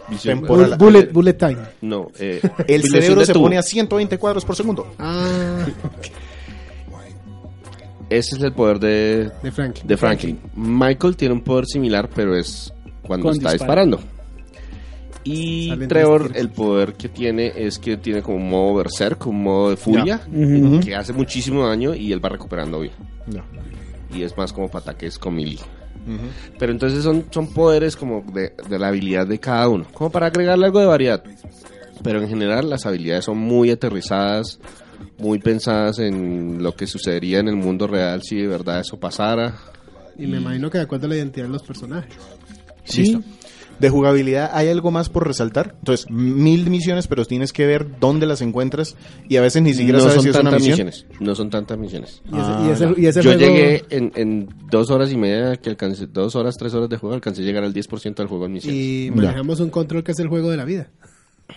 visión- 0.08 0.38
Temporal. 0.40 0.70
Bull- 0.70 0.78
bullet, 0.78 1.12
bullet 1.12 1.34
time. 1.34 1.58
no, 1.80 2.08
eh, 2.18 2.40
El 2.66 2.82
cerebro 2.82 3.24
se 3.24 3.32
tubo. 3.32 3.44
pone 3.44 3.56
a 3.58 3.62
120 3.62 4.18
cuadros 4.18 4.44
por 4.44 4.54
segundo. 4.56 4.86
Ah, 4.98 5.66
Ese 8.10 8.36
es 8.36 8.42
el 8.42 8.52
poder 8.52 8.80
de, 8.80 9.30
de 9.42 9.52
Franklin. 9.52 9.86
de 9.86 9.96
Franklin. 9.96 10.40
Michael 10.56 11.16
tiene 11.16 11.34
un 11.34 11.42
poder 11.42 11.66
similar, 11.66 12.10
pero 12.12 12.36
es 12.36 12.72
cuando 13.02 13.28
Con 13.28 13.36
está 13.36 13.52
disparando. 13.52 14.00
Y 15.22 15.68
Salen 15.68 15.88
Trevor, 15.88 16.32
el 16.34 16.48
poder 16.50 16.94
que 16.94 17.08
tiene 17.08 17.52
es 17.54 17.78
que 17.78 17.96
tiene 17.98 18.22
como 18.22 18.38
un 18.38 18.48
modo 18.48 18.76
berserk, 18.76 19.26
un 19.26 19.42
modo 19.42 19.70
de 19.70 19.76
furia, 19.76 20.20
que 20.82 20.94
hace 20.94 21.12
muchísimo 21.12 21.66
daño 21.66 21.94
y 21.94 22.12
él 22.12 22.24
va 22.24 22.30
recuperando 22.30 22.80
vida. 22.80 22.94
Y 24.12 24.22
es 24.22 24.36
más 24.36 24.52
como 24.52 24.68
para 24.68 24.82
ataques 24.82 25.18
con 25.18 25.34
melee. 25.34 25.58
Pero 26.58 26.72
entonces 26.72 27.04
son, 27.04 27.26
son 27.30 27.52
poderes 27.52 27.96
como 27.96 28.24
de, 28.32 28.54
de 28.68 28.78
la 28.78 28.88
habilidad 28.88 29.26
de 29.26 29.38
cada 29.38 29.68
uno, 29.68 29.86
como 29.92 30.10
para 30.10 30.26
agregarle 30.26 30.66
algo 30.66 30.80
de 30.80 30.86
variedad. 30.86 31.22
Pero 32.02 32.22
en 32.22 32.28
general 32.28 32.70
las 32.70 32.86
habilidades 32.86 33.26
son 33.26 33.38
muy 33.38 33.70
aterrizadas, 33.70 34.58
muy 35.20 35.38
pensadas 35.38 35.98
en 35.98 36.62
lo 36.62 36.74
que 36.74 36.86
sucedería 36.86 37.38
en 37.40 37.48
el 37.48 37.56
mundo 37.56 37.86
real 37.86 38.22
si 38.22 38.36
de 38.36 38.46
verdad 38.46 38.80
eso 38.80 38.98
pasara. 38.98 39.54
Y 40.18 40.26
me 40.26 40.38
imagino 40.38 40.70
que 40.70 40.78
de 40.78 40.84
acuerdo 40.84 41.06
a 41.06 41.10
la 41.10 41.16
identidad 41.16 41.46
de 41.46 41.52
los 41.52 41.62
personajes. 41.62 42.12
Sí. 42.84 43.02
Listo. 43.02 43.22
De 43.78 43.88
jugabilidad, 43.88 44.50
¿hay 44.52 44.68
algo 44.68 44.90
más 44.90 45.08
por 45.08 45.26
resaltar? 45.26 45.74
Entonces, 45.78 46.10
mil 46.10 46.68
misiones, 46.68 47.06
pero 47.08 47.24
tienes 47.24 47.50
que 47.54 47.64
ver 47.64 47.98
dónde 47.98 48.26
las 48.26 48.42
encuentras 48.42 48.94
y 49.26 49.38
a 49.38 49.40
veces 49.40 49.62
ni 49.62 49.72
siquiera 49.72 49.96
no 49.96 50.04
sabes 50.04 50.16
son 50.16 50.22
si 50.24 50.28
es 50.28 50.34
una 50.34 50.50
tantas 50.50 50.60
misión. 50.68 50.86
misiones. 50.88 51.06
No 51.18 51.34
son 51.34 51.48
tantas 51.48 51.78
misiones. 51.78 52.22
Y 52.26 52.28
ese, 52.28 52.40
Ah, 52.42 52.64
y 52.66 52.70
ese, 52.72 52.84
ya. 52.84 52.94
y 52.98 53.06
ese 53.06 53.22
Yo 53.22 53.32
juego- 53.32 53.40
llegué 53.54 53.84
en, 53.88 54.12
en 54.16 54.48
dos 54.70 54.90
horas 54.90 55.10
y 55.10 55.16
media, 55.16 55.56
que 55.56 55.70
alcancé, 55.70 56.06
dos 56.08 56.36
horas, 56.36 56.58
tres 56.58 56.74
horas 56.74 56.90
de 56.90 56.98
juego, 56.98 57.14
alcancé 57.14 57.40
a 57.40 57.44
llegar 57.46 57.64
al 57.64 57.72
10% 57.72 58.16
del 58.22 58.26
juego 58.28 58.44
en 58.44 58.52
misiones. 58.52 58.78
Y 58.78 59.06
Ya. 59.06 59.12
manejamos 59.14 59.60
un 59.60 59.70
control 59.70 60.04
que 60.04 60.12
es 60.12 60.18
el 60.18 60.28
juego 60.28 60.50
de 60.50 60.58
la 60.58 60.66
vida. 60.66 60.90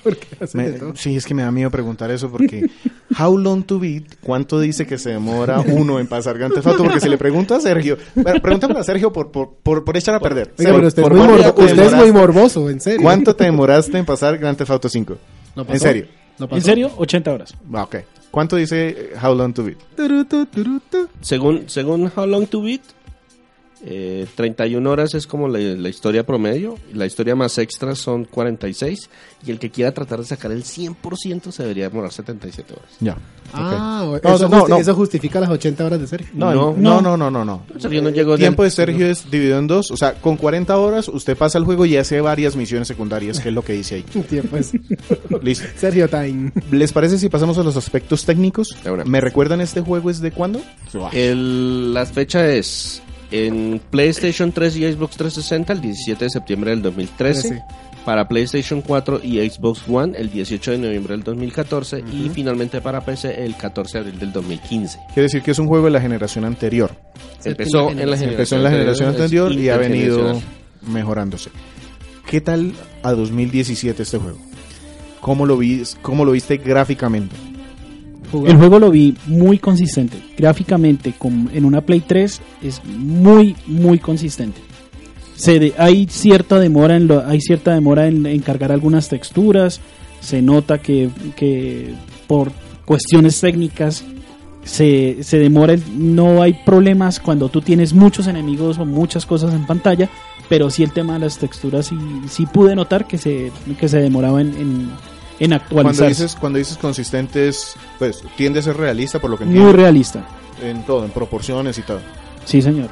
Porque 0.03 0.27
hace 0.39 0.57
Me- 0.57 0.71
de 0.71 0.79
todo. 0.79 0.95
sí, 0.95 1.15
es 1.15 1.25
que 1.25 1.33
me 1.33 1.43
da 1.43 1.51
miedo 1.51 1.69
preguntar 1.69 2.09
eso 2.11 2.29
porque 2.31 2.69
How 3.19 3.37
long 3.37 3.63
to 3.63 3.79
beat, 3.79 4.03
¿cuánto 4.21 4.59
dice 4.59 4.87
que 4.87 4.97
se 4.97 5.09
demora 5.11 5.59
uno 5.61 5.99
en 5.99 6.07
pasar 6.07 6.37
Grand 6.37 6.53
Theft 6.53 6.67
Auto? 6.67 6.83
Porque 6.83 6.99
si 6.99 7.09
le 7.09 7.17
pregunto 7.17 7.53
a 7.55 7.59
Sergio, 7.59 7.97
bueno, 8.15 8.41
pregúntame 8.41 8.79
a 8.79 8.83
Sergio 8.83 9.11
por, 9.13 9.31
por, 9.31 9.55
por, 9.61 9.83
por 9.83 9.95
echar 9.97 10.15
a 10.15 10.19
perder. 10.19 10.53
Oiga, 10.57 10.71
Sergio, 10.71 10.75
pero 10.75 10.87
usted, 10.87 11.01
es 11.03 11.07
¿por 11.09 11.17
muy, 11.17 11.27
cuánto 11.27 11.43
morbo- 11.43 11.55
te 11.55 11.61
usted 11.65 11.83
es 11.83 11.91
muy 11.93 12.05
demoraste? 12.07 12.11
morboso, 12.33 12.69
en 12.69 12.81
serio. 12.81 13.01
¿Cuánto 13.03 13.35
te 13.35 13.43
demoraste 13.45 13.97
en 13.97 14.05
pasar 14.05 14.37
Grand 14.37 14.57
Theft 14.57 14.71
Auto 14.71 14.89
5? 14.89 15.17
¿Lo 15.55 15.63
pasó? 15.65 15.73
En 15.73 15.79
serio. 15.79 16.05
¿En 16.49 16.61
serio? 16.61 16.91
80 16.97 17.31
horas. 17.33 17.55
Ah, 17.73 17.83
Ok. 17.83 17.97
¿Cuánto 18.31 18.55
dice 18.55 18.89
eh, 18.89 19.09
How 19.23 19.35
long 19.35 19.53
to 19.53 19.63
beat? 19.63 19.77
Según, 21.21 21.63
según 21.69 22.11
How 22.15 22.25
Long 22.25 22.47
to 22.47 22.61
Beat, 22.61 22.81
eh, 23.85 24.25
31 24.35 24.89
horas 24.89 25.13
es 25.13 25.27
como 25.27 25.47
la, 25.47 25.59
la 25.59 25.89
historia 25.89 26.25
promedio, 26.25 26.75
y 26.91 26.95
la 26.97 27.05
historia 27.05 27.35
más 27.35 27.57
extra 27.57 27.95
son 27.95 28.25
46, 28.25 29.09
y 29.45 29.51
el 29.51 29.59
que 29.59 29.69
quiera 29.71 29.91
tratar 29.91 30.19
de 30.19 30.25
sacar 30.25 30.51
el 30.51 30.63
100% 30.63 31.51
se 31.51 31.63
debería 31.63 31.89
demorar 31.89 32.11
77 32.11 32.73
horas. 32.73 32.89
Ya. 33.01 33.17
Ah, 33.53 34.03
No, 34.23 34.33
eso, 34.35 34.47
no, 34.49 34.61
justi- 34.61 34.69
no. 34.69 34.77
eso 34.77 34.95
justifica 34.95 35.39
las 35.39 35.49
80 35.49 35.85
horas 35.85 35.99
de 35.99 36.07
serie. 36.07 36.27
No, 36.33 36.53
No. 36.53 36.73
no, 36.77 37.01
no, 37.01 37.17
no, 37.17 37.29
no, 37.29 37.43
no. 37.45 37.63
Sergio 37.77 38.01
no 38.01 38.09
llegó 38.09 38.33
El 38.33 38.39
tiempo 38.39 38.63
de 38.63 38.71
Sergio 38.71 39.05
es 39.05 39.29
dividido 39.29 39.59
en 39.59 39.67
dos. 39.67 39.91
O 39.91 39.97
sea, 39.97 40.13
con 40.13 40.37
40 40.37 40.75
horas 40.77 41.07
usted 41.09 41.37
pasa 41.37 41.57
el 41.57 41.65
juego 41.65 41.85
y 41.85 41.97
hace 41.97 42.21
varias 42.21 42.55
misiones 42.55 42.87
secundarias, 42.87 43.39
que 43.39 43.49
es 43.49 43.55
lo 43.55 43.63
que 43.63 43.73
dice 43.73 43.95
ahí. 43.95 44.03
Tiempo 44.29 44.57
es. 44.57 44.71
Listo. 45.43 45.65
Sergio 45.75 46.07
Time. 46.09 46.51
¿Les 46.71 46.91
parece 46.93 47.19
si 47.19 47.29
pasamos 47.29 47.57
a 47.57 47.63
los 47.63 47.75
aspectos 47.75 48.25
técnicos? 48.25 48.69
¿Me 49.05 49.19
recuerdan 49.21 49.61
este 49.61 49.81
juego 49.81 50.09
es 50.09 50.19
de 50.21 50.31
cuándo? 50.31 50.61
El, 51.11 51.93
la 51.93 52.05
fecha 52.05 52.47
es 52.51 53.01
en 53.33 53.81
PlayStation 53.89 54.51
3 54.51 54.77
y 54.77 54.91
Xbox 54.93 55.17
360 55.17 55.73
el 55.73 55.81
17 55.81 56.25
de 56.25 56.29
septiembre 56.29 56.69
del 56.69 56.83
2013. 56.83 57.49
Trece. 57.49 57.63
Para 58.05 58.27
PlayStation 58.27 58.81
4 58.81 59.21
y 59.23 59.49
Xbox 59.49 59.83
One 59.87 60.17
el 60.17 60.29
18 60.29 60.71
de 60.71 60.77
noviembre 60.77 61.13
del 61.13 61.23
2014. 61.23 62.03
Y 62.11 62.29
finalmente 62.29 62.79
para 62.81 63.03
PC 63.03 63.43
el 63.43 63.55
14 63.55 63.97
de 63.97 63.99
abril 63.99 64.19
del 64.19 64.31
2015. 64.33 64.99
Quiere 65.13 65.21
decir 65.23 65.41
que 65.41 65.51
es 65.51 65.59
un 65.59 65.67
juego 65.67 65.85
de 65.85 65.91
la 65.91 66.01
generación 66.01 66.45
anterior. 66.45 66.91
Empezó 67.43 67.89
en 67.89 68.09
la 68.09 68.17
generación, 68.17 68.29
Empezó 68.31 68.55
en 68.57 68.63
la 68.63 68.71
generación 68.71 69.09
anterior 69.09 69.51
y 69.51 69.69
ha 69.69 69.77
venido 69.77 70.41
mejorándose. 70.81 71.49
¿Qué 72.29 72.41
tal 72.41 72.73
a 73.03 73.13
2017 73.13 74.03
este 74.03 74.17
juego? 74.17 74.37
¿Cómo 75.21 75.45
lo, 75.45 75.57
vi, 75.57 75.83
cómo 76.01 76.25
lo 76.25 76.33
viste 76.33 76.57
gráficamente? 76.57 77.35
El 78.47 78.57
juego 78.57 78.79
lo 78.79 78.89
vi 78.91 79.15
muy 79.27 79.59
consistente. 79.59 80.17
Gráficamente, 80.37 81.13
con, 81.17 81.49
en 81.53 81.65
una 81.65 81.81
Play 81.81 82.01
3, 82.05 82.41
es 82.63 82.81
muy, 82.85 83.55
muy 83.67 83.99
consistente. 83.99 84.59
Se 85.35 85.59
de- 85.59 85.73
hay 85.77 86.07
cierta 86.09 86.59
demora 86.59 86.95
en 86.95 87.07
lo- 87.07 87.25
hay 87.25 87.41
cierta 87.41 87.73
demora 87.73 88.07
en, 88.07 88.25
en 88.25 88.39
cargar 88.41 88.71
algunas 88.71 89.09
texturas. 89.09 89.81
Se 90.21 90.41
nota 90.41 90.77
que, 90.79 91.09
que 91.35 91.93
por 92.27 92.51
cuestiones 92.85 93.39
técnicas 93.41 94.03
se, 94.63 95.17
se 95.23 95.37
demora. 95.39 95.75
no 95.95 96.41
hay 96.41 96.53
problemas 96.65 97.19
cuando 97.19 97.49
tú 97.49 97.61
tienes 97.61 97.93
muchos 97.93 98.27
enemigos 98.27 98.77
o 98.77 98.85
muchas 98.85 99.25
cosas 99.25 99.53
en 99.53 99.65
pantalla. 99.65 100.09
Pero 100.49 100.69
sí 100.69 100.83
el 100.83 100.91
tema 100.91 101.13
de 101.13 101.19
las 101.19 101.37
texturas 101.37 101.87
sí, 101.87 101.95
sí 102.29 102.45
pude 102.45 102.75
notar 102.75 103.05
que 103.07 103.17
se, 103.17 103.51
que 103.79 103.87
se 103.89 103.99
demoraba 103.99 104.41
en, 104.41 104.89
en 105.43 105.59
Cuando 105.69 106.05
dices, 106.07 106.35
cuando 106.35 106.59
dices 106.59 106.77
consistentes, 106.77 107.75
pues 107.99 108.23
tiende 108.37 108.59
a 108.59 108.63
ser 108.63 108.77
realista 108.77 109.19
por 109.19 109.29
lo 109.29 109.37
que 109.37 109.45
Muy 109.45 109.55
entiendo. 109.55 109.77
realista. 109.77 110.25
En 110.61 110.83
todo, 110.83 111.03
en 111.05 111.11
proporciones 111.11 111.77
y 111.77 111.81
todo. 111.81 111.99
Sí, 112.45 112.61
señor. 112.61 112.89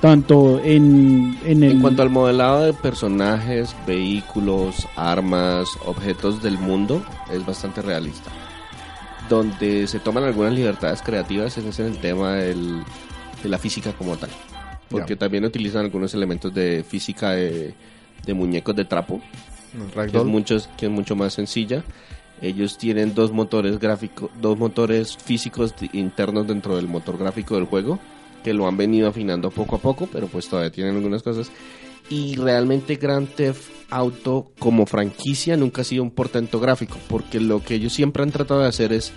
Tanto 0.00 0.60
en, 0.64 1.38
en 1.44 1.62
el... 1.62 1.72
En 1.72 1.80
cuanto 1.80 2.02
al 2.02 2.10
modelado 2.10 2.62
de 2.62 2.72
personajes, 2.72 3.76
vehículos, 3.86 4.88
armas, 4.96 5.68
objetos 5.84 6.42
del 6.42 6.58
mundo, 6.58 7.04
es 7.32 7.44
bastante 7.46 7.82
realista. 7.82 8.30
Donde 9.28 9.86
se 9.86 10.00
toman 10.00 10.24
algunas 10.24 10.52
libertades 10.52 11.00
creativas 11.02 11.56
es 11.56 11.78
en 11.78 11.86
el 11.86 11.98
tema 11.98 12.34
del- 12.34 12.82
de 13.42 13.48
la 13.48 13.58
física 13.58 13.92
como 13.92 14.16
tal. 14.16 14.30
Porque 14.90 15.16
también 15.16 15.44
utilizan 15.44 15.84
algunos 15.84 16.12
elementos 16.14 16.52
de 16.52 16.84
física 16.86 17.30
de, 17.30 17.72
de 18.26 18.34
muñecos 18.34 18.74
de 18.76 18.84
trapo, 18.84 19.20
Que 20.10 20.18
es, 20.18 20.24
muchos, 20.24 20.68
que 20.76 20.86
es 20.86 20.92
mucho 20.92 21.16
más 21.16 21.34
sencilla. 21.34 21.82
Ellos 22.40 22.76
tienen 22.76 23.14
dos 23.14 23.32
motores 23.32 23.78
gráficos, 23.78 24.30
dos 24.40 24.58
motores 24.58 25.16
físicos 25.16 25.74
internos 25.92 26.46
dentro 26.46 26.76
del 26.76 26.88
motor 26.88 27.16
gráfico 27.16 27.54
del 27.54 27.66
juego, 27.66 27.98
que 28.42 28.52
lo 28.52 28.66
han 28.66 28.76
venido 28.76 29.08
afinando 29.08 29.50
poco 29.50 29.76
a 29.76 29.78
poco, 29.78 30.08
pero 30.12 30.26
pues 30.26 30.48
todavía 30.48 30.72
tienen 30.72 30.96
algunas 30.96 31.22
cosas. 31.22 31.50
Y 32.10 32.34
realmente 32.34 32.96
Grand 32.96 33.28
Theft 33.28 33.70
Auto 33.90 34.52
como 34.58 34.86
franquicia 34.86 35.56
nunca 35.56 35.82
ha 35.82 35.84
sido 35.84 36.02
un 36.02 36.10
portento 36.10 36.58
gráfico, 36.58 36.96
porque 37.08 37.38
lo 37.38 37.62
que 37.62 37.74
ellos 37.74 37.92
siempre 37.92 38.22
han 38.22 38.32
tratado 38.32 38.60
de 38.60 38.68
hacer 38.68 38.92
es 38.92 39.12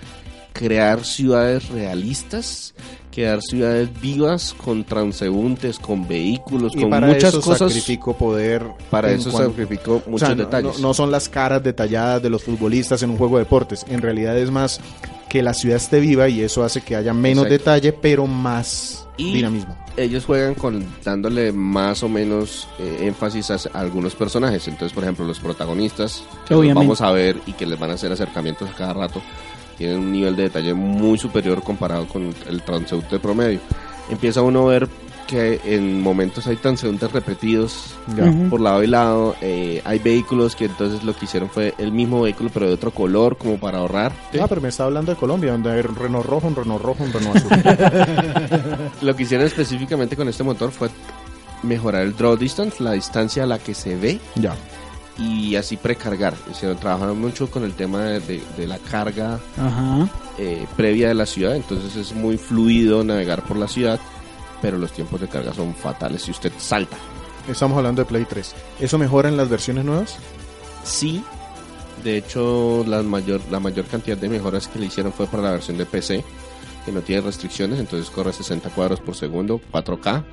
crear 0.55 1.03
ciudades 1.03 1.67
realistas, 1.67 2.73
crear 3.11 3.41
ciudades 3.41 3.89
vivas 4.01 4.53
con 4.53 4.85
transeúntes, 4.85 5.77
con 5.79 6.07
vehículos, 6.07 6.73
Y 6.75 6.81
con 6.81 6.89
para 6.89 7.07
muchas 7.07 7.33
eso 7.33 7.41
cosas. 7.41 7.71
sacrificó 7.73 8.15
poder. 8.17 8.65
Para 8.89 9.11
eso 9.11 9.31
cuanto- 9.31 9.49
sacrificó 9.49 10.01
O 10.07 10.09
muchos 10.11 10.27
sea, 10.29 10.35
detalles. 10.35 10.79
No, 10.79 10.87
no 10.89 10.93
son 10.93 11.11
las 11.11 11.27
caras 11.27 11.61
detalladas 11.61 12.23
de 12.23 12.29
los 12.29 12.41
futbolistas 12.43 13.03
en 13.03 13.09
un 13.09 13.17
juego 13.17 13.37
de 13.37 13.43
deportes. 13.43 13.85
En 13.89 14.01
realidad 14.01 14.37
es 14.37 14.49
más 14.49 14.79
que 15.27 15.43
la 15.43 15.53
ciudad 15.53 15.75
esté 15.75 15.99
viva 15.99 16.29
y 16.29 16.39
eso 16.41 16.63
hace 16.63 16.79
que 16.79 16.95
haya 16.95 17.13
menos 17.13 17.45
Exacto. 17.47 17.71
detalle, 17.71 17.91
pero 17.93 18.25
más 18.25 19.05
Y- 19.17 19.33
dinamismo. 19.33 19.75
ellos 19.97 20.23
juegan 20.23 20.55
con 20.55 20.85
dándole 21.03 21.51
más 21.51 22.01
o 22.03 22.07
menos 22.07 22.69
eh, 22.79 22.99
énfasis 23.01 23.51
a, 23.51 23.55
a 23.73 23.79
algunos 23.81 24.15
personajes. 24.15 24.65
Entonces, 24.69 24.93
por 24.93 25.03
ejemplo, 25.03 25.25
los 25.25 25.39
protagonistas, 25.39 26.23
que 26.47 26.53
los 26.55 26.73
vamos 26.73 27.01
a 27.01 27.11
ver 27.11 27.41
y 27.45 27.51
que 27.53 27.65
les 27.65 27.77
van 27.77 27.91
a 27.91 27.95
hacer 27.95 28.09
acercamientos 28.13 28.69
a 28.69 28.73
cada 28.73 28.93
rato, 28.93 29.21
tienen 29.77 29.99
un 29.99 30.11
nivel 30.11 30.35
de 30.35 30.43
detalle 30.43 30.73
muy 30.73 31.17
superior 31.17 31.61
comparado 31.63 32.07
con 32.07 32.33
el 32.47 32.61
transeúnte 32.61 33.19
promedio. 33.19 33.59
Empieza 34.09 34.41
uno 34.41 34.67
a 34.67 34.71
ver 34.71 34.87
que 35.27 35.59
en 35.65 36.01
momentos 36.03 36.45
hay 36.45 36.55
transeúntes 36.57 37.11
repetidos 37.11 37.95
Ya. 38.15 38.25
Ujú. 38.25 38.49
por 38.51 38.61
lado 38.61 38.83
y 38.83 38.87
lado. 38.87 39.35
eh, 39.41 39.81
hay 39.83 39.97
vehículos 39.97 40.55
que 40.55 40.65
entonces 40.65 41.03
lo 41.03 41.15
que 41.15 41.25
hicieron 41.25 41.49
fue 41.49 41.73
el 41.79 41.91
mismo 41.91 42.21
vehículo 42.21 42.51
pero 42.53 42.67
de 42.67 42.73
otro 42.73 42.91
color 42.91 43.35
como 43.35 43.57
para 43.59 43.79
ahorrar. 43.79 44.11
Ah, 44.39 44.45
pero 44.47 44.61
me 44.61 44.69
está 44.69 44.83
hablando 44.83 45.11
de 45.11 45.17
Colombia, 45.17 45.53
donde 45.53 45.71
hay 45.71 45.79
un 45.79 45.95
Renault 45.95 46.25
rojo, 46.27 46.47
un 46.47 46.55
Renault 46.55 46.83
rojo, 46.83 47.03
un 47.03 47.11
Renault 47.11 47.37
azul. 47.37 47.49
Lo 49.01 49.15
que 49.15 49.23
hicieron 49.23 49.47
específicamente 49.47 50.15
con 50.15 50.29
este 50.29 50.43
motor 50.43 50.71
fue 50.71 50.89
mejorar 51.63 52.03
el 52.03 52.15
draw 52.15 52.35
distance, 52.37 52.83
la 52.83 52.91
distancia 52.91 53.43
a 53.43 53.47
la 53.47 53.57
que 53.57 53.73
se 53.73 53.95
ve 53.95 54.19
ya. 54.35 54.53
Y 55.17 55.55
así 55.55 55.77
precargar. 55.77 56.33
Hicieron, 56.51 56.77
trabajaron 56.77 57.19
mucho 57.19 57.49
con 57.49 57.63
el 57.63 57.73
tema 57.73 58.03
de, 58.03 58.19
de- 58.19 58.43
de 58.57 58.67
la 58.67 58.77
carga 58.79 59.39
Ajá. 59.57 60.09
eh, 60.37 60.65
previa 60.75 61.07
de 61.09 61.13
la 61.13 61.25
ciudad, 61.25 61.55
entonces 61.55 61.95
es 61.95 62.13
muy 62.13 62.37
fluido 62.37 63.03
navegar 63.03 63.43
por 63.43 63.57
la 63.57 63.67
ciudad, 63.67 63.99
pero 64.61 64.77
los 64.77 64.91
tiempos 64.91 65.21
de 65.21 65.27
carga 65.27 65.53
son 65.53 65.73
fatales 65.75 66.23
si 66.23 66.31
usted 66.31 66.51
salta. 66.57 66.97
Estamos 67.47 67.77
hablando 67.77 68.01
de 68.01 68.05
Play 68.07 68.25
3. 68.27 68.55
¿Eso 68.79 68.97
mejora 68.97 69.29
en 69.29 69.37
las 69.37 69.49
versiones 69.49 69.85
nuevas? 69.85 70.17
Sí, 70.83 71.23
de 72.03 72.17
hecho 72.17 72.83
la 72.87 73.01
mayor, 73.03 73.41
la 73.51 73.59
mayor 73.59 73.85
cantidad 73.85 74.17
de 74.17 74.29
mejoras 74.29 74.67
que 74.67 74.79
le 74.79 74.87
hicieron 74.87 75.13
fue 75.13 75.27
para 75.27 75.43
la 75.43 75.51
versión 75.51 75.77
de 75.77 75.85
PC, 75.85 76.23
que 76.85 76.91
no 76.91 77.01
tiene 77.01 77.21
restricciones, 77.21 77.79
entonces 77.79 78.09
corre 78.09 78.33
60 78.33 78.69
cuadros 78.69 78.99
por 78.99 79.15
segundo, 79.15 79.59
4K. 79.71 80.23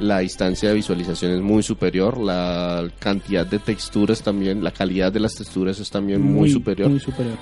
La 0.00 0.18
distancia 0.18 0.68
de 0.68 0.74
visualización 0.74 1.32
es 1.32 1.40
muy 1.40 1.62
superior, 1.62 2.18
la 2.18 2.86
cantidad 2.98 3.46
de 3.46 3.58
texturas 3.58 4.22
también, 4.22 4.62
la 4.62 4.70
calidad 4.70 5.10
de 5.10 5.20
las 5.20 5.34
texturas 5.34 5.78
es 5.80 5.90
también 5.90 6.20
muy, 6.20 6.50
superior. 6.50 6.90
Muy 6.90 7.00
superior. 7.00 7.36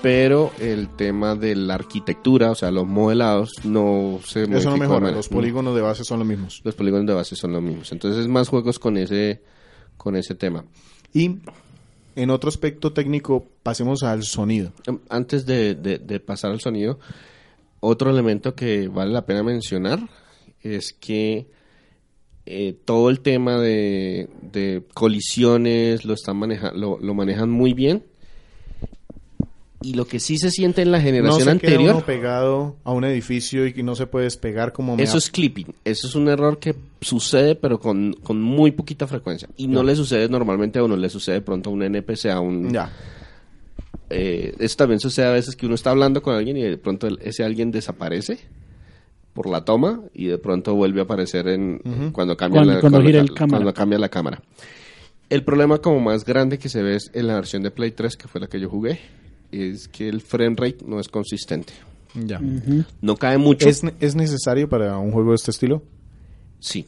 pero 0.00 0.50
el 0.60 0.88
tema 0.96 1.34
de 1.34 1.54
la 1.54 1.74
arquitectura, 1.74 2.50
o 2.50 2.54
sea, 2.54 2.70
los 2.70 2.86
modelados, 2.86 3.52
no 3.64 4.18
se 4.24 4.44
Eso 4.44 4.70
no 4.70 4.76
mejora. 4.78 5.10
Los 5.10 5.28
polígonos 5.28 5.74
de 5.74 5.82
base 5.82 6.04
son 6.04 6.20
los 6.20 6.28
mismos. 6.28 6.62
Los 6.64 6.74
polígonos 6.74 7.06
de 7.06 7.12
base 7.14 7.36
son 7.36 7.52
los 7.52 7.62
mismos. 7.62 7.92
Entonces, 7.92 8.20
es 8.22 8.28
más 8.28 8.48
juegos 8.48 8.78
con 8.78 8.96
ese, 8.96 9.42
con 9.98 10.16
ese 10.16 10.34
tema. 10.34 10.64
Y 11.12 11.36
en 12.16 12.30
otro 12.30 12.48
aspecto 12.48 12.92
técnico, 12.94 13.46
pasemos 13.62 14.02
al 14.02 14.22
sonido. 14.24 14.72
Em, 14.86 14.98
Antes 15.10 15.44
de, 15.46 15.74
de- 15.74 15.98
de 15.98 16.20
pasar 16.20 16.50
al 16.50 16.60
sonido, 16.60 16.98
otro 17.80 18.10
elemento 18.10 18.54
que 18.54 18.88
vale 18.88 19.12
la 19.12 19.26
pena 19.26 19.42
mencionar 19.42 20.00
es 20.62 20.92
que 20.94 21.46
eh, 22.46 22.76
todo 22.84 23.08
el 23.08 23.20
tema 23.20 23.58
de, 23.58 24.28
de 24.52 24.82
colisiones 24.92 26.04
lo 26.04 26.14
están 26.14 26.36
maneja, 26.36 26.72
lo, 26.72 26.98
lo 26.98 27.14
manejan 27.14 27.50
muy 27.50 27.72
bien. 27.72 28.02
Y 29.80 29.94
lo 29.94 30.06
que 30.06 30.18
sí 30.18 30.38
se 30.38 30.50
siente 30.50 30.80
en 30.80 30.90
la 30.90 30.98
No 30.98 31.04
generación 31.04 31.38
se 31.38 31.44
queda 31.44 31.72
anterior, 31.72 31.94
uno 31.96 32.06
pegado 32.06 32.76
a 32.84 32.92
un 32.92 33.04
edificio 33.04 33.66
y 33.66 33.74
que 33.74 33.82
no 33.82 33.94
se 33.94 34.06
puede 34.06 34.24
despegar 34.24 34.72
como 34.72 34.96
eso 34.96 35.18
es 35.18 35.28
clipping. 35.30 35.74
Eso 35.84 36.06
es 36.06 36.14
un 36.14 36.28
error 36.28 36.58
que 36.58 36.74
sucede, 37.02 37.54
pero 37.54 37.78
con, 37.78 38.14
con 38.14 38.40
muy 38.40 38.70
poquita 38.70 39.06
frecuencia. 39.06 39.46
Y 39.58 39.66
no 39.66 39.82
le 39.82 39.94
sucede 39.94 40.26
normalmente 40.30 40.78
a 40.78 40.84
uno, 40.84 40.96
le 40.96 41.10
sucede 41.10 41.36
de 41.36 41.40
pronto 41.42 41.68
a 41.68 41.72
un 41.74 41.82
NPC, 41.82 42.26
a 42.26 42.40
un, 42.40 42.72
Ya. 42.72 42.90
Eh, 44.08 44.54
eso 44.58 44.76
también 44.76 45.00
sucede 45.00 45.26
a 45.26 45.32
veces 45.32 45.56
que 45.56 45.66
uno 45.66 45.74
está 45.74 45.90
hablando 45.90 46.22
con 46.22 46.34
alguien 46.34 46.56
y 46.56 46.62
de 46.62 46.76
pronto 46.78 47.08
ese 47.20 47.42
alguien 47.42 47.70
desaparece 47.70 48.38
por 49.34 49.48
la 49.48 49.64
toma 49.64 50.00
y 50.14 50.26
de 50.26 50.38
pronto 50.38 50.74
vuelve 50.74 51.00
a 51.00 51.04
aparecer 51.04 51.48
en 51.48 51.78
cuando 52.12 52.36
cambia 52.36 52.60
Cuando- 52.60 52.74
la, 52.74 52.80
cuando 52.80 53.00
el 53.00 53.34
cámara. 53.34 53.50
cuando 53.58 53.74
cambia 53.74 53.98
la 53.98 54.08
cámara. 54.08 54.42
El 55.28 55.42
problema 55.44 55.78
como 55.78 56.00
más 56.00 56.24
grande 56.24 56.58
que 56.58 56.68
se 56.68 56.82
ve 56.82 56.96
es 56.96 57.10
en 57.12 57.26
la 57.26 57.34
versión 57.34 57.62
de 57.62 57.70
Play 57.70 57.90
3 57.90 58.16
que 58.16 58.28
fue 58.28 58.40
la 58.40 58.46
que 58.46 58.60
yo 58.60 58.68
jugué 58.70 59.00
es 59.52 59.88
que 59.88 60.08
el 60.08 60.20
frame 60.20 60.54
rate 60.56 60.78
no 60.86 60.98
es 61.00 61.08
consistente. 61.08 61.72
Ya. 62.14 62.40
No 63.00 63.16
cae 63.16 63.38
mucho. 63.38 63.68
¿Es, 63.68 63.82
¿Es 64.00 64.14
necesario 64.14 64.68
para 64.68 64.98
un 64.98 65.10
juego 65.10 65.30
de 65.30 65.36
este 65.36 65.50
estilo? 65.50 65.82
Sí. 66.60 66.86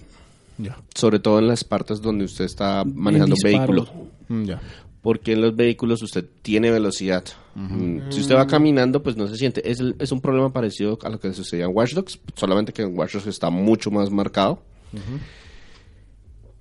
Ya. 0.59 0.77
Sobre 0.95 1.19
todo 1.19 1.39
en 1.41 1.49
las 1.49 1.65
partes 1.65 2.01
donde 2.01 2.25
usted 2.25 2.45
está 2.45 2.85
manejando 2.85 3.35
vehículo. 3.43 3.89
Mm, 4.29 4.45
Ya. 4.45 4.61
porque 5.03 5.33
en 5.33 5.41
los 5.41 5.57
vehículos 5.57 6.03
usted 6.03 6.25
tiene 6.43 6.71
velocidad. 6.71 7.25
Mm, 7.59 8.11
Si 8.13 8.21
usted 8.21 8.35
va 8.35 8.47
caminando, 8.47 9.03
pues 9.03 9.17
no 9.17 9.27
se 9.29 9.37
siente. 9.37 9.69
Es, 9.71 9.81
el- 9.81 9.97
es 9.99 10.13
un 10.13 10.21
problema 10.21 10.53
parecido 10.53 10.99
a 11.03 11.09
lo 11.09 11.19
que 11.19 11.33
sucedía 11.33 11.65
en 11.65 11.71
Watch 11.75 11.95
Dogs, 11.95 12.21
solamente 12.35 12.73
que 12.73 12.83
en 12.83 12.97
Watch 12.99 13.15
Dogs 13.15 13.27
está 13.29 13.49
mucho 13.51 13.91
más 13.91 14.11
marcado. 14.11 14.63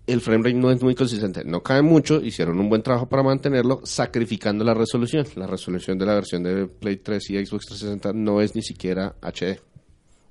El 0.07 0.21
frame 0.21 0.43
rate 0.43 0.53
no 0.53 0.69
es 0.71 0.81
muy 0.83 0.93
consistente, 0.93 1.43
no 1.43 1.63
cae 1.63 1.81
mucho, 1.81 2.21
hicieron 2.21 2.59
un 2.59 2.69
buen 2.69 2.83
trabajo 2.83 3.07
para 3.09 3.23
mantenerlo, 3.23 3.81
sacrificando 3.83 4.63
la 4.63 4.75
resolución. 4.75 5.25
La 5.35 5.47
resolución 5.47 5.97
de 5.97 6.05
la 6.05 6.13
versión 6.13 6.43
de 6.43 6.67
Play 6.67 6.97
3 6.97 7.29
y 7.31 7.45
Xbox 7.45 7.65
360 7.65 8.13
no 8.13 8.39
es 8.39 8.53
ni 8.55 8.61
siquiera 8.61 9.15
HD. 9.21 9.59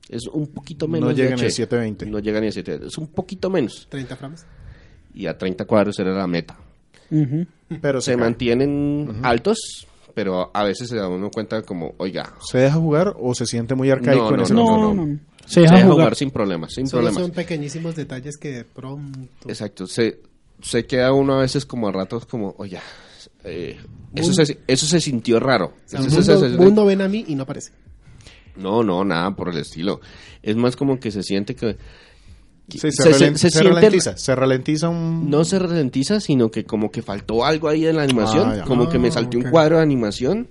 Es 0.09 0.29
un 0.29 0.47
poquito 0.47 0.87
menos. 0.87 1.09
No 1.11 1.15
de 1.17 1.23
llega 1.25 1.35
ni 1.37 1.43
a 1.43 1.47
HD. 1.47 1.51
720. 1.51 2.07
No 2.07 2.19
llega 2.21 2.41
ni 2.41 2.47
a 2.47 2.53
720. 2.53 2.87
Es 2.89 2.99
un 2.99 3.09
poquito 3.09 3.51
menos. 3.51 3.87
30 3.91 4.15
frames. 4.17 4.47
Y 5.13 5.27
a 5.27 5.37
30 5.37 5.65
cuadros 5.65 5.99
era 5.99 6.13
la 6.15 6.27
meta. 6.29 6.57
Pero 7.81 8.01
se 8.01 8.13
se, 8.13 8.17
mantienen 8.17 9.19
altos, 9.23 9.87
pero 10.15 10.51
a 10.55 10.65
veces 10.65 10.89
se 10.89 10.97
da 10.97 11.09
uno 11.09 11.31
cuenta 11.31 11.63
como, 11.63 11.95
oiga, 11.99 12.33
¿Se 12.51 12.59
deja 12.59 12.77
jugar 12.77 13.15
o 13.19 13.35
se 13.35 13.47
siente 13.47 13.75
muy 13.75 13.91
arcaico 13.91 14.31
No, 14.31 14.35
en 14.37 14.41
ese 14.41 14.55
no, 14.55 14.63
momento? 14.63 14.87
No, 14.89 14.95
no. 14.95 15.07
no, 15.07 15.13
no. 15.15 15.19
Se 15.47 15.55
se 15.55 15.61
deja 15.61 15.75
deja 15.75 15.85
jugar. 15.87 15.99
jugar 15.99 16.17
sin 16.17 16.31
problemas, 16.31 16.73
sin 16.73 16.87
Solo 16.87 17.03
problemas. 17.03 17.23
son 17.23 17.31
pequeñísimos 17.33 17.95
detalles 17.97 18.37
que 18.39 18.51
de 18.51 18.65
pronto... 18.65 19.49
Exacto, 19.49 19.87
se, 19.87 20.21
se 20.63 20.87
queda 20.87 21.13
uno 21.13 21.35
a 21.35 21.41
veces 21.43 21.67
como 21.67 21.89
a 21.89 21.93
ratos 21.93 22.25
como, 22.27 22.55
oiga, 22.59 22.81
eh, 23.45 23.79
eso, 24.15 24.33
se, 24.33 24.59
eso 24.67 24.87
se 24.87 25.01
sintió 25.01 25.39
raro. 25.41 25.67
O 25.67 25.89
sea, 25.89 26.01
Eso 26.01 26.09
mundo, 26.09 26.23
se- 26.23 26.39
se- 26.39 26.51
se- 26.51 26.57
mundo 26.57 26.85
ven 26.87 27.03
a 27.03 27.09
mí 27.09 27.25
y 27.29 27.35
no 27.35 27.43
aparece. 27.43 27.73
No, 28.57 28.83
no, 28.83 29.05
nada 29.05 29.35
por 29.35 29.49
el 29.51 29.59
estilo. 29.59 30.01
Es 30.43 30.57
más 30.57 30.77
como 30.77 30.99
que 31.01 31.11
se 31.11 31.23
siente 31.23 31.55
que... 31.57 31.77
Sí, 32.69 32.79
se, 32.79 32.91
se- 32.93 33.11
ralen- 33.13 33.35
se 33.37 33.51
se 33.51 33.59
siente- 33.59 33.75
ralentiza. 33.75 34.17
Se 34.17 34.35
ralentiza 34.35 34.89
un... 34.89 35.29
No 35.29 35.45
se 35.45 35.59
ralentiza, 35.59 36.19
sino 36.21 36.51
que 36.51 36.65
como 36.65 36.91
que 36.91 37.03
faltó 37.03 37.45
algo 37.45 37.69
ahí 37.69 37.87
en 37.87 37.97
la 37.97 38.03
animación, 38.05 38.61
Ah, 38.61 38.65
como 38.67 38.89
que 38.89 38.99
me 38.99 39.09
Ah, 39.09 39.13
salté 39.13 39.37
un 39.37 39.45
cuadro 39.51 39.77
de 39.77 39.83
animación. 39.83 40.49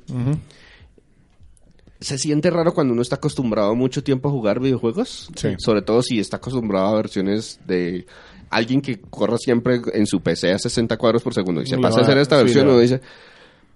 Se 1.99 2.17
siente 2.17 2.49
raro 2.49 2.73
cuando 2.73 2.91
uno 2.93 3.01
está 3.01 3.15
acostumbrado 3.15 3.75
mucho 3.75 4.03
tiempo 4.03 4.27
a 4.27 4.31
jugar 4.31 4.59
videojuegos. 4.59 5.29
Sí. 5.35 5.55
Sobre 5.57 5.81
todo 5.81 6.01
si 6.01 6.19
está 6.19 6.37
acostumbrado 6.37 6.87
a 6.87 6.95
versiones 6.97 7.59
de 7.65 8.05
alguien 8.49 8.81
que 8.81 8.99
corra 8.99 9.37
siempre 9.37 9.81
en 9.93 10.05
su 10.05 10.19
PC 10.21 10.51
a 10.51 10.59
60 10.59 10.97
cuadros 10.97 11.23
por 11.23 11.33
segundo 11.33 11.61
y 11.61 11.65
se 11.65 11.77
Le 11.77 11.81
pasa 11.81 12.01
a 12.01 12.03
hacer 12.03 12.17
esta 12.17 12.37
sí, 12.39 12.43
versión, 12.43 12.67
va. 12.67 12.71
uno 12.71 12.79
dice, 12.81 12.99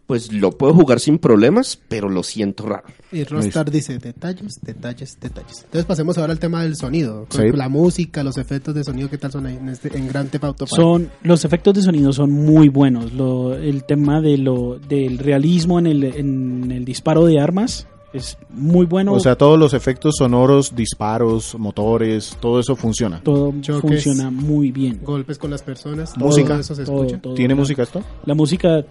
pues 0.08 0.32
lo 0.32 0.52
puedo 0.52 0.74
jugar 0.74 1.02
sin 1.02 1.18
problemas, 1.20 1.78
pero 1.90 2.08
lo 2.10 2.24
siento 2.24 2.66
raro. 2.66 2.86
Y 3.12 3.26
Rockstar 3.26 3.70
dice 3.70 3.98
detalles, 4.00 4.60
detalles, 4.62 5.18
detalles. 5.20 5.64
Entonces 5.66 5.86
pasemos 5.86 6.18
ahora 6.18 6.32
al 6.32 6.40
tema 6.40 6.64
del 6.64 6.78
sonido. 6.78 7.28
Sí. 7.30 7.52
La 7.54 7.68
música, 7.68 8.24
los 8.24 8.38
efectos 8.38 8.74
de 8.74 8.86
sonido, 8.86 9.10
¿qué 9.10 9.18
tal 9.18 9.32
son 9.34 9.46
ahí 9.46 9.58
en, 9.58 9.68
este, 9.70 9.96
en 9.98 10.08
Grand 10.08 10.30
Theft 10.30 10.46
Auto 10.46 10.66
5? 10.66 10.76
Son, 10.82 11.12
los 11.24 11.44
efectos 11.44 11.74
de 11.74 11.82
sonido 11.82 12.14
son 12.14 12.32
muy 12.32 12.70
buenos. 12.70 13.12
Lo, 13.14 13.54
el 13.56 13.84
tema 13.84 14.22
de 14.22 14.38
lo, 14.38 14.80
del 14.80 15.18
realismo 15.20 15.78
en 15.78 15.88
el, 15.88 16.04
en 16.06 16.72
el 16.72 16.86
disparo 16.86 17.26
de 17.26 17.42
armas 17.42 17.86
es 18.14 18.38
muy 18.50 18.86
bueno. 18.86 19.12
O 19.14 19.20
sea, 19.20 19.36
todos 19.38 19.60
los 19.60 19.74
efectos 19.74 20.16
sonoros, 20.18 20.74
disparos, 20.74 21.56
motores, 21.60 22.38
todo 22.40 22.62
eso 22.62 22.78
funciona. 22.78 23.22
todo 23.22 23.54
choques. 23.60 23.82
funciona 24.06 24.32
muy 24.32 24.72
bien. 24.72 25.02
Golpes 25.04 25.38
con 25.38 25.52
las 25.52 25.62
personas, 25.64 26.18
Música. 26.18 26.48
todo 26.48 26.60
eso 26.62 26.76
se 26.76 26.86
Todo, 26.86 27.04
escucha. 27.04 27.22
todo. 27.22 27.34
¿Tiene 27.34 27.54
música 27.56 27.84
esto? 27.84 28.02
La 28.26 28.34
música 28.34 28.86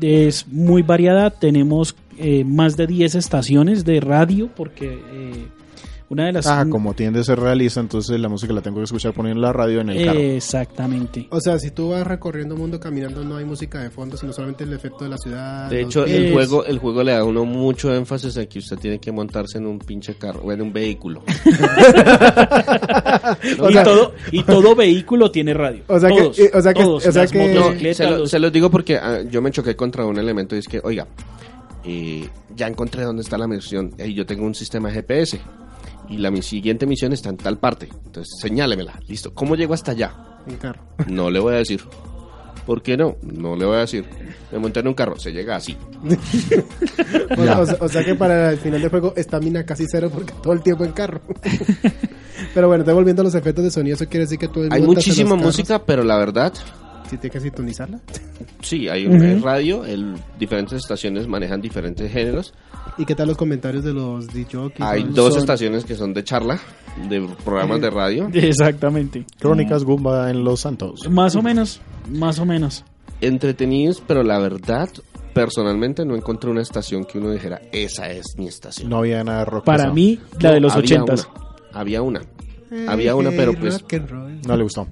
es 0.00 0.46
muy 0.48 0.82
variada. 0.82 1.30
Tenemos 1.30 1.96
eh, 2.18 2.44
más 2.44 2.76
de 2.76 2.86
10 2.86 3.14
estaciones 3.14 3.84
de 3.84 4.00
radio 4.00 4.48
porque 4.54 5.00
eh, 5.12 5.46
una 6.08 6.26
de 6.26 6.32
las... 6.32 6.46
Ah, 6.46 6.64
como 6.70 6.94
tiende 6.94 7.20
a 7.20 7.24
ser 7.24 7.38
realista, 7.40 7.80
entonces 7.80 8.18
la 8.20 8.28
música 8.28 8.52
la 8.52 8.62
tengo 8.62 8.78
que 8.78 8.84
escuchar 8.84 9.12
poniendo 9.12 9.40
la 9.42 9.52
radio 9.52 9.80
en 9.80 9.90
el 9.90 10.06
carro. 10.06 10.18
Exactamente. 10.20 11.26
O 11.30 11.40
sea, 11.40 11.58
si 11.58 11.70
tú 11.72 11.90
vas 11.90 12.06
recorriendo 12.06 12.54
el 12.54 12.60
mundo 12.60 12.78
caminando, 12.78 13.24
no 13.24 13.36
hay 13.36 13.44
música 13.44 13.80
de 13.80 13.90
fondo, 13.90 14.16
sino 14.16 14.32
solamente 14.32 14.64
el 14.64 14.72
efecto 14.72 15.04
de 15.04 15.10
la 15.10 15.18
ciudad. 15.18 15.68
De 15.68 15.82
hecho, 15.82 16.04
el 16.04 16.32
juego, 16.32 16.64
el 16.64 16.78
juego 16.78 17.02
le 17.02 17.12
da 17.12 17.18
a 17.18 17.24
uno 17.24 17.44
mucho 17.44 17.92
énfasis 17.94 18.36
a 18.38 18.46
que 18.46 18.60
usted 18.60 18.78
tiene 18.78 18.98
que 19.00 19.10
montarse 19.10 19.58
en 19.58 19.66
un 19.66 19.78
pinche 19.78 20.14
carro 20.14 20.42
o 20.44 20.52
en 20.52 20.62
un 20.62 20.72
vehículo. 20.72 21.22
y, 23.68 23.74
todo, 23.82 24.12
y 24.32 24.42
todo 24.42 24.74
vehículo 24.74 25.30
tiene 25.30 25.54
radio. 25.54 25.82
O 25.88 25.98
sea 25.98 26.08
todos, 26.08 26.38
eh, 26.38 26.50
o 26.54 26.60
sea 26.60 26.74
que- 26.74 26.82
todos, 26.82 27.06
o 27.06 27.12
sea 27.12 27.22
las 27.22 27.32
que- 27.32 27.54
No, 27.54 27.60
motocicletas, 27.60 27.96
se, 27.96 28.04
lo- 28.10 28.18
los- 28.18 28.30
se 28.30 28.38
los 28.38 28.52
digo 28.52 28.70
porque 28.70 28.96
ah, 28.96 29.22
yo 29.28 29.42
me 29.42 29.50
choqué 29.50 29.76
contra 29.76 30.04
un 30.06 30.18
elemento 30.18 30.56
y 30.56 30.60
es 30.60 30.68
que, 30.68 30.80
oiga, 30.82 31.06
eh, 31.84 32.28
ya 32.54 32.66
encontré 32.66 33.02
dónde 33.04 33.22
está 33.22 33.38
la 33.38 33.46
misión 33.46 33.92
y 33.98 34.14
yo 34.14 34.26
tengo 34.26 34.44
un 34.46 34.54
sistema 34.54 34.90
GPS 34.90 35.40
y 36.08 36.18
la 36.18 36.30
mi 36.30 36.42
siguiente 36.42 36.86
misión 36.86 37.12
está 37.12 37.28
en 37.30 37.36
tal 37.36 37.58
parte. 37.58 37.88
Entonces, 38.06 38.34
señálemela. 38.40 39.00
Listo. 39.08 39.32
¿Cómo 39.34 39.56
llego 39.56 39.74
hasta 39.74 39.92
allá? 39.92 40.12
En 40.46 40.56
carro. 40.56 40.82
No 41.08 41.30
le 41.30 41.38
voy 41.40 41.54
a 41.54 41.58
decir. 41.58 41.82
¿Por 42.66 42.82
qué 42.82 42.96
no? 42.96 43.16
No 43.22 43.54
le 43.56 43.64
voy 43.64 43.76
a 43.76 43.80
decir. 43.80 44.04
Me 44.50 44.58
monté 44.58 44.80
en 44.80 44.88
un 44.88 44.94
carro, 44.94 45.16
se 45.18 45.32
llega 45.32 45.56
así. 45.56 45.76
O, 47.38 47.44
sea- 47.44 47.60
o 47.60 47.66
sea- 47.66 47.76
o 47.80 47.88
sea 47.88 48.04
que 48.04 48.14
para 48.14 48.50
el 48.52 48.58
final 48.58 48.80
del 48.80 48.90
juego 48.90 49.12
estamina 49.16 49.64
casi 49.64 49.84
cero 49.90 50.10
porque 50.12 50.32
todo 50.42 50.52
el 50.52 50.62
tiempo 50.62 50.84
en 50.84 50.92
carro. 50.92 51.20
Pero 52.54 52.68
bueno, 52.68 52.84
devolviendo 52.84 53.22
los 53.22 53.34
efectos 53.34 53.64
de 53.64 53.70
sonido, 53.70 53.94
eso 53.96 54.06
quiere 54.06 54.24
decir 54.24 54.38
que 54.38 54.48
tú 54.48 54.66
Hay 54.70 54.82
muchísima 54.82 55.34
música, 55.36 55.82
pero 55.84 56.02
la 56.04 56.16
verdad, 56.18 56.52
Sí, 57.08 57.16
tienes 57.18 57.32
que 57.32 57.40
sintonizarla. 57.40 58.00
sí, 58.62 58.88
hay 58.88 59.06
un 59.06 59.22
el 59.22 59.42
radio, 59.42 59.84
el, 59.84 60.14
diferentes 60.38 60.78
estaciones 60.78 61.28
manejan 61.28 61.60
diferentes 61.60 62.10
géneros. 62.10 62.52
¿Y 62.98 63.04
qué 63.04 63.14
tal 63.14 63.28
los 63.28 63.36
comentarios 63.36 63.84
de 63.84 63.92
los 63.92 64.26
DJs? 64.28 64.80
Hay 64.80 65.04
dos 65.04 65.36
estaciones 65.36 65.84
que 65.84 65.94
son 65.94 66.12
de 66.12 66.24
charla, 66.24 66.58
de 67.08 67.28
programas 67.44 67.80
de 67.80 67.90
radio. 67.90 68.28
Exactamente. 68.32 69.24
Crónicas 69.38 69.84
Gumba 69.84 70.30
en 70.30 70.42
Los 70.42 70.60
Santos. 70.60 71.08
Más 71.08 71.36
o 71.36 71.42
menos, 71.42 71.80
más 72.10 72.38
o 72.38 72.46
menos. 72.46 72.84
Entretenidos, 73.20 74.02
pero 74.06 74.22
la 74.22 74.38
verdad, 74.38 74.88
personalmente 75.32 76.04
no 76.04 76.16
encontré 76.16 76.50
una 76.50 76.62
estación 76.62 77.04
que 77.04 77.18
uno 77.18 77.30
dijera, 77.30 77.60
esa 77.72 78.10
es 78.10 78.24
mi 78.36 78.46
estación. 78.48 78.88
No 78.88 78.98
había 78.98 79.22
nada 79.22 79.40
de 79.40 79.44
rock. 79.44 79.64
Para 79.64 79.92
mí, 79.92 80.18
la 80.40 80.52
de 80.52 80.60
los 80.60 80.72
había 80.72 80.84
ochentas. 81.02 81.28
una, 81.34 81.80
había 81.80 82.02
una. 82.02 82.20
Había 82.88 83.14
una, 83.14 83.30
pero 83.30 83.52
pues 83.54 83.80
Rock 83.80 83.94
and 83.94 84.10
roll. 84.10 84.40
No 84.46 84.56
le 84.56 84.62
gustó. 84.64 84.88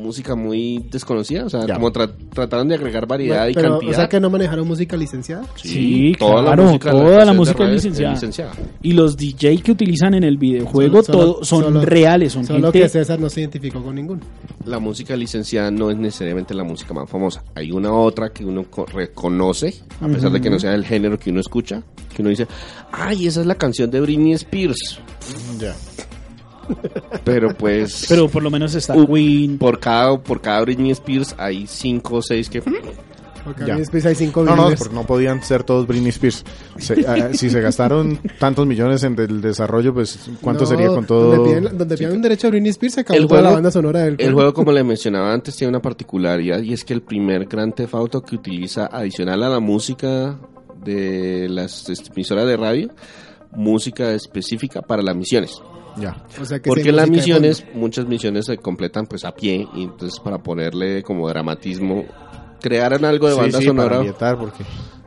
Música 0.00 0.34
muy 0.34 0.84
desconocida, 0.90 1.44
o 1.44 1.50
sea, 1.50 1.66
Ya. 1.66 1.74
como 1.74 1.92
tra- 1.92 2.10
trataron 2.34 2.66
de 2.68 2.74
agregar 2.74 3.06
variedad 3.06 3.46
y 3.48 3.54
Pero, 3.54 3.70
cantidad. 3.72 3.92
O 3.92 3.94
sea 3.94 4.08
que 4.08 4.18
no 4.18 4.30
manejaron 4.30 4.66
música 4.66 4.96
licenciada. 4.96 5.44
Sí, 5.56 6.16
toda 6.18 6.42
claro, 6.42 6.56
la 6.62 6.68
música, 6.68 6.90
toda 6.90 7.24
la 7.24 7.32
música 7.32 7.64
es 7.64 7.70
licenciada. 7.72 8.14
licenciada. 8.14 8.52
Y 8.82 8.92
los 8.94 9.16
DJ 9.16 9.58
que 9.62 9.72
utilizan 9.72 10.14
en 10.14 10.24
el 10.24 10.38
videojuego 10.38 11.02
Solo- 11.02 11.18
todo, 11.18 11.44
son 11.44 11.62
solo- 11.64 11.82
reales, 11.82 12.32
son 12.32 12.44
Solo 12.46 12.72
gente... 12.72 12.80
que 12.80 12.88
César 12.88 13.20
no 13.20 13.28
se 13.30 13.40
identificó 13.40 13.82
con 13.82 13.94
ninguno. 13.94 14.20
La 14.64 14.78
música 14.78 15.14
licenciada 15.14 15.70
no 15.70 15.90
es 15.90 15.96
necesariamente 15.96 16.54
la 16.54 16.64
música 16.64 16.92
más 16.94 17.08
famosa. 17.08 17.44
Hay 17.54 17.70
una 17.70 17.92
otra 17.92 18.30
que 18.30 18.44
uno 18.44 18.64
co- 18.70 18.86
reconoce, 18.86 19.74
a 20.00 20.08
pesar 20.08 20.30
de 20.32 20.40
que 20.40 20.50
no 20.50 20.58
sea 20.58 20.74
el 20.74 20.84
género 20.84 21.18
que 21.18 21.30
uno 21.30 21.40
escucha, 21.40 21.82
que 22.14 22.22
uno 22.22 22.30
dice, 22.30 22.46
ay, 22.92 23.26
esa 23.26 23.40
es 23.42 23.46
la 23.46 23.54
canción 23.54 23.90
de 23.90 24.00
Britney 24.00 24.32
Spears. 24.32 24.98
Ya. 25.60 25.74
Pero 27.24 27.54
pues... 27.54 28.06
Pero 28.08 28.28
por 28.28 28.42
lo 28.42 28.50
menos 28.50 28.74
está 28.74 28.94
Queen. 28.94 29.58
por 29.58 29.78
cada, 29.80 30.18
por 30.18 30.40
cada 30.40 30.60
Britney 30.62 30.90
Spears 30.92 31.34
hay 31.38 31.66
cinco 31.66 32.16
o 32.16 32.22
seis 32.22 32.48
que... 32.48 32.62
Porque 33.42 33.64
Ya. 33.66 33.74
después 33.76 34.04
hay 34.04 34.14
cinco 34.14 34.44
No, 34.44 34.54
no, 34.54 34.68
porque 34.76 34.94
no 34.94 35.04
podían 35.06 35.42
ser 35.42 35.64
todos 35.64 35.86
Britney 35.86 36.10
Spears. 36.10 36.44
Se- 36.76 37.06
ah, 37.08 37.30
si 37.32 37.48
se 37.48 37.60
gastaron 37.62 38.18
tantos 38.38 38.66
millones 38.66 39.02
en 39.02 39.18
el 39.18 39.40
desarrollo, 39.40 39.94
pues 39.94 40.18
¿cuánto 40.42 40.64
No, 40.64 40.68
sería 40.68 40.88
con 40.88 41.06
todo? 41.06 41.34
Donde 41.36 41.48
piden, 41.60 41.78
donde 41.78 41.96
piden 41.96 42.12
un 42.16 42.22
derecho 42.22 42.48
a 42.48 42.50
Britney 42.50 42.68
Spears 42.70 42.94
se 42.96 43.00
acabó 43.00 43.18
El 43.18 43.26
toda 43.26 43.40
la 43.40 43.48
juego- 43.48 43.56
banda 43.56 43.70
sonora 43.70 44.00
del 44.00 44.16
El 44.18 44.34
juego, 44.34 44.52
como 44.52 44.72
le 44.72 44.84
mencionaba 44.84 45.32
antes, 45.32 45.56
tiene 45.56 45.70
una 45.70 45.80
particularidad 45.80 46.60
y 46.60 46.74
es 46.74 46.84
que 46.84 46.92
el 46.92 47.00
primer 47.00 47.46
Grand 47.46 47.72
Theft 47.74 47.94
Auto 47.94 48.20
que 48.22 48.36
utiliza, 48.36 48.86
adicional 48.92 49.42
a 49.42 49.48
la 49.48 49.58
música 49.60 50.38
de 50.84 51.48
las 51.48 51.86
emisoras 52.14 52.46
de 52.46 52.56
radio, 52.58 52.90
música 53.52 54.12
específica 54.12 54.82
para 54.82 55.02
las 55.02 55.16
misiones. 55.16 55.62
Ya. 56.00 56.24
O 56.40 56.44
sea 56.44 56.58
que 56.60 56.68
Porque 56.68 56.90
las 56.92 57.08
misiones, 57.10 57.64
muchas 57.74 58.06
misiones 58.06 58.46
se 58.46 58.56
completan 58.56 59.06
pues 59.06 59.24
a 59.24 59.32
pie 59.32 59.66
y 59.74 59.84
entonces 59.84 60.18
para 60.20 60.38
ponerle 60.38 61.02
como 61.02 61.28
dramatismo, 61.28 62.04
crearan 62.60 63.04
algo 63.04 63.26
de 63.28 63.34
Sí, 63.34 63.40
banda 63.40 63.58
sí, 63.58 63.66
para 63.66 63.76
sonora. 63.78 63.96
ambientar, 63.98 64.38
porque 64.38 64.64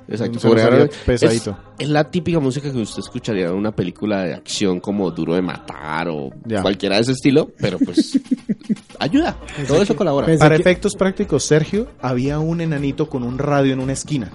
Exacto, 0.07 0.39
crearan- 0.51 0.89
pesadito. 1.05 1.51
Es, 1.79 1.85
es 1.85 1.89
la 1.89 2.03
típica 2.11 2.39
música 2.39 2.71
que 2.71 2.77
usted 2.77 2.99
escucharía 2.99 3.47
en 3.47 3.53
una 3.53 3.71
película 3.71 4.23
de 4.23 4.33
acción 4.33 4.79
como 4.79 5.09
Duro 5.11 5.33
de 5.35 5.41
Matar 5.41 6.09
o 6.09 6.29
Ya. 6.45 6.61
cualquiera 6.61 6.95
de 6.97 7.01
ese 7.03 7.11
estilo, 7.13 7.49
pero 7.59 7.79
pues 7.79 8.19
ayuda, 8.99 9.37
todo 9.67 9.81
eso 9.81 9.95
colabora. 9.95 10.25
Pensé 10.25 10.39
Para 10.39 10.55
que- 10.55 10.61
efectos 10.61 10.95
prácticos, 10.95 11.43
Sergio, 11.43 11.87
había 12.01 12.39
un 12.39 12.61
enanito 12.61 13.09
con 13.09 13.23
un 13.23 13.37
radio 13.37 13.73
en 13.73 13.79
una 13.79 13.93
esquina 13.93 14.29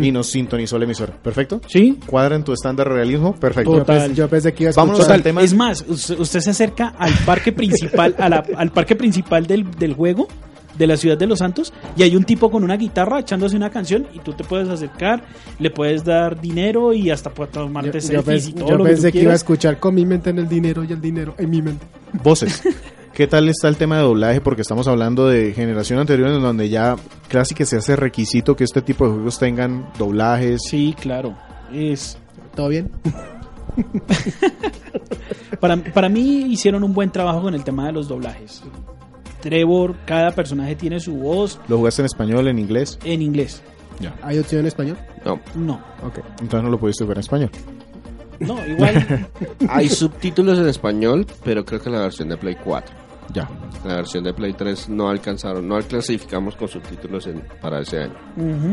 y 0.00 0.10
nos 0.12 0.28
sintonizó 0.28 0.76
el 0.76 0.84
emisor. 0.84 1.12
¿Perfecto? 1.22 1.60
¿Sí? 1.68 1.98
¿Cuadra 2.06 2.36
en 2.36 2.44
tu 2.44 2.52
estándar 2.52 2.88
realismo? 2.88 3.34
Perfecto. 3.34 3.72
Yo 3.72 3.78
Total. 3.80 3.98
pensé, 4.00 4.14
yo 4.14 4.28
pensé 4.28 4.52
que 4.54 4.62
iba 4.64 4.68
a 4.68 4.70
escuchar. 4.70 4.86
Vámonos 4.88 5.08
al 5.10 5.22
tema. 5.22 5.42
Es 5.42 5.54
más, 5.54 5.84
usted, 5.88 6.18
usted 6.18 6.40
se 6.40 6.50
acerca 6.50 6.88
al 6.98 7.12
parque 7.26 7.52
principal, 7.52 8.14
a 8.18 8.28
la- 8.28 8.44
al 8.56 8.70
parque 8.72 8.96
principal 8.96 9.46
del, 9.46 9.70
del 9.72 9.94
juego, 9.94 10.28
de 10.78 10.88
la 10.88 10.96
ciudad 10.96 11.16
de 11.16 11.28
Los 11.28 11.38
Santos, 11.38 11.72
y 11.96 12.02
hay 12.02 12.16
un 12.16 12.24
tipo 12.24 12.50
con 12.50 12.64
una 12.64 12.76
guitarra 12.76 13.20
echándose 13.20 13.54
una 13.56 13.70
canción, 13.70 14.08
y 14.12 14.18
tú 14.18 14.32
te 14.32 14.42
puedes 14.42 14.68
acercar, 14.68 15.22
le 15.60 15.70
puedes 15.70 16.02
dar 16.02 16.40
dinero 16.40 16.92
y 16.92 17.10
hasta 17.10 17.30
puedes 17.30 17.52
tomarte 17.52 18.00
yo 18.00 18.24
pens- 18.24 18.48
y 18.48 18.52
todo 18.54 18.68
yo 18.70 18.76
lo 18.78 18.84
que 18.84 18.90
pensé 18.90 19.12
que 19.12 19.20
iba 19.22 19.30
a 19.32 19.36
escuchar 19.36 19.78
con 19.78 19.94
mi 19.94 20.04
mente 20.04 20.30
en 20.30 20.38
el 20.40 20.48
dinero 20.48 20.82
y 20.82 20.92
el 20.92 21.00
dinero 21.00 21.34
en 21.38 21.48
mi 21.50 21.62
mente. 21.62 21.86
Voces. 22.24 22.60
¿Qué 23.14 23.28
tal 23.28 23.48
está 23.48 23.68
el 23.68 23.76
tema 23.76 23.96
de 23.98 24.02
doblaje? 24.02 24.40
Porque 24.40 24.62
estamos 24.62 24.88
hablando 24.88 25.28
de 25.28 25.52
generación 25.52 26.00
anterior 26.00 26.30
en 26.30 26.42
donde 26.42 26.68
ya 26.68 26.96
casi 27.28 27.54
que 27.54 27.64
se 27.64 27.76
hace 27.76 27.94
requisito 27.94 28.56
que 28.56 28.64
este 28.64 28.82
tipo 28.82 29.06
de 29.06 29.12
juegos 29.12 29.38
tengan 29.38 29.88
doblajes. 29.96 30.60
Sí, 30.68 30.96
claro. 31.00 31.36
Es, 31.72 32.18
¿Todo 32.56 32.68
bien? 32.68 32.90
para, 35.60 35.76
para 35.76 36.08
mí 36.08 36.46
hicieron 36.48 36.82
un 36.82 36.92
buen 36.92 37.10
trabajo 37.10 37.42
con 37.42 37.54
el 37.54 37.62
tema 37.62 37.86
de 37.86 37.92
los 37.92 38.08
doblajes. 38.08 38.62
Trevor, 39.40 39.94
cada 40.06 40.32
personaje 40.32 40.74
tiene 40.74 40.98
su 41.00 41.14
voz 41.14 41.60
¿Lo 41.68 41.76
jugaste 41.76 42.02
en 42.02 42.06
español, 42.06 42.48
en 42.48 42.58
inglés? 42.58 42.98
en 43.04 43.22
inglés. 43.22 43.62
¿Hay 44.22 44.40
opción 44.40 44.62
en 44.62 44.66
español? 44.66 44.98
No, 45.24 45.38
No, 45.54 45.74
Ok. 46.04 46.18
Entonces 46.40 46.62
no 46.64 46.70
lo 46.70 46.80
pudiste 46.80 47.04
jugar 47.04 47.18
en 47.18 47.20
español. 47.20 47.50
no, 48.40 48.66
igual. 48.66 49.28
hay 49.68 49.88
subtítulos 49.88 50.58
en 50.58 50.66
español, 50.66 51.26
pero 51.44 51.64
creo 51.64 51.80
que 51.80 51.90
la 51.90 52.00
versión 52.00 52.28
de 52.28 52.36
Play 52.36 52.56
4. 52.56 53.03
Ya. 53.32 53.48
La 53.84 53.96
versión 53.96 54.22
de 54.24 54.34
Play 54.34 54.52
3 54.52 54.88
no 54.90 55.08
alcanzaron, 55.08 55.66
no 55.66 55.78
clasificamos 55.80 56.56
con 56.56 56.68
subtítulos 56.68 57.26
en- 57.26 57.42
para 57.60 57.80
ese 57.80 58.00
año. 58.02 58.14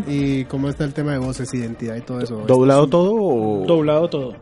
¿Y 0.08 0.46
cómo 0.46 0.68
está 0.70 0.84
el 0.84 0.94
tema 0.94 1.14
de 1.14 1.20
voces, 1.20 1.54
identidad 1.54 1.96
y 1.96 2.02
todo 2.02 2.20
eso? 2.20 2.44
¿Doblado 2.48 2.88
todo 2.88 3.14
o...? 3.16 3.66
Doblado 3.66 4.10
todo. 4.10 4.34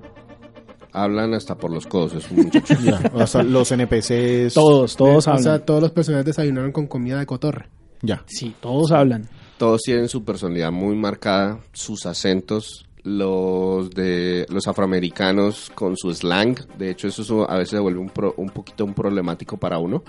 Hablan 0.91 1.33
hasta 1.35 1.55
por 1.55 1.71
los 1.71 1.85
codos, 1.85 2.15
esos 2.15 2.31
muchachos. 2.31 2.77
O 3.13 3.27
sea, 3.27 3.43
los 3.43 3.71
NPCs... 3.71 4.53
Todos, 4.55 4.95
todos 4.95 5.27
o 5.27 5.29
hablan. 5.29 5.43
sea, 5.43 5.59
todos 5.65 5.81
los 5.83 5.91
personajes 5.91 6.25
desayunaron 6.25 6.71
con 6.71 6.87
comida 6.87 7.19
de 7.19 7.25
cotorre. 7.27 7.67
Ya. 8.01 8.23
Sí, 8.25 8.55
todos 8.59 8.91
hablan. 8.91 9.29
Todos 9.57 9.81
tienen 9.83 10.07
su 10.09 10.23
personalidad 10.23 10.71
muy 10.71 10.95
marcada, 10.95 11.59
sus 11.73 12.05
acentos, 12.05 12.87
los 13.03 13.89
de 13.91 14.45
los 14.49 14.67
afroamericanos 14.67 15.71
con 15.73 15.95
su 15.97 16.13
slang. 16.13 16.55
De 16.77 16.91
hecho, 16.91 17.07
eso 17.07 17.21
es- 17.21 17.49
a 17.49 17.53
veces 17.55 17.69
se 17.69 17.79
vuelve 17.79 17.99
un, 17.99 18.09
pro- 18.09 18.33
un 18.37 18.49
poquito 18.49 18.83
un 18.85 18.93
problemático 18.93 19.57
para 19.57 19.77
uno, 19.79 20.03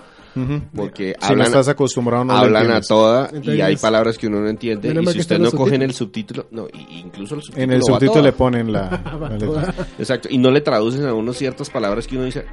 porque 0.75 1.15
Si 1.19 1.25
no 1.27 1.31
hablan, 1.31 1.47
estás 1.47 1.67
acostumbrado 1.69 2.25
no 2.25 2.33
hablan 2.33 2.71
a 2.71 2.81
toda 2.81 3.27
Entonces, 3.27 3.55
y 3.55 3.61
hay 3.61 3.75
palabras 3.77 4.17
que 4.17 4.27
uno 4.27 4.41
no 4.41 4.49
entiende. 4.49 4.93
Y 5.01 5.07
si 5.07 5.19
usted 5.19 5.39
no 5.39 5.51
coge 5.51 5.75
en 5.75 5.81
el 5.83 5.93
subtítulo, 5.93 6.47
no, 6.51 6.67
incluso 6.91 7.35
el 7.35 7.41
subtítulo 7.41 7.63
En 7.63 7.71
el 7.71 7.83
subtítulo 7.83 8.21
le 8.21 8.31
ponen 8.33 8.71
la... 8.73 9.01
la 9.21 9.37
letra. 9.37 9.73
Exacto, 9.97 10.27
y 10.31 10.37
no 10.37 10.51
le 10.51 10.61
traducen 10.61 11.05
a 11.05 11.13
uno 11.13 11.31
ciertas 11.33 11.69
palabras 11.69 12.05
que 12.07 12.15
uno 12.17 12.25
dice, 12.25 12.45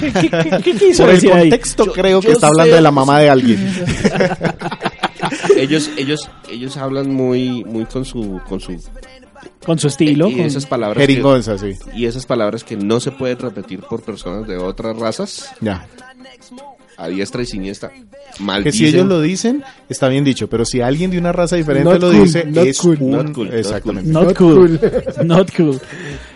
¿Qué, 0.00 0.12
qué, 0.12 0.28
qué- 0.30 0.62
qué 0.62 0.72
quiso 0.76 1.04
Por 1.04 1.12
el 1.14 1.28
contexto 1.28 1.86
Yo- 1.86 1.92
creo 1.92 2.20
que 2.20 2.32
está 2.32 2.46
sé- 2.46 2.52
hablando 2.52 2.74
de 2.76 2.80
la 2.82 2.90
mamá 2.92 3.18
de 3.18 3.30
alguien. 3.30 3.58
ellos 5.56 5.90
ellos 5.96 6.30
ellos 6.50 6.76
hablan 6.76 7.12
muy 7.12 7.64
muy 7.64 7.84
con 7.86 8.04
su 8.04 8.40
con 8.48 8.60
su 8.60 8.72
Con 9.64 9.78
su 9.78 9.88
estilo. 9.88 10.28
y 10.28 10.36
con- 10.36 10.40
esas 10.46 10.66
palabras 10.66 11.06
que, 11.06 11.58
sí. 11.58 11.74
y 11.94 12.06
esas 12.06 12.26
palabras 12.26 12.64
que 12.64 12.76
no 12.76 13.00
se 13.00 13.10
pueden 13.12 13.38
repetir 13.38 13.80
por 13.80 14.02
personas 14.02 14.46
de 14.48 14.56
otras 14.56 14.96
razas 14.98 15.46
Ya. 15.60 15.86
a 16.96 17.08
diestra 17.08 17.42
y 17.42 17.46
siniestra 17.46 17.90
Que 17.90 18.42
maldicen 18.42 18.78
si 18.78 18.86
ellos 18.86 19.06
lo 19.06 19.20
dicen, 19.20 19.62
está 19.88 20.08
bien 20.08 20.24
dicho, 20.24 20.48
pero 20.48 20.64
si 20.64 20.80
alguien 20.80 21.10
de 21.10 21.18
una 21.18 21.32
raza 21.32 21.56
diferente 21.56 21.90
Not 21.90 22.00
lo 22.00 22.08
cool, 22.10 22.22
dice, 22.24 22.44
not 22.44 22.66
es 22.66 22.78
cool. 22.78 22.96
un... 23.00 23.10
Not 23.10 23.32
cool, 23.32 23.54
Exactamente. 23.54 24.10
Not, 24.10 24.36
cool. 24.36 24.80
Not 25.24 25.56
cool. 25.56 25.80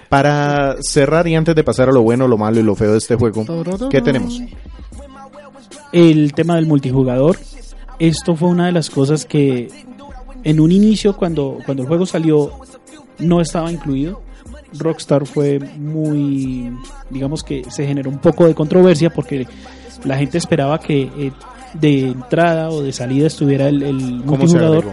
Para 0.08 0.76
cerrar 0.82 1.26
y 1.26 1.34
antes 1.34 1.54
de 1.56 1.64
pasar 1.64 1.88
a 1.88 1.92
lo 1.92 2.02
bueno, 2.02 2.28
lo 2.28 2.38
malo 2.38 2.60
y 2.60 2.62
lo 2.62 2.76
feo 2.76 2.92
de 2.92 2.98
este 2.98 3.16
juego, 3.16 3.44
¿qué 3.90 4.00
tenemos? 4.00 4.40
El 5.92 6.32
tema 6.34 6.56
del 6.56 6.66
multijugador. 6.66 7.38
Esto 7.98 8.36
fue 8.36 8.48
una 8.50 8.66
de 8.66 8.72
las 8.72 8.90
cosas 8.90 9.24
que 9.24 9.68
en 10.44 10.60
un 10.60 10.70
inicio, 10.70 11.16
cuando, 11.16 11.58
cuando 11.64 11.82
el 11.82 11.88
juego 11.88 12.06
salió, 12.06 12.52
no 13.18 13.40
estaba 13.40 13.70
incluido. 13.72 14.22
Rockstar 14.78 15.26
fue 15.26 15.58
muy, 15.58 16.70
digamos 17.10 17.42
que 17.42 17.64
se 17.70 17.86
generó 17.86 18.10
un 18.10 18.18
poco 18.18 18.46
de 18.46 18.54
controversia 18.54 19.10
porque 19.10 19.46
la 20.04 20.18
gente 20.18 20.38
esperaba 20.38 20.78
que 20.80 21.02
eh, 21.16 21.32
de 21.74 22.08
entrada 22.08 22.70
o 22.70 22.82
de 22.82 22.92
salida 22.92 23.26
estuviera 23.26 23.68
el, 23.68 23.82
el 23.82 24.22
¿Cómo 24.26 24.46
se 24.46 24.56
multijugador. 24.58 24.84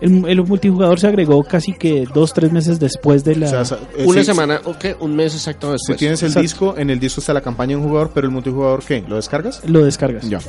El, 0.00 0.24
el 0.28 0.42
multijugador 0.44 1.00
se 1.00 1.06
agregó 1.06 1.42
casi 1.44 1.72
que 1.72 2.06
dos, 2.12 2.34
tres 2.34 2.52
meses 2.52 2.78
después 2.78 3.24
de 3.24 3.36
la... 3.36 3.46
O 3.46 3.50
sea, 3.50 3.64
sa- 3.64 3.78
eh, 3.96 4.04
una 4.04 4.20
si- 4.20 4.26
semana 4.26 4.60
o 4.64 4.76
qué 4.78 4.94
un 5.00 5.16
mes 5.16 5.32
exacto 5.34 5.68
Si 5.68 5.72
después 5.72 5.98
tienes 5.98 6.22
el 6.22 6.28
Exacto. 6.28 6.42
disco, 6.42 6.74
en 6.76 6.90
el 6.90 6.98
disco 7.00 7.20
está 7.20 7.32
la 7.32 7.40
campaña 7.40 7.70
de 7.70 7.76
un 7.76 7.88
jugador, 7.88 8.10
pero 8.12 8.26
el 8.26 8.32
multijugador, 8.32 8.82
¿qué? 8.84 9.02
¿Lo 9.08 9.16
descargas? 9.16 9.62
lo 9.66 9.84
descargas. 9.84 10.28
Ya. 10.28 10.40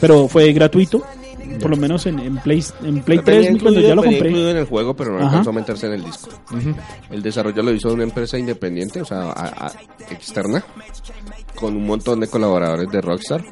Pero 0.00 0.28
fue 0.28 0.52
gratuito 0.52 1.02
por 1.60 1.70
lo 1.70 1.76
menos 1.76 2.06
en, 2.06 2.18
en 2.18 2.36
Play, 2.38 2.64
en 2.82 3.02
Play 3.02 3.18
Venía 3.18 3.50
3, 3.50 3.62
cuando 3.62 3.80
ya 3.80 3.94
lo 3.94 4.02
compré. 4.02 4.28
incluido 4.28 4.50
en 4.50 4.56
el 4.58 4.66
juego, 4.66 4.94
pero 4.94 5.12
no 5.12 5.18
Ajá. 5.18 5.26
alcanzó 5.28 5.50
a 5.50 5.52
meterse 5.52 5.86
en 5.86 5.92
el 5.94 6.04
disco. 6.04 6.28
El 7.10 7.22
desarrollo 7.22 7.62
lo 7.62 7.72
hizo 7.72 7.92
una 7.92 8.04
empresa 8.04 8.38
independiente, 8.38 9.00
o 9.02 9.04
sea, 9.04 9.30
a- 9.30 9.66
a- 9.66 9.72
externa, 10.10 10.64
con 11.54 11.76
un 11.76 11.86
montón 11.86 12.20
de 12.20 12.28
colaboradores 12.28 12.90
de 12.90 13.00
Rockstar. 13.00 13.42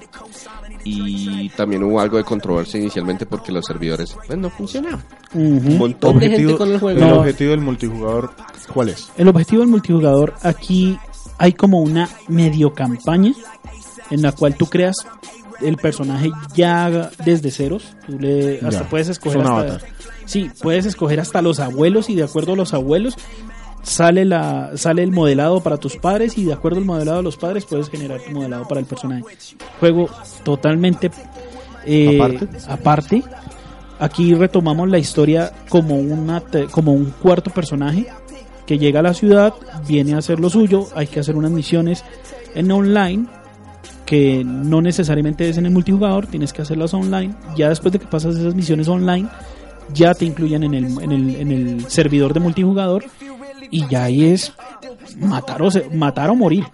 Y 0.85 1.49
también 1.51 1.83
hubo 1.83 2.01
algo 2.01 2.17
de 2.17 2.25
controversia 2.25 2.79
inicialmente 2.81 3.27
porque 3.27 3.53
los 3.53 3.65
servidores 3.67 4.17
pues, 4.27 4.39
no 4.39 4.49
funcionaban. 4.49 5.03
Un 5.35 5.79
de 6.19 6.31
gente 6.31 6.57
con 6.57 6.71
el 6.73 6.79
juego. 6.79 6.99
el 7.01 7.09
No. 7.09 7.19
objetivo 7.21 7.51
del 7.51 7.61
multijugador, 7.61 8.31
¿cuál 8.73 8.91
es? 8.91 9.11
El 9.19 9.29
objetivo 9.29 9.61
del 9.61 9.69
multijugador 9.71 10.35
aquí 10.43 10.97
hay 11.37 11.53
como 11.53 11.81
una 11.81 12.09
medio 12.29 12.73
campaña 12.73 13.33
en 14.11 14.23
la 14.23 14.33
cual 14.33 14.55
tú 14.57 14.67
creas 14.67 14.97
el 15.61 15.77
personaje 15.77 16.31
ya 16.55 17.11
desde 17.25 17.51
ceros. 17.51 17.97
Tú 18.07 18.19
le, 18.19 18.57
hasta 18.57 18.83
Ya, 18.83 18.89
puedes 18.89 19.09
escoger 19.09 19.41
hasta, 19.41 19.79
sí, 20.25 20.51
puedes 20.63 20.87
escoger 20.87 21.21
hasta 21.21 21.43
los 21.43 21.61
abuelos 21.61 22.11
y 22.11 22.15
de 22.15 22.25
acuerdo 22.25 22.53
a 22.53 22.57
los 22.57 22.75
abuelos 22.75 23.17
sale 23.83 24.25
la 24.25 24.73
sale 24.77 25.03
el 25.03 25.13
modelado 25.13 25.61
para 25.63 25.79
tus 25.79 25.97
padres 25.97 26.37
y 26.37 26.45
de 26.45 26.53
acuerdo 26.53 26.79
al 26.79 26.85
modelado 26.85 27.19
de 27.19 27.23
los 27.23 27.37
padres 27.37 27.65
puedes 27.65 27.89
generar 27.89 28.21
tu 28.21 28.33
modelado 28.33 28.67
para 28.67 28.81
el 28.81 28.87
personaje. 28.87 29.25
Juego 29.81 30.09
totalmente 30.45 31.11
eh, 31.85 32.17
¿Aparte? 32.17 32.49
aparte. 32.69 33.23
Aquí 34.01 34.33
retomamos 34.35 34.89
la 34.89 34.99
historia 34.99 35.53
como 35.69 35.97
una 35.97 36.43
como 36.71 36.93
un 36.93 37.07
cuarto 37.11 37.51
personaje 37.51 38.07
que 38.65 38.79
llega 38.79 39.01
a 39.01 39.03
la 39.03 39.15
ciudad, 39.15 39.55
viene 39.89 40.15
a 40.15 40.19
hacer 40.19 40.39
lo 40.39 40.51
suyo, 40.51 40.87
hay 40.95 41.07
que 41.07 41.21
hacer 41.21 41.35
unas 41.35 41.51
misiones 41.51 42.05
en 42.55 42.71
online 42.71 43.27
que 44.09 44.43
no 44.43 44.81
necesariamente 44.81 45.47
es 45.51 45.59
en 45.59 45.67
el 45.67 45.71
multijugador, 45.71 46.27
tienes 46.27 46.55
que 46.55 46.63
hacerlas 46.63 46.95
online. 46.95 47.35
Ya 47.59 47.69
después 47.69 47.93
de 47.93 47.99
que 47.99 48.07
pasas 48.07 48.37
esas 48.37 48.55
misiones 48.55 48.89
online, 48.89 49.29
ya 49.93 50.15
te 50.15 50.25
incluyen 50.25 50.65
en 50.65 50.73
el, 50.73 51.03
en 51.03 51.13
el, 51.13 51.37
en 51.37 51.53
el 51.53 51.91
servidor 51.91 52.33
de 52.33 52.41
multijugador 52.41 53.05
y 53.71 53.87
ya 53.89 54.05
ahí 54.05 54.25
es 54.25 54.55
matar 55.19 55.61
o, 55.61 55.69
matar 55.93 56.31
o 56.31 56.35
morir. 56.35 56.65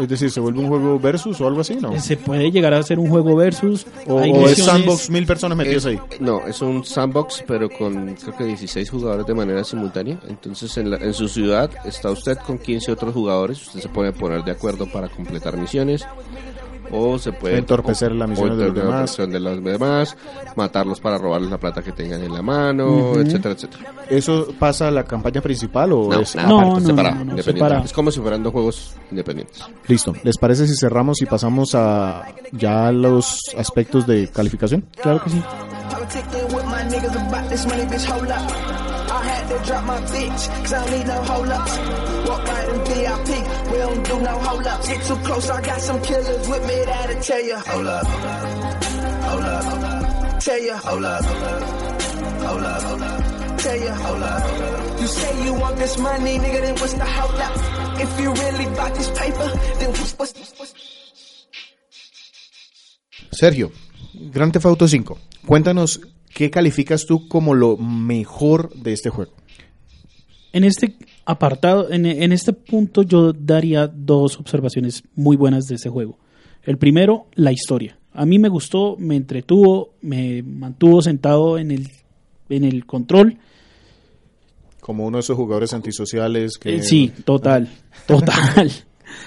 Es 0.00 0.08
decir, 0.08 0.30
¿se 0.30 0.40
vuelve 0.40 0.60
un 0.60 0.68
juego 0.68 0.98
versus 0.98 1.40
o 1.40 1.46
algo 1.46 1.60
así, 1.60 1.76
no? 1.76 1.98
Se 2.00 2.16
puede 2.16 2.50
llegar 2.50 2.74
a 2.74 2.78
hacer 2.78 2.98
un 2.98 3.08
juego 3.08 3.36
versus. 3.36 3.86
O, 4.06 4.14
o 4.16 4.48
es 4.48 4.58
sandbox, 4.64 5.10
mil 5.10 5.26
personas 5.26 5.56
metidas 5.58 5.86
ahí. 5.86 5.98
No, 6.20 6.46
es 6.46 6.60
un 6.62 6.84
sandbox, 6.84 7.44
pero 7.46 7.68
con 7.70 8.14
creo 8.14 8.36
que 8.36 8.44
16 8.44 8.90
jugadores 8.90 9.26
de 9.26 9.34
manera 9.34 9.64
simultánea. 9.64 10.18
Entonces, 10.28 10.76
en, 10.78 10.90
la- 10.90 10.96
en 10.98 11.14
su 11.14 11.28
ciudad 11.28 11.70
está 11.84 12.10
usted 12.10 12.38
con 12.38 12.58
15 12.58 12.92
otros 12.92 13.14
jugadores. 13.14 13.66
Usted 13.66 13.80
se 13.80 13.88
puede 13.88 14.12
poner 14.12 14.44
de 14.44 14.52
acuerdo 14.52 14.90
para 14.90 15.08
completar 15.08 15.56
misiones. 15.56 16.04
O 16.90 17.18
se 17.18 17.32
puede 17.32 17.58
Entorpecer 17.58 18.10
de 18.12 18.16
los 18.16 18.28
demás. 18.74 18.90
la 18.90 19.00
misión 19.02 19.30
de 19.30 19.40
los 19.40 19.62
demás, 19.64 20.16
matarlos 20.56 21.00
para 21.00 21.18
robarles 21.18 21.50
la 21.50 21.58
plata 21.58 21.82
que 21.82 21.92
tengan 21.92 22.22
en 22.22 22.32
la 22.32 22.42
mano, 22.42 23.14
etcétera, 23.16 23.54
etcétera. 23.54 23.92
¿Eso 24.08 24.48
pasa 24.58 24.88
a 24.88 24.90
la 24.90 25.04
campaña 25.04 25.40
principal 25.40 25.92
o 25.92 26.08
No, 26.10 26.20
es 26.20 26.34
nada, 26.34 26.48
No, 26.48 26.60
aparte, 26.60 26.80
no, 26.80 26.86
separado, 26.86 27.24
no, 27.24 27.42
separado. 27.42 27.84
Es 27.84 27.92
como 27.92 28.10
si 28.10 28.20
fueran 28.20 28.42
dos 28.42 28.52
juegos 28.52 28.94
independientes. 29.10 29.62
Listo. 29.86 30.14
¿Les 30.22 30.36
parece 30.38 30.66
si 30.66 30.74
cerramos 30.76 31.20
y 31.22 31.26
pasamos 31.26 31.74
a 31.74 32.24
ya 32.52 32.90
los 32.92 33.38
aspectos 33.56 34.06
de 34.06 34.28
calificación? 34.28 34.86
Claro 35.00 35.22
que 35.22 35.30
sí. 35.30 35.42
I 39.10 39.24
had 39.24 39.48
to 39.48 39.66
drop 39.66 39.84
my 39.84 40.00
bitch, 40.00 40.62
cause 40.62 40.72
I 40.72 40.84
don't 40.84 40.98
need 40.98 41.06
no 41.06 41.22
hold 41.22 41.48
ups. 41.48 41.78
Walk 42.28 42.44
right 42.48 42.68
in 42.68 42.78
VIP, 42.84 43.28
we 43.72 43.78
don't 43.78 44.06
do 44.06 44.20
no 44.20 44.38
hold 44.38 44.66
ups. 44.66 44.88
Get 44.88 45.02
too 45.04 45.16
close, 45.16 45.50
I 45.50 45.60
got 45.62 45.80
some 45.80 46.02
killers 46.02 46.48
with 46.48 46.66
me 46.66 46.84
that'll 46.84 47.22
tell 47.22 47.42
ya. 47.42 47.58
Hold 47.66 47.86
up, 47.86 48.06
hold 49.28 49.44
up, 49.44 50.40
tell 50.40 50.60
ya. 50.60 50.76
Hold 50.78 51.04
up, 51.04 51.24
hold 51.24 52.64
up, 52.64 52.82
hold 52.82 53.02
up, 53.02 53.58
tell 53.58 53.76
ya. 53.76 53.94
Hold 53.94 54.22
up. 54.22 55.00
You 55.00 55.06
say 55.06 55.44
you 55.44 55.54
want 55.54 55.76
this 55.76 55.98
money, 55.98 56.38
nigga, 56.38 56.60
then 56.60 56.74
what's 56.76 56.94
the 56.94 57.04
hold 57.04 57.40
up? 57.40 58.00
If 58.00 58.20
you 58.20 58.32
really 58.32 58.66
bought 58.74 58.94
this 58.94 59.10
paper, 59.10 59.48
then 59.78 59.90
what's, 59.90 60.12
what's, 60.18 60.58
what's 60.58 60.74
Sergio, 63.32 63.70
Grand 64.32 64.52
Theft 64.52 64.66
Auto 64.66 64.86
5. 64.86 65.16
Cuéntanos 65.46 66.00
qué 66.32 66.50
calificas 66.50 67.06
tú 67.06 67.28
como 67.28 67.54
lo 67.54 67.76
mejor 67.76 68.72
de 68.74 68.92
este 68.92 69.10
juego. 69.10 69.32
En 70.52 70.64
este 70.64 70.96
apartado, 71.24 71.90
en, 71.90 72.06
en 72.06 72.32
este 72.32 72.52
punto 72.52 73.02
yo 73.02 73.32
daría 73.32 73.86
dos 73.86 74.38
observaciones 74.38 75.02
muy 75.14 75.36
buenas 75.36 75.66
de 75.66 75.74
este 75.74 75.88
juego. 75.90 76.18
El 76.62 76.78
primero, 76.78 77.26
la 77.34 77.52
historia. 77.52 77.98
A 78.12 78.26
mí 78.26 78.38
me 78.38 78.48
gustó, 78.48 78.96
me 78.98 79.16
entretuvo, 79.16 79.94
me 80.00 80.42
mantuvo 80.42 81.02
sentado 81.02 81.58
en 81.58 81.70
el, 81.70 81.88
en 82.48 82.64
el 82.64 82.84
control. 82.86 83.38
Como 84.80 85.06
uno 85.06 85.18
de 85.18 85.20
esos 85.20 85.36
jugadores 85.36 85.74
antisociales 85.74 86.58
que... 86.58 86.76
Eh, 86.76 86.82
sí, 86.82 87.12
total, 87.24 87.68
total. 88.06 88.72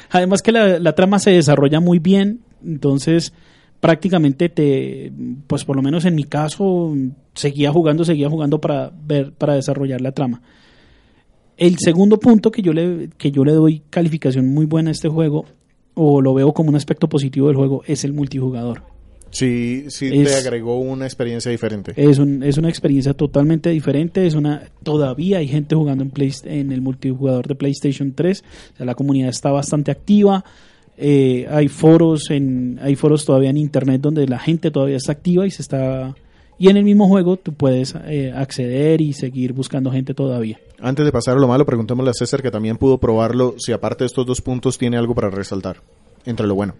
Además 0.10 0.42
que 0.42 0.52
la, 0.52 0.80
la 0.80 0.94
trama 0.94 1.20
se 1.20 1.32
desarrolla 1.32 1.80
muy 1.80 2.00
bien, 2.00 2.42
entonces 2.66 3.34
prácticamente 3.82 4.48
te, 4.48 5.12
pues 5.48 5.66
por 5.66 5.76
lo 5.76 5.82
menos 5.82 6.06
en 6.06 6.16
mi 6.16 6.24
caso, 6.24 6.96
seguía 7.34 7.72
jugando, 7.74 8.06
seguía 8.06 8.30
jugando 8.30 8.62
para 8.62 8.90
ver, 9.06 9.34
para 9.34 9.56
desarrollar 9.56 10.00
la 10.00 10.14
trama. 10.14 10.42
El 11.58 11.78
segundo 11.78 12.18
punto 12.20 12.52
que 12.52 12.62
yo 12.62 12.72
le, 12.74 13.10
que 13.18 13.32
yo 13.32 13.44
le 13.44 13.52
doy 13.52 13.82
calificación 13.90 14.48
muy 14.54 14.66
buena 14.66 14.90
a 14.90 14.94
este 14.94 15.10
juego, 15.10 15.46
o 15.94 16.22
lo 16.22 16.34
veo 16.34 16.54
como 16.54 16.70
un 16.70 16.76
aspecto 16.76 17.10
positivo 17.10 17.48
del 17.48 17.58
juego, 17.58 17.84
es 17.86 18.04
el 18.06 18.14
multijugador. 18.14 18.84
Sí, 19.30 19.86
sí 19.90 20.10
Es- 20.12 20.28
te 20.28 20.36
agregó 20.48 20.78
una 20.80 21.06
experiencia 21.06 21.50
diferente. 21.52 21.94
Es, 21.96 22.20
un- 22.20 22.44
es 22.44 22.58
una 22.58 22.68
experiencia 22.70 23.14
totalmente 23.14 23.70
diferente. 23.70 24.28
Es 24.28 24.36
una 24.36 24.64
todavía 24.84 25.38
hay 25.38 25.48
gente 25.48 25.74
jugando 25.76 26.04
en, 26.04 26.10
Play, 26.10 26.32
en 26.44 26.72
el 26.72 26.82
multijugador 26.82 27.48
de 27.48 27.56
PlayStation 27.56 28.12
3. 28.14 28.44
O 28.74 28.78
sea, 28.78 28.86
la 28.86 28.94
comunidad 28.96 29.30
está 29.30 29.52
bastante 29.52 29.90
activa. 29.92 30.44
Eh, 31.04 31.48
hay 31.50 31.68
foros 31.68 32.30
en 32.30 32.80
hay 32.80 32.96
foros 32.96 33.26
todavía 33.26 33.50
en 33.50 33.58
internet 33.58 34.02
donde 34.02 34.28
la 34.28 34.38
gente 34.38 34.70
todavía 34.70 34.98
está 34.98 35.14
activa 35.14 35.48
y 35.48 35.50
se 35.50 35.64
está 35.64 36.14
y 36.60 36.70
en 36.70 36.78
el 36.78 36.84
mismo 36.84 37.08
juego 37.08 37.38
tú 37.38 37.54
puedes 37.54 37.96
eh, 38.06 38.32
acceder 38.36 39.02
y 39.02 39.14
seguir 39.14 39.52
buscando 39.52 39.90
gente 39.90 40.14
todavía. 40.14 40.60
Antes 40.80 41.04
de 41.04 41.12
pasar 41.12 41.36
a 41.36 41.40
lo 41.40 41.48
malo, 41.48 41.66
preguntémosle 41.66 42.12
a 42.12 42.14
César 42.14 42.44
que 42.44 42.52
también 42.52 42.78
pudo 42.78 43.00
probarlo, 43.00 43.56
si 43.58 43.72
aparte 43.72 44.04
de 44.04 44.06
estos 44.06 44.28
dos 44.28 44.42
puntos 44.42 44.78
tiene 44.78 44.96
algo 44.96 45.16
para 45.16 45.32
resaltar, 45.32 45.78
entre 46.24 46.46
lo 46.46 46.54
bueno. 46.54 46.76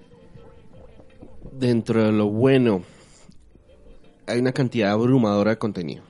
Dentro 1.60 2.04
de 2.04 2.12
lo 2.12 2.30
bueno, 2.30 2.84
hay 4.28 4.40
una 4.40 4.52
cantidad 4.52 4.92
abrumadora 4.92 5.50
de 5.50 5.58
contenido. 5.58 6.04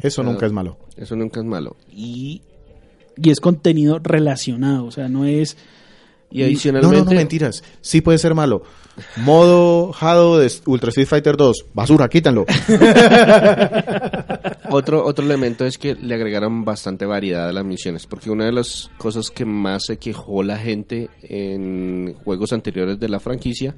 Eso 0.00 0.24
nunca 0.24 0.46
es 0.46 0.52
malo. 0.52 0.76
Eso 0.96 1.14
nunca 1.14 1.38
es 1.38 1.46
malo. 1.46 1.76
Y, 1.92 2.42
Y 3.16 3.30
es 3.30 3.38
contenido 3.38 4.00
relacionado, 4.00 4.86
o 4.86 4.90
sea, 4.90 5.08
no 5.08 5.26
es 5.26 5.56
y 6.30 6.40
No, 6.40 6.46
adicionalmente... 6.46 6.98
no, 6.98 7.04
no, 7.04 7.10
mentiras. 7.12 7.62
Sí 7.80 8.00
puede 8.00 8.18
ser 8.18 8.34
malo. 8.34 8.62
Modo 9.16 9.94
Hado 9.98 10.38
de 10.38 10.50
Ultra 10.66 10.90
Street 10.90 11.06
Fighter 11.06 11.36
2. 11.36 11.66
Basura, 11.74 12.08
quítanlo. 12.08 12.46
Otro, 14.72 15.04
otro 15.04 15.24
elemento 15.24 15.66
es 15.66 15.78
que 15.78 15.96
le 15.96 16.14
agregaron 16.14 16.64
bastante 16.64 17.04
variedad 17.04 17.48
a 17.48 17.52
las 17.52 17.64
misiones, 17.64 18.06
porque 18.06 18.30
una 18.30 18.44
de 18.44 18.52
las 18.52 18.88
cosas 18.98 19.30
que 19.30 19.44
más 19.44 19.86
se 19.86 19.96
quejó 19.98 20.44
la 20.44 20.58
gente 20.58 21.10
en 21.22 22.14
juegos 22.22 22.52
anteriores 22.52 23.00
de 23.00 23.08
la 23.08 23.18
franquicia 23.18 23.74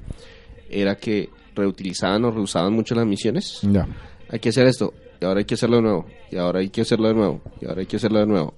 era 0.69 0.95
que 0.95 1.29
reutilizaban 1.55 2.23
o 2.25 2.31
reusaban 2.31 2.73
mucho 2.73 2.93
las 2.93 3.07
misiones. 3.07 3.59
ya. 3.63 3.87
Hay 4.29 4.39
que 4.39 4.49
hacer 4.49 4.67
esto, 4.67 4.93
y 5.19 5.25
ahora 5.25 5.39
hay 5.39 5.45
que 5.45 5.55
hacerlo 5.55 5.77
de 5.77 5.81
nuevo, 5.81 6.05
y 6.31 6.37
ahora 6.37 6.59
hay 6.59 6.69
que 6.69 6.81
hacerlo 6.81 7.07
de 7.07 7.13
nuevo, 7.15 7.41
y 7.59 7.65
ahora 7.65 7.81
hay 7.81 7.87
que 7.87 7.95
hacerlo 7.97 8.19
de 8.19 8.25
nuevo. 8.27 8.53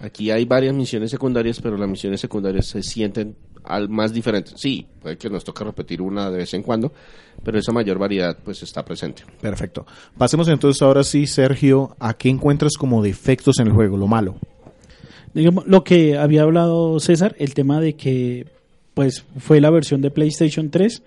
Aquí 0.00 0.30
hay 0.30 0.44
varias 0.44 0.74
misiones 0.74 1.10
secundarias, 1.10 1.60
pero 1.60 1.76
las 1.76 1.88
misiones 1.88 2.20
secundarias 2.20 2.66
se 2.66 2.82
sienten 2.82 3.34
al 3.64 3.88
más 3.88 4.12
diferentes. 4.12 4.54
Sí, 4.56 4.86
puede 5.02 5.18
que 5.18 5.28
nos 5.28 5.44
toque 5.44 5.64
repetir 5.64 6.00
una 6.00 6.30
de 6.30 6.38
vez 6.38 6.54
en 6.54 6.62
cuando, 6.62 6.92
pero 7.42 7.58
esa 7.58 7.72
mayor 7.72 7.98
variedad 7.98 8.36
pues 8.42 8.62
está 8.62 8.84
presente. 8.84 9.22
Perfecto. 9.40 9.86
Pasemos 10.16 10.48
entonces 10.48 10.80
ahora 10.82 11.04
sí, 11.04 11.26
Sergio, 11.26 11.94
a 11.98 12.14
qué 12.14 12.28
encuentras 12.30 12.72
como 12.78 13.02
defectos 13.02 13.58
en 13.60 13.66
el 13.68 13.72
juego, 13.74 13.96
lo 13.96 14.06
malo. 14.06 14.36
digamos, 15.34 15.66
lo 15.66 15.84
que 15.84 16.16
había 16.16 16.42
hablado 16.42 16.98
César, 17.00 17.34
el 17.38 17.54
tema 17.54 17.80
de 17.80 17.94
que 17.94 18.46
pues 18.94 19.24
fue 19.38 19.60
la 19.60 19.70
versión 19.70 20.00
de 20.02 20.10
PlayStation 20.10 20.70
3, 20.70 21.02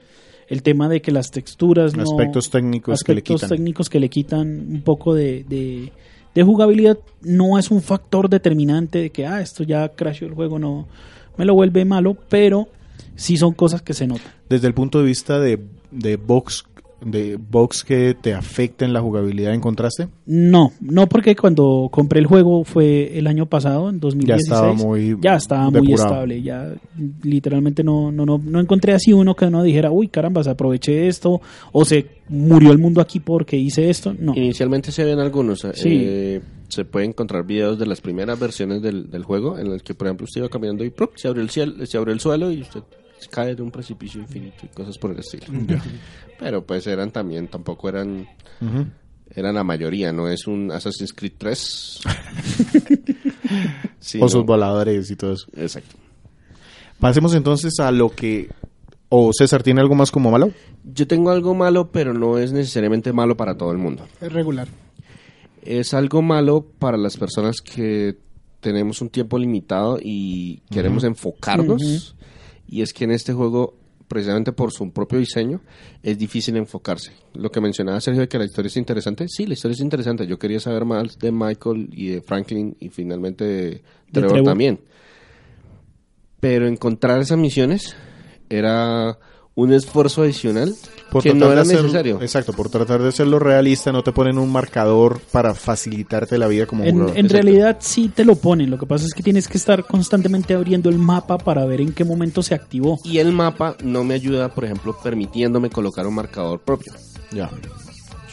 el 0.47 0.61
tema 0.63 0.87
de 0.89 1.01
que 1.01 1.11
las 1.11 1.31
texturas 1.31 1.95
no- 1.95 2.03
Aspectos 2.03 2.49
técnicos 2.49 3.01
que 3.03 3.13
le 3.13 3.19
aspectos 3.19 3.41
quitan. 3.41 3.49
técnicos 3.49 3.89
que 3.89 3.99
le 3.99 4.09
quitan 4.09 4.47
un 4.69 4.81
poco 4.83 5.13
de, 5.13 5.43
de, 5.47 5.91
de 6.35 6.43
jugabilidad 6.43 6.97
no 7.21 7.57
es 7.57 7.71
un 7.71 7.81
factor 7.81 8.29
determinante 8.29 8.99
de 8.99 9.09
que 9.11 9.25
ah 9.25 9.41
esto 9.41 9.63
ya 9.63 9.89
crashó 9.89 10.25
el 10.25 10.33
juego 10.33 10.59
no 10.59 10.87
me 11.37 11.45
lo 11.45 11.53
vuelve 11.53 11.85
malo 11.85 12.17
pero 12.29 12.67
sí 13.15 13.37
son 13.37 13.53
cosas 13.53 13.81
que 13.81 13.93
se 13.93 14.07
notan. 14.07 14.31
Desde 14.49 14.67
el 14.67 14.73
punto 14.73 14.99
de 14.99 15.05
vista 15.05 15.39
de, 15.39 15.59
de 15.91 16.17
box 16.17 16.65
de 17.05 17.37
bugs 17.37 17.83
que 17.83 18.15
te 18.19 18.33
afecten 18.33 18.93
la 18.93 19.01
jugabilidad 19.01 19.53
encontraste? 19.53 20.07
No, 20.25 20.71
no 20.81 21.07
porque 21.07 21.35
cuando 21.35 21.89
compré 21.91 22.19
el 22.19 22.27
juego 22.27 22.63
fue 22.63 23.17
el 23.17 23.27
año 23.27 23.45
pasado, 23.45 23.89
en 23.89 23.99
2016. 23.99 24.47
Ya 24.49 24.55
estaba 24.55 24.73
muy 24.73 25.17
ya 25.21 25.35
estaba 25.35 25.69
muy 25.69 25.81
depurado. 25.81 26.09
estable, 26.09 26.41
ya 26.41 26.73
literalmente 27.23 27.83
no, 27.83 28.11
no, 28.11 28.25
no, 28.25 28.37
no 28.37 28.59
encontré 28.59 28.93
así 28.93 29.13
uno 29.13 29.35
que 29.35 29.45
uno 29.45 29.63
dijera, 29.63 29.91
uy 29.91 30.07
caramba, 30.07 30.43
se 30.43 30.49
aproveché 30.49 31.07
esto, 31.07 31.41
o 31.71 31.85
se 31.85 32.07
murió 32.29 32.71
el 32.71 32.77
mundo 32.77 33.01
aquí 33.01 33.19
porque 33.19 33.57
hice 33.57 33.89
esto, 33.89 34.15
no. 34.17 34.33
Inicialmente 34.35 34.91
se 34.91 35.03
ven 35.03 35.19
algunos. 35.19 35.59
Sí. 35.73 36.01
eh, 36.03 36.41
se 36.73 36.85
pueden 36.85 37.09
encontrar 37.11 37.45
videos 37.45 37.77
de 37.77 37.85
las 37.85 38.01
primeras 38.01 38.39
versiones 38.39 38.81
del, 38.81 39.09
del 39.11 39.23
juego 39.23 39.59
en 39.59 39.67
el 39.67 39.83
que, 39.83 39.93
por 39.93 40.07
ejemplo, 40.07 40.25
usted 40.25 40.41
iba 40.41 40.49
caminando 40.49 40.83
y 40.83 40.91
se 41.15 41.27
abrió 41.27 41.43
el 41.43 41.49
cielo, 41.49 41.85
se 41.85 41.97
abrió 41.97 42.13
el 42.13 42.19
suelo 42.19 42.51
y 42.51 42.61
usted 42.61 42.81
cae 43.27 43.55
de 43.55 43.61
un 43.61 43.71
precipicio 43.71 44.21
infinito 44.21 44.65
y 44.65 44.67
cosas 44.67 44.97
por 44.97 45.11
el 45.11 45.19
estilo. 45.19 45.45
Pero 46.39 46.65
pues 46.65 46.87
eran 46.87 47.11
también, 47.11 47.47
tampoco 47.47 47.89
eran 47.89 48.27
eran 49.35 49.55
la 49.55 49.63
mayoría, 49.63 50.11
no 50.11 50.27
es 50.29 50.47
un 50.47 50.71
Assassin's 50.71 51.13
Creed 51.13 51.33
3. 51.37 52.01
Sí, 53.99 54.19
o 54.21 54.27
sus 54.27 54.43
voladores 54.45 55.09
y 55.11 55.15
todo 55.15 55.33
eso. 55.33 55.45
Exacto. 55.55 55.95
Pasemos 56.99 57.33
entonces 57.35 57.79
a 57.79 57.91
lo 57.91 58.09
que... 58.09 58.49
¿O 59.07 59.31
César 59.31 59.63
tiene 59.63 59.79
algo 59.79 59.95
más 59.95 60.11
como 60.11 60.29
malo? 60.29 60.51
Yo 60.83 61.07
tengo 61.07 61.29
algo 61.29 61.53
malo, 61.53 61.89
pero 61.91 62.13
no 62.13 62.37
es 62.37 62.51
necesariamente 62.51 63.13
malo 63.13 63.37
para 63.37 63.55
todo 63.55 63.71
el 63.71 63.77
mundo. 63.77 64.05
Es 64.19 64.33
regular. 64.33 64.67
Es 65.61 65.93
algo 65.93 66.21
malo 66.21 66.65
para 66.79 66.97
las 66.97 67.15
personas 67.15 67.61
que 67.61 68.17
tenemos 68.59 69.01
un 69.01 69.09
tiempo 69.09 69.37
limitado 69.37 69.99
y 70.01 70.61
queremos 70.69 71.03
enfocarnos. 71.03 72.15
Y 72.73 72.81
es 72.81 72.91
que 72.91 73.03
en 73.03 73.11
este 73.11 73.33
juego, 73.33 73.75
precisamente 74.07 74.51
por 74.51 74.71
su 74.71 74.91
propio 74.91 75.19
diseño, 75.19 75.61
es 76.01 76.17
difícil 76.17 76.57
enfocarse. 76.57 77.11
Lo 77.35 77.51
que 77.51 77.61
mencionaba 77.61 78.01
Sergio 78.01 78.21
de 78.21 78.27
que 78.27 78.39
la 78.39 78.45
historia 78.45 78.67
es 78.67 78.77
interesante, 78.77 79.27
sí, 79.27 79.45
la 79.45 79.53
historia 79.53 79.75
es 79.75 79.81
interesante. 79.81 80.25
Yo 80.25 80.39
quería 80.39 80.59
saber 80.59 80.83
más 80.83 81.19
de 81.19 81.31
Michael 81.31 81.89
y 81.91 82.07
de 82.07 82.21
Franklin 82.23 82.75
y 82.79 82.89
finalmente 82.89 83.45
de 83.45 83.83
Trevor 84.11 84.31
Trevor. 84.31 84.43
también. 84.43 84.79
Pero 86.39 86.67
encontrar 86.67 87.21
esas 87.21 87.37
misiones 87.37 87.95
era 88.49 89.19
un 89.55 89.71
esfuerzo 89.71 90.23
adicional 90.23 90.73
que 91.21 91.29
tratar 91.29 91.35
no 91.35 91.51
era 91.51 91.63
necesario. 91.63 92.19
Exacto, 92.21 92.53
por 92.53 92.69
tratar 92.69 93.01
de 93.03 93.09
hacerlo 93.09 93.37
realista, 93.37 93.91
no 93.91 94.01
te 94.03 94.11
ponen 94.11 94.39
un 94.39 94.51
marcador 94.51 95.19
para 95.31 95.53
facilitarte 95.53 96.37
la 96.39 96.47
vida 96.47 96.65
como 96.65 96.83
En, 96.83 96.93
jugador. 96.93 97.17
en 97.17 97.25
Exacto. 97.27 97.43
realidad 97.43 97.77
sí 97.79 98.09
te 98.09 98.25
lo 98.25 98.35
ponen, 98.35 98.71
lo 98.71 98.79
que 98.79 98.87
pasa 98.87 99.05
es 99.05 99.13
que 99.13 99.21
tienes 99.21 99.47
que 99.47 99.57
estar 99.57 99.85
constantemente 99.85 100.55
abriendo 100.55 100.89
el 100.89 100.97
mapa 100.97 101.37
para 101.37 101.65
ver 101.65 101.81
en 101.81 101.93
qué 101.93 102.03
momento 102.03 102.41
se 102.41 102.55
activó. 102.55 102.99
Y 103.03 103.19
el 103.19 103.31
mapa 103.31 103.75
no 103.83 104.03
me 104.03 104.15
ayuda, 104.15 104.49
por 104.49 104.65
ejemplo, 104.65 104.97
permitiéndome 105.03 105.69
colocar 105.69 106.07
un 106.07 106.15
marcador 106.15 106.59
propio. 106.61 106.93
Ya. 107.31 107.49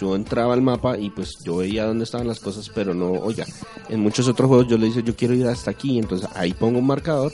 Yo 0.00 0.16
entraba 0.16 0.54
al 0.54 0.62
mapa 0.62 0.96
y 0.96 1.10
pues 1.10 1.36
yo 1.44 1.56
veía 1.58 1.84
dónde 1.84 2.04
estaban 2.04 2.26
las 2.26 2.40
cosas, 2.40 2.70
pero 2.74 2.94
no, 2.94 3.10
oiga, 3.10 3.44
en 3.90 4.00
muchos 4.00 4.26
otros 4.28 4.48
juegos 4.48 4.66
yo 4.68 4.78
le 4.78 4.86
dice 4.86 5.02
yo 5.02 5.14
quiero 5.14 5.34
ir 5.34 5.46
hasta 5.46 5.70
aquí, 5.70 5.98
entonces 5.98 6.26
ahí 6.34 6.54
pongo 6.54 6.78
un 6.78 6.86
marcador 6.86 7.30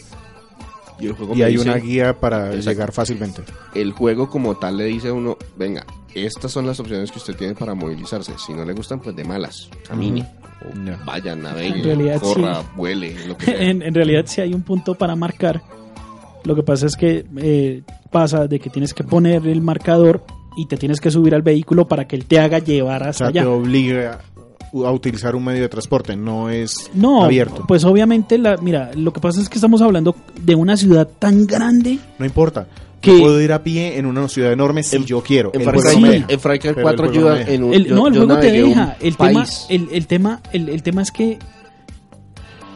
y 0.99 1.07
el 1.07 1.13
juego 1.13 1.35
Y 1.35 1.39
me 1.39 1.45
hay 1.45 1.53
dice- 1.57 1.69
una 1.69 1.77
guía 1.79 2.19
para 2.19 2.47
Exacto. 2.55 2.71
llegar 2.71 2.93
fácilmente. 2.93 3.43
el 3.75 3.93
juego 3.93 4.29
como 4.31 4.57
tal 4.57 4.77
le 4.79 4.85
dice 4.85 5.09
a 5.09 5.13
uno, 5.13 5.37
venga, 5.57 5.85
estas 6.15 6.51
son 6.51 6.67
las 6.67 6.81
opciones 6.81 7.11
que 7.13 7.19
usted 7.19 7.37
tiene 7.37 7.55
para 7.55 7.75
movilizarse, 7.75 8.33
si 8.39 8.55
no 8.55 8.65
le 8.65 8.73
gustan 8.73 9.01
pues 9.01 9.15
de 9.15 9.25
malas, 9.25 9.69
camine, 9.87 10.27
o 10.63 10.75
Ya. 10.87 10.99
vaya, 11.05 11.33
En 11.33 11.43
navegue, 11.43 11.83
realidad, 11.83 12.21
corra, 12.21 12.63
sí. 12.63 12.69
vuele, 12.77 13.27
lo 13.27 13.37
que 13.37 13.45
sea. 13.47 13.61
en, 13.71 13.83
en 13.83 13.95
realidad 13.95 14.25
sí 14.27 14.41
hay 14.41 14.55
un 14.55 14.63
punto 14.63 14.95
para 14.95 15.15
marcar. 15.17 15.63
Lo 16.45 16.55
que 16.55 16.63
pasa 16.63 16.87
es 16.87 16.97
que 16.97 17.27
eh, 17.39 17.83
pasa 18.11 18.47
de 18.47 18.59
que 18.61 18.71
tienes 18.71 18.95
que 18.95 19.03
poner 19.05 19.47
el 19.49 19.61
marcador 19.61 20.25
y 20.57 20.67
te 20.67 20.77
tienes 20.77 21.01
que 21.01 21.11
subir 21.11 21.35
al 21.35 21.43
vehículo 21.43 21.87
para 21.89 22.07
que 22.07 22.17
él 22.17 22.25
te 22.25 22.39
haga 22.39 22.61
llevar 22.61 23.03
O 23.03 23.07
hasta 23.11 23.25
sea, 23.27 23.33
te 23.33 23.41
allá. 23.41 23.51
obliga 23.51 24.21
a 24.85 24.91
utilizar 24.93 25.35
un 25.37 25.45
medio 25.45 25.63
de 25.63 25.69
transporte, 25.69 26.17
no 26.17 26.51
es 26.51 26.91
No, 26.95 27.25
abierto. 27.25 27.65
pues 27.67 27.85
obviamente, 27.85 28.37
la, 28.39 28.57
mira, 28.59 28.91
lo 28.95 29.13
que 29.13 29.21
pasa 29.21 29.41
es 29.41 29.49
que 29.49 29.55
estamos 29.57 29.81
hablando 29.83 30.15
de 30.41 30.55
una 30.55 30.77
ciudad 30.77 31.09
tan 31.19 31.47
grande 31.47 31.99
No 32.19 32.27
importa. 32.27 32.67
que- 33.01 33.13
Yo 33.13 33.19
puedo 33.21 33.41
ir 33.41 33.53
a 33.53 33.63
pie 33.63 33.99
en 33.99 34.07
una 34.07 34.27
ciudad 34.29 34.53
enorme 34.53 34.83
si 34.83 35.05
yo 35.05 35.23
quiero. 35.23 35.51
En 35.55 35.61
el 35.63 35.67
4 35.67 35.81
juego 35.83 36.97
no 36.97 37.05
ayuda 37.05 37.43
en 37.43 37.63
un, 37.65 37.75
El- 37.75 37.87
yo- 37.87 37.95
no, 37.95 38.07
el 38.09 38.15
yo 38.15 38.25
juego 38.27 38.41
te 38.41 38.51
deja. 38.53 38.97
El 39.01 39.17
tema, 39.17 39.33
país. 39.45 39.67
el, 39.69 39.89
el 39.93 40.07
tema, 40.07 40.41
el, 40.53 40.69
el 40.69 40.83
tema 40.83 41.03
es 41.03 41.11
que 41.13 41.39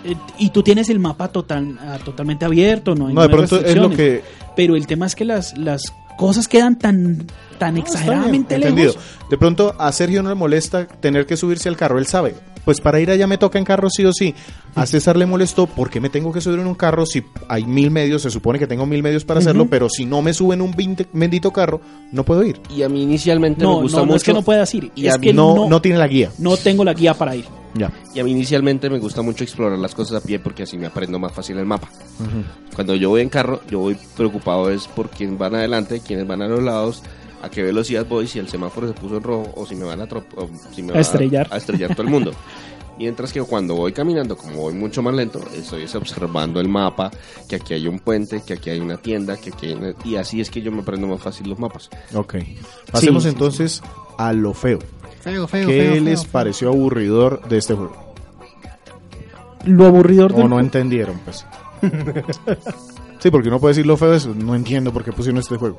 eh, 0.04 0.14
y 0.38 0.50
tú 0.50 0.62
tienes 0.62 0.88
el 0.88 0.98
mapa 0.98 1.28
total, 1.28 1.78
ah, 1.80 1.98
totalmente 2.04 2.44
abierto, 2.44 2.94
no 2.94 3.08
hay 3.08 3.14
No, 3.14 3.22
de 3.22 3.28
pronto 3.28 3.60
es 3.60 3.76
lo 3.76 3.90
que 3.90 4.22
Pero 4.56 4.76
el 4.76 4.86
tema 4.86 5.06
es 5.06 5.14
que 5.14 5.24
las, 5.24 5.56
las 5.58 5.92
cosas 6.20 6.48
quedan 6.48 6.76
tan, 6.76 7.26
tan 7.58 7.78
exageradamente 7.78 8.56
Entendido. 8.56 8.92
lejos. 8.92 9.02
De 9.30 9.38
pronto 9.38 9.74
a 9.78 9.90
Sergio 9.90 10.22
no 10.22 10.28
le 10.28 10.34
molesta 10.34 10.86
tener 10.86 11.24
que 11.24 11.38
subirse 11.38 11.70
al 11.70 11.78
carro, 11.78 11.98
él 11.98 12.06
sabe. 12.06 12.34
Pues 12.70 12.80
para 12.80 13.00
ir 13.00 13.10
allá 13.10 13.26
me 13.26 13.36
toca 13.36 13.58
en 13.58 13.64
carro 13.64 13.90
sí 13.90 14.04
o 14.04 14.12
sí. 14.12 14.32
A 14.76 14.86
César 14.86 15.16
le 15.16 15.26
molestó 15.26 15.66
porque 15.66 16.00
me 16.00 16.08
tengo 16.08 16.32
que 16.32 16.40
subir 16.40 16.60
en 16.60 16.68
un 16.68 16.76
carro 16.76 17.04
si 17.04 17.20
hay 17.48 17.64
mil 17.64 17.90
medios, 17.90 18.22
se 18.22 18.30
supone 18.30 18.60
que 18.60 18.68
tengo 18.68 18.86
mil 18.86 19.02
medios 19.02 19.24
para 19.24 19.40
hacerlo, 19.40 19.66
pero 19.68 19.88
si 19.90 20.06
no 20.06 20.22
me 20.22 20.32
suben 20.32 20.60
un 20.62 20.72
bendito 21.12 21.52
carro, 21.52 21.80
no 22.12 22.24
puedo 22.24 22.44
ir. 22.44 22.60
Y 22.70 22.84
a 22.84 22.88
mí 22.88 23.02
inicialmente 23.02 23.64
No, 23.64 23.78
me 23.78 23.82
gusta 23.82 23.96
no, 23.98 24.02
no 24.02 24.06
mucho. 24.12 24.16
es 24.18 24.22
que 24.22 24.32
no 24.34 24.42
puedas 24.42 24.72
ir, 24.72 24.92
y 24.94 25.08
es 25.08 25.14
a 25.14 25.18
que 25.18 25.30
mí 25.30 25.36
no, 25.36 25.56
no- 25.56 25.68
no, 25.68 25.82
tiene 25.82 25.98
la 25.98 26.06
guía. 26.06 26.30
No 26.38 26.56
tengo 26.56 26.84
la 26.84 26.94
guía 26.94 27.12
para 27.14 27.34
ir. 27.34 27.44
Ya. 27.74 27.90
Y 28.14 28.20
a 28.20 28.24
mí 28.24 28.30
inicialmente 28.30 28.88
me 28.88 29.00
gusta 29.00 29.20
mucho 29.22 29.42
explorar 29.42 29.76
las 29.80 29.92
cosas 29.96 30.22
a 30.22 30.24
pie 30.24 30.38
porque 30.38 30.62
así 30.62 30.78
me 30.78 30.86
aprendo 30.86 31.18
más 31.18 31.32
fácil 31.32 31.58
el 31.58 31.66
mapa. 31.66 31.88
Cuando 32.76 32.94
yo 32.94 33.08
voy 33.08 33.22
en 33.22 33.28
carro, 33.30 33.62
yo 33.68 33.80
voy 33.80 33.96
preocupado 34.16 34.70
es 34.70 34.86
por 34.86 35.10
quién 35.10 35.36
van 35.38 35.56
adelante, 35.56 36.00
quiénes 36.06 36.26
van 36.28 36.42
a 36.42 36.46
los 36.48 36.62
lados, 36.62 37.02
a 37.42 37.48
qué 37.50 37.62
velocidad 37.62 38.06
voy, 38.06 38.26
si 38.26 38.38
el 38.38 38.48
semáforo 38.48 38.88
se 38.88 38.94
puso 38.94 39.16
en 39.16 39.22
rojo 39.22 39.52
o 39.56 39.66
si 39.66 39.74
me 39.74 39.84
van 39.84 40.00
a, 40.00 40.08
si 40.74 40.82
me 40.82 40.90
A 40.92 40.94
va 40.96 41.00
estrellar. 41.00 41.48
a 41.50 41.56
estrellar 41.56 41.90
todo 41.94 42.02
el 42.02 42.08
mundo. 42.10 42.32
Mientras 42.98 43.32
que 43.32 43.40
cuando 43.40 43.74
voy 43.76 43.92
caminando, 43.92 44.36
como 44.36 44.56
voy 44.56 44.74
mucho 44.74 45.00
más 45.00 45.14
lento, 45.14 45.40
estoy 45.56 45.84
es 45.84 45.94
observando 45.94 46.60
el 46.60 46.68
mapa, 46.68 47.10
que 47.48 47.56
aquí 47.56 47.72
hay 47.72 47.86
un 47.88 47.98
puente, 47.98 48.42
que 48.46 48.52
aquí 48.52 48.68
hay 48.68 48.78
una 48.78 48.98
tienda, 48.98 49.38
que 49.38 49.48
aquí 49.50 49.68
hay 49.68 49.72
una- 49.72 49.94
Y 50.04 50.16
así 50.16 50.42
es 50.42 50.50
que 50.50 50.60
yo 50.60 50.70
me 50.70 50.82
aprendo 50.82 51.06
más 51.06 51.18
fácil 51.22 51.48
los 51.48 51.58
mapas. 51.58 51.88
Ok. 52.14 52.34
Pasemos 52.92 53.22
Sí, 53.22 53.30
sí, 53.30 53.34
entonces 53.34 53.82
a 54.18 54.34
lo 54.34 54.52
feo. 54.52 54.78
Feo, 55.22 55.48
feo, 55.48 55.66
¿Qué 55.68 55.92
feo, 55.92 56.02
les 56.02 56.22
feo. 56.22 56.30
pareció 56.32 56.68
aburridor 56.68 57.48
de 57.48 57.56
este 57.56 57.72
juego? 57.74 57.96
Lo 59.64 59.86
aburridor 59.86 60.34
del 60.34 60.44
O 60.44 60.48
no 60.48 60.60
entendieron, 60.60 61.18
pues. 61.24 61.46
Sí, 63.20 63.30
porque 63.30 63.48
uno 63.48 63.60
puede 63.60 63.72
decir 63.74 63.86
lo 63.86 63.96
feo 63.96 64.14
es, 64.14 64.26
no 64.26 64.54
entiendo 64.54 64.92
por 64.92 65.04
qué 65.04 65.12
pusieron 65.12 65.38
este 65.38 65.56
juego. 65.56 65.76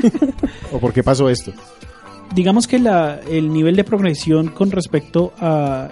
o 0.72 0.78
por 0.78 0.92
qué 0.92 1.02
pasó 1.02 1.28
esto. 1.28 1.52
digamos 2.34 2.66
que 2.66 2.78
la, 2.78 3.20
el 3.28 3.52
nivel 3.52 3.76
de 3.76 3.84
progresión 3.84 4.48
con 4.48 4.70
respecto 4.70 5.32
a, 5.40 5.88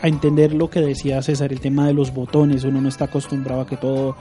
a 0.00 0.08
entender 0.08 0.52
lo 0.54 0.68
que 0.70 0.80
decía 0.80 1.22
César, 1.22 1.52
el 1.52 1.60
tema 1.60 1.86
de 1.86 1.94
los 1.94 2.12
botones, 2.12 2.64
uno 2.64 2.80
no 2.80 2.88
está 2.88 3.06
acostumbrado 3.06 3.62
a 3.62 3.66
que 3.66 3.76
todo 3.76 4.16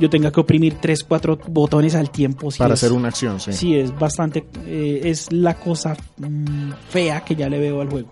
yo 0.00 0.08
tenga 0.08 0.30
que 0.30 0.38
oprimir 0.38 0.74
tres, 0.80 1.02
cuatro 1.02 1.36
botones 1.48 1.96
al 1.96 2.10
tiempo. 2.10 2.52
sí 2.52 2.58
para 2.60 2.74
es- 2.74 2.84
hacer 2.84 2.92
una 2.96 3.08
acción, 3.08 3.40
sí. 3.40 3.52
Sí, 3.52 3.74
es 3.74 3.92
bastante, 3.98 4.46
eh, 4.64 5.00
es 5.04 5.32
la 5.32 5.54
cosa 5.54 5.96
mm, 6.18 6.70
fea 6.88 7.22
que 7.24 7.34
ya 7.34 7.48
le 7.48 7.58
veo 7.58 7.80
al 7.80 7.90
juego. 7.90 8.10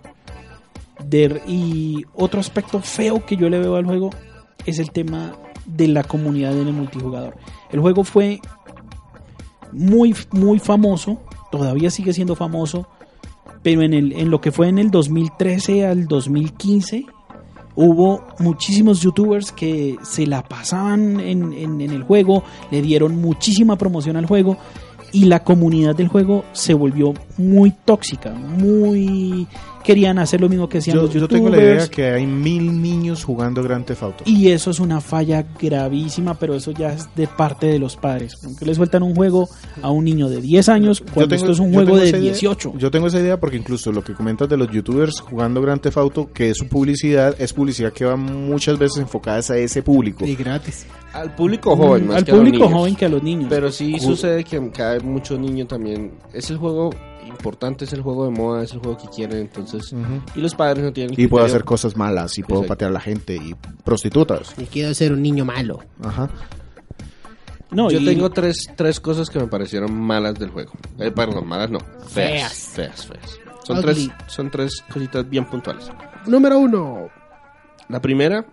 De- 1.05 1.41
y 1.47 2.03
otro 2.15 2.39
aspecto 2.41 2.81
feo 2.81 3.25
que 3.25 3.37
yo 3.37 3.47
le 3.49 3.59
veo 3.59 3.75
al 3.77 3.85
juego 3.85 4.09
es 4.65 4.79
el 4.79 4.91
tema 4.91 5.33
de 5.67 5.87
la 5.89 6.03
comunidad 6.03 6.57
en 6.57 6.67
el 6.69 6.73
multijugador. 6.73 7.35
El 7.69 7.79
juego 7.81 8.03
fue 8.03 8.39
muy, 9.71 10.15
muy 10.31 10.59
famoso, 10.59 11.19
todavía 11.51 11.89
sigue 11.91 12.13
siendo 12.13 12.35
famoso, 12.35 12.87
pero 13.63 13.81
en, 13.81 13.93
el, 13.93 14.13
en 14.13 14.29
lo 14.31 14.39
que 14.41 14.51
fue 14.51 14.69
en 14.69 14.79
el 14.79 14.91
2013 14.91 15.85
al 15.85 16.07
2015 16.07 17.05
hubo 17.75 18.23
muchísimos 18.39 19.01
youtubers 19.01 19.51
que 19.51 19.97
se 20.01 20.25
la 20.25 20.41
pasaban 20.41 21.19
en, 21.19 21.53
en- 21.53 21.81
en 21.81 21.91
el 21.91 22.03
juego, 22.03 22.43
le 22.71 22.81
dieron 22.81 23.17
muchísima 23.17 23.75
promoción 23.77 24.15
al 24.15 24.25
juego 24.25 24.57
y 25.11 25.25
la 25.25 25.43
comunidad 25.43 25.95
del 25.95 26.07
juego 26.07 26.43
se 26.53 26.73
volvió 26.73 27.13
muy 27.37 27.71
tóxica, 27.85 28.31
muy 28.33 29.47
querían 29.87 30.19
hacer 30.19 30.41
lo 30.41 30.49
mismo 30.49 30.67
que 30.67 30.79
hacían 30.79 30.97
Yo, 30.97 31.03
los 31.03 31.13
yo 31.13 31.21
youtubers. 31.21 31.43
tengo 31.43 31.55
la 31.55 31.63
idea 31.63 31.87
que 31.87 32.11
hay 32.11 32.27
mil 32.27 32.81
niños 32.81 33.23
jugando 33.23 33.63
Grand 33.63 33.85
Theft 33.85 34.03
Auto. 34.03 34.23
Y 34.27 34.49
eso 34.49 34.69
es 34.71 34.79
una 34.79 34.99
falla 35.01 35.45
gravísima, 35.59 36.33
pero 36.37 36.53
eso 36.55 36.71
ya 36.71 36.91
es 36.93 37.07
de 37.15 37.25
parte 37.27 37.67
de 37.67 37.79
los 37.79 37.95
padres. 37.95 38.35
Porque 38.43 38.65
le 38.65 38.75
sueltan 38.75 39.01
un 39.03 39.15
juego 39.15 39.47
a 39.81 39.89
un 39.89 40.03
niño 40.05 40.29
de 40.29 40.41
10 40.41 40.69
años 40.69 41.03
cuando 41.13 41.33
esto 41.35 41.51
es 41.51 41.59
un 41.59 41.73
juego 41.73 41.91
tengo 41.93 42.01
de 42.03 42.09
idea- 42.09 42.19
18? 42.19 42.73
yo 42.77 42.91
tengo 42.91 43.07
esa 43.07 43.19
idea 43.19 43.39
porque 43.39 43.57
incluso 43.57 43.91
lo 43.91 44.03
que 44.03 44.13
comentas 44.13 44.49
de 44.49 44.57
los 44.57 44.69
youtubers 44.69 45.21
jugando 45.21 45.61
Grand 45.61 45.81
Theft 45.81 45.97
Auto, 45.97 46.29
que 46.33 46.49
es 46.49 46.57
su 46.57 46.67
publicidad, 46.67 47.35
es 47.39 47.53
publicidad 47.53 47.93
que 47.93 48.05
va 48.05 48.15
muchas 48.17 48.77
veces 48.77 48.97
enfocada 48.99 49.37
a 49.49 49.57
ese 49.57 49.81
público. 49.83 50.25
Y 50.25 50.35
gratis. 50.35 50.85
Al 51.13 51.33
público 51.33 51.75
joven, 51.75 52.07
más 52.07 52.17
Al 52.17 52.25
que 52.25 52.31
a 52.31 52.33
los 52.35 52.43
público 52.43 52.65
niños. 52.65 52.79
joven 52.79 52.95
que 52.95 53.05
a 53.05 53.09
los 53.09 53.23
niños. 53.23 53.47
Pero 53.49 53.71
sí 53.71 53.93
Ju- 53.93 54.01
sucede 54.01 54.43
que 54.43 54.69
cada 54.71 54.99
mucho 54.99 55.37
niño 55.37 55.65
también. 55.65 56.11
Es 56.33 56.49
el 56.51 56.57
juego 56.57 56.91
importante, 57.47 57.85
es 57.85 57.93
el 57.93 58.01
juego 58.01 58.25
de 58.25 58.31
moda, 58.31 58.63
es 58.63 58.73
el 58.73 58.79
juego 58.79 58.97
que 58.97 59.07
quieren, 59.07 59.39
entonces. 59.39 59.93
Y 60.35 60.39
los 60.41 60.53
padres 60.53 60.83
no 60.83 60.91
tienen. 60.91 61.15
Y 61.17 61.27
puedo 61.27 61.45
hacer 61.45 61.63
cosas 61.63 61.95
malas, 61.95 62.37
y 62.37 62.43
puedo 62.43 62.61
Exacto. 62.63 62.73
patear 62.73 62.89
a 62.91 62.93
la 62.93 62.99
gente, 62.99 63.35
y 63.35 63.55
prostitutas. 63.85 64.53
Y 64.57 64.65
quiero 64.65 64.93
ser 64.93 65.13
un 65.13 65.21
niño 65.21 65.45
malo. 65.45 65.79
Ajá. 66.03 66.29
No, 67.71 67.89
Yo 67.89 67.99
y- 67.99 68.05
tengo 68.05 68.29
tres, 68.29 68.57
tres 68.75 68.99
cosas 68.99 69.29
que 69.29 69.39
me 69.39 69.47
parecieron 69.47 69.93
malas 69.93 70.35
del 70.35 70.49
juego. 70.49 70.73
Eh, 70.99 71.11
perdón, 71.11 71.47
malas 71.47 71.69
no. 71.69 71.79
Feas. 72.07 72.53
Feas, 72.73 73.05
feas. 73.05 73.39
Son, 73.63 73.77
Ugly. 73.79 74.07
tres, 74.07 74.09
son 74.27 74.49
tres 74.51 74.81
cositas 74.91 75.29
bien 75.29 75.45
puntuales. 75.45 75.89
Número 76.25 76.57
uno. 76.59 77.09
La 77.89 78.01
primera, 78.01 78.45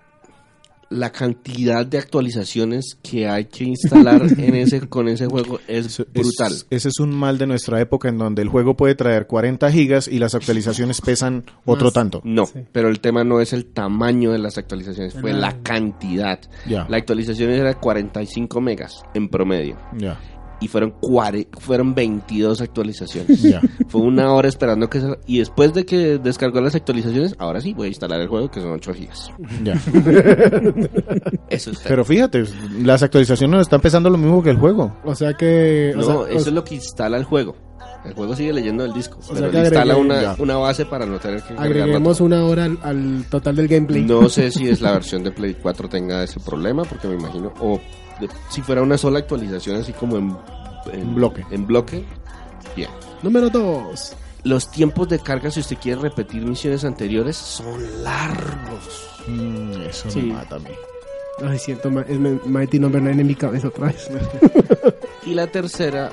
la 0.95 1.11
cantidad 1.13 1.85
de 1.85 1.99
actualizaciones 1.99 2.97
que 3.03 3.29
hay 3.29 3.47
que 3.47 3.65
instalar 3.65 4.23
en 4.39 4.55
ese, 4.55 4.89
con 4.89 5.09
ese 5.09 5.27
juego 5.27 5.59
es 5.69 5.99
brutal. 6.13 6.53
es- 6.53 6.67
ese 6.71 6.89
es 6.89 6.99
un 7.01 7.15
mal 7.15 7.39
de 7.39 7.47
nuestra 7.47 7.81
época 7.81 8.09
en 8.09 8.19
donde 8.19 8.43
el 8.43 8.49
juego 8.49 8.75
puede 8.77 8.95
traer 8.95 9.27
40 9.27 9.71
gigas 9.71 10.09
y 10.09 10.19
las 10.19 10.35
actualizaciones 10.35 11.01
pesan 11.01 11.45
otro 11.65 11.91
tanto. 11.91 12.21
No, 12.25 12.47
Sí. 12.47 12.61
pero 12.73 12.89
el 12.89 13.01
tema 13.01 13.25
no 13.25 13.41
es 13.41 13.53
el 13.53 13.67
tamaño 13.67 14.33
de 14.33 14.39
las 14.39 14.57
actualizaciones, 14.59 15.15
fue 15.15 15.33
La- 15.33 15.57
cantidad. 15.63 16.39
La 16.67 16.97
actualización 16.97 17.51
era 17.51 17.69
de 17.69 17.75
45 17.75 18.61
megas 18.61 19.03
en 19.15 19.29
promedio 19.29 19.77
Ya, 19.99 20.19
y 20.61 20.69
fueron 20.69 20.95
cuare- 21.01 21.49
fueron 21.59 21.95
22 21.95 22.61
actualizaciones. 22.61 23.41
Fue 23.89 24.01
una 24.01 24.33
hora 24.33 24.49
esperando 24.49 24.89
que 24.89 25.01
se... 25.01 25.07
Y 25.27 25.39
después 25.39 25.75
de 25.75 25.85
que 25.85 26.19
descargó 26.19 26.61
las 26.61 26.75
actualizaciones, 26.75 27.35
ahora 27.39 27.61
sí 27.61 27.75
voy 27.75 27.87
a 27.87 27.89
instalar 27.89 28.21
el 28.21 28.29
juego 28.29 28.51
que 28.51 28.61
son 28.61 28.71
8 28.73 28.95
gigas. 28.95 29.31
ya. 29.63 29.75
Eso 31.49 31.71
es 31.71 31.79
Pero 31.81 32.05
fíjate, 32.05 32.45
las 32.83 33.03
actualizaciones 33.03 33.61
están 33.63 33.81
pesando 33.81 34.11
lo 34.11 34.19
mismo 34.19 34.43
que 34.43 34.51
el 34.51 34.57
juego. 34.59 34.97
O 35.05 35.15
sea 35.15 35.35
que. 35.35 35.93
o 35.95 35.99
No, 35.99 36.03
sea, 36.05 36.15
eso 36.15 36.47
o- 36.47 36.49
es 36.49 36.53
lo 36.53 36.65
que 36.65 36.75
instala 36.77 37.17
el 37.17 37.25
juego. 37.25 37.57
El 38.05 38.13
juego 38.13 38.37
sigue 38.37 38.53
leyendo 38.53 38.85
el 38.85 38.93
disco, 38.93 39.21
sea 39.23 39.35
pero 39.35 39.51
que 39.51 39.57
le 39.57 39.63
instala 39.65 39.95
agregué- 39.95 40.01
una, 40.01 40.35
una 40.39 40.57
base 40.59 40.85
para 40.85 41.07
no 41.07 41.19
tener 41.19 41.43
que 41.43 41.55
Agreguemos 41.55 42.21
una 42.21 42.45
hora 42.45 42.65
al, 42.67 42.79
al 42.83 43.25
total 43.31 43.57
del 43.57 43.67
gameplay. 43.69 44.03
No 44.05 44.29
sé 44.29 44.51
si 44.51 44.69
es 44.69 44.83
la 44.83 44.93
versión 44.93 45.23
de 45.23 45.31
Play 45.31 45.57
4 45.61 45.89
tenga 45.89 46.23
ese 46.23 46.39
problema, 46.41 46.83
porque 46.85 47.09
me 47.09 47.15
imagino, 47.15 47.53
o 47.61 47.81
de- 48.21 48.29
si 48.51 48.63
fuera 48.63 48.83
una 48.83 48.97
sola 48.99 49.19
actualización 49.21 49.77
así 49.77 49.93
como 49.93 50.17
en, 50.17 50.37
En 50.93 51.15
bloque. 51.15 51.45
En 51.51 51.67
bloque, 51.67 52.05
bien. 52.77 52.91
Número 53.23 53.49
dos. 53.51 54.15
Los 54.43 54.71
tiempos 54.71 55.09
de 55.09 55.19
carga, 55.19 55.51
si 55.51 55.61
usted 55.61 55.79
quiere 55.79 56.03
repetir 56.03 56.43
misiones 56.45 56.85
anteriores, 56.85 57.37
son 57.37 57.81
largos. 58.05 59.09
Mm, 59.27 59.73
eso 59.89 60.11
Sí. 60.11 60.21
me 60.21 60.35
mata 60.35 60.57
a 60.57 60.59
mí. 60.59 60.69
Ay, 61.43 61.59
siento, 61.59 61.89
es 62.03 62.19
mi- 62.21 62.39
Mighty 62.45 62.79
Number 62.79 63.01
9 63.03 63.21
en 63.23 63.27
mi 63.27 63.35
cabeza 63.35 63.69
otra 63.69 63.87
vez. 63.87 64.09
Y 65.27 65.33
la 65.33 65.47
tercera, 65.47 66.11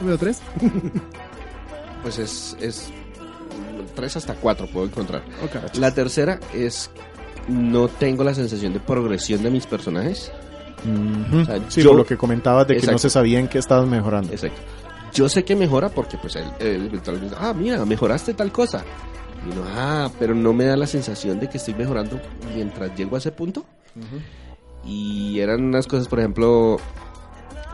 Número 0.00 0.16
tres. 0.18 0.40
pues 2.02 2.18
es, 2.18 2.56
es 2.60 2.88
3 3.94 4.16
hasta 4.16 4.34
4 4.34 4.66
puedo 4.66 4.86
encontrar. 4.86 5.22
La 5.74 5.92
tercera 5.94 6.40
es, 6.52 6.90
no 7.48 7.88
tengo 7.88 8.24
la 8.24 8.34
sensación 8.34 8.72
de 8.72 8.80
progresión 8.80 9.42
de 9.42 9.50
mis 9.50 9.66
personajes. 9.66 10.32
Ujú. 10.84 11.40
O 11.40 11.44
sea, 11.44 11.60
sí, 11.68 11.82
yo- 11.82 11.90
por 11.90 11.98
lo 11.98 12.06
que 12.06 12.16
comentabas 12.16 12.66
de 12.68 12.74
que 12.74 12.80
no 12.80 12.84
Exacto. 12.92 12.98
se 13.00 13.10
sabía 13.10 13.38
en 13.40 13.48
qué 13.48 13.58
estabas 13.58 13.88
mejorando. 13.88 14.32
Exacto. 14.32 14.60
Yo 15.12 15.28
sé 15.28 15.44
que 15.44 15.54
mejora 15.56 15.88
porque 15.90 16.18
pues 16.18 16.34
él, 16.36 16.44
él 16.58 16.86
eventualmente, 16.86 17.36
ah, 17.38 17.52
mira, 17.54 17.84
mejoraste 17.84 18.34
tal 18.34 18.50
cosa. 18.52 18.84
Y 19.46 19.54
no, 19.54 19.62
ah, 19.76 20.10
pero 20.18 20.34
no 20.34 20.52
me 20.52 20.64
da 20.64 20.76
la 20.76 20.86
sensación 20.86 21.38
de 21.38 21.48
que 21.48 21.58
estoy 21.58 21.74
mejorando 21.74 22.20
mientras 22.54 22.94
llego 22.96 23.14
a 23.14 23.18
ese 23.18 23.30
punto. 23.30 23.64
Y 24.84 25.38
eran 25.40 25.62
unas 25.64 25.86
cosas, 25.86 26.08
por 26.08 26.18
ejemplo, 26.18 26.78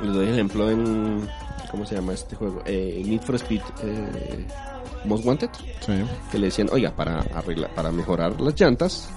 les 0.03 0.13
doy 0.15 0.29
ejemplo 0.29 0.71
en, 0.71 1.27
¿cómo 1.71 1.85
se 1.87 1.95
llama 1.97 2.13
este 2.13 2.37
juego? 2.37 2.63
Eh, 2.67 3.03
Need 3.05 3.23
for 3.23 3.35
Speed 3.37 3.61
eh, 3.83 4.47
Most 5.05 5.25
Wanted, 5.25 5.49
Sí. 5.81 5.93
que 6.31 6.39
le 6.39 6.47
decían, 6.47 6.69
oiga, 6.73 6.95
para, 6.95 7.21
arreglar, 7.35 7.75
para 7.75 7.91
mejorar 7.91 8.41
las 8.41 8.55
llantas 8.61 9.09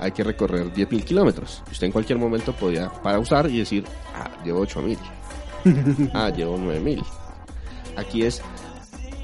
hay 0.00 0.12
que 0.12 0.22
recorrer 0.24 0.72
10.000 0.72 1.04
kilómetros. 1.04 1.62
Usted 1.70 1.86
en 1.86 1.92
cualquier 1.92 2.18
momento 2.18 2.52
podía 2.52 2.88
pausar 2.90 3.50
y 3.50 3.58
decir, 3.58 3.84
ah, 4.14 4.30
llevo 4.44 4.64
8.000. 4.66 4.98
ah, 6.14 6.30
llevo 6.30 6.58
9.000. 6.58 7.04
Aquí 7.96 8.22
es, 8.22 8.42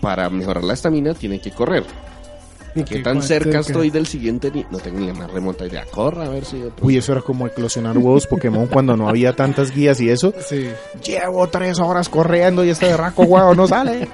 para 0.00 0.28
mejorar 0.30 0.64
la 0.64 0.74
estamina 0.74 1.14
tiene 1.14 1.40
que 1.40 1.50
correr. 1.50 1.84
¿Qué 2.88 3.00
tan 3.00 3.20
cerca 3.22 3.58
estoy 3.58 3.90
del 3.90 4.06
siguiente? 4.06 4.50
ni- 4.50 4.64
No 4.70 4.78
tengo 4.78 4.98
ni 4.98 5.06
la 5.06 5.12
más 5.12 5.30
remota 5.30 5.66
idea. 5.66 5.84
Corra 5.84 6.24
a 6.24 6.28
ver 6.30 6.46
si... 6.46 6.62
Uy, 6.80 6.96
eso 6.96 7.12
era 7.12 7.20
como 7.20 7.46
eclosionar 7.46 7.98
huevos 7.98 8.26
Pokémon 8.26 8.66
cuando 8.66 8.96
no 8.96 9.10
había 9.10 9.36
tantas 9.36 9.72
guías 9.74 10.00
y 10.00 10.08
eso. 10.08 10.32
Sí. 10.48 10.70
Llevo 11.04 11.46
tres 11.48 11.78
horas 11.80 12.08
corriendo 12.08 12.64
y 12.64 12.70
este 12.70 12.86
berraco 12.86 13.24
huevo 13.24 13.54
no 13.54 13.68
sale. 13.68 14.08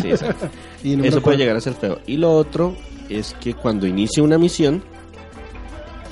Sí, 0.00 0.10
exacto. 0.12 0.48
Y 0.84 0.92
Eso 0.94 1.00
puede 1.00 1.20
cuatro. 1.22 1.38
llegar 1.38 1.56
a 1.56 1.60
ser 1.60 1.74
feo. 1.74 1.98
Y 2.06 2.18
lo 2.18 2.30
otro 2.34 2.76
es 3.08 3.34
que 3.40 3.54
cuando 3.54 3.84
inicia 3.84 4.22
una 4.22 4.38
misión, 4.38 4.84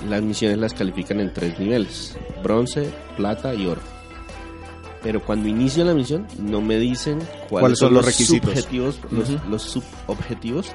las 0.08 0.22
misiones 0.22 0.58
las 0.58 0.74
califican 0.74 1.20
en 1.20 1.32
tres 1.32 1.58
niveles: 1.58 2.16
bronce, 2.42 2.90
plata 3.16 3.54
y 3.54 3.66
oro. 3.66 3.80
Pero 5.02 5.22
cuando 5.24 5.48
inicia 5.48 5.84
la 5.84 5.94
misión, 5.94 6.26
no 6.38 6.60
me 6.60 6.78
dicen 6.78 7.18
cuáles, 7.48 7.48
¿Cuáles 7.48 7.78
son 7.78 7.94
los 7.94 8.04
requisitos? 8.04 8.50
subjetivos, 8.50 9.00
los, 9.48 9.62
subobjetivos 9.62 10.72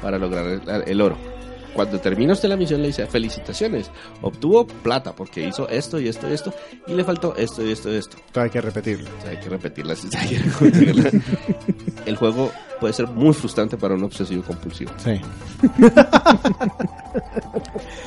para 0.00 0.18
lograr 0.18 0.46
el, 0.46 0.62
el 0.86 1.00
oro. 1.00 1.16
Cuando 1.74 1.98
termina 1.98 2.34
usted 2.34 2.48
la 2.48 2.56
misión 2.56 2.82
le 2.82 2.88
dice 2.88 3.06
felicitaciones, 3.06 3.90
obtuvo 4.20 4.66
plata 4.66 5.14
porque 5.14 5.46
hizo 5.48 5.68
esto 5.68 5.98
y 5.98 6.06
esto 6.06 6.28
y 6.28 6.34
esto 6.34 6.52
y 6.86 6.92
le 6.92 7.02
faltó 7.02 7.34
esto 7.34 7.64
y 7.64 7.72
esto 7.72 7.90
y 7.90 7.96
esto. 7.96 8.18
Hay 8.34 8.50
que 8.50 8.60
repetirlo. 8.60 9.08
O 9.18 9.22
sea, 9.22 9.30
hay 9.30 9.38
que 9.38 9.48
repetirla 9.48 9.96
si 9.96 10.08
se 10.08 10.18
quiere 10.28 10.50
conseguirla. 10.58 11.10
El 12.04 12.16
juego 12.16 12.52
puede 12.78 12.92
ser 12.92 13.08
muy 13.08 13.32
frustrante 13.32 13.76
para 13.76 13.94
un 13.94 14.04
obsesivo 14.04 14.42
compulsivo. 14.42 14.92
Sí. 14.98 15.20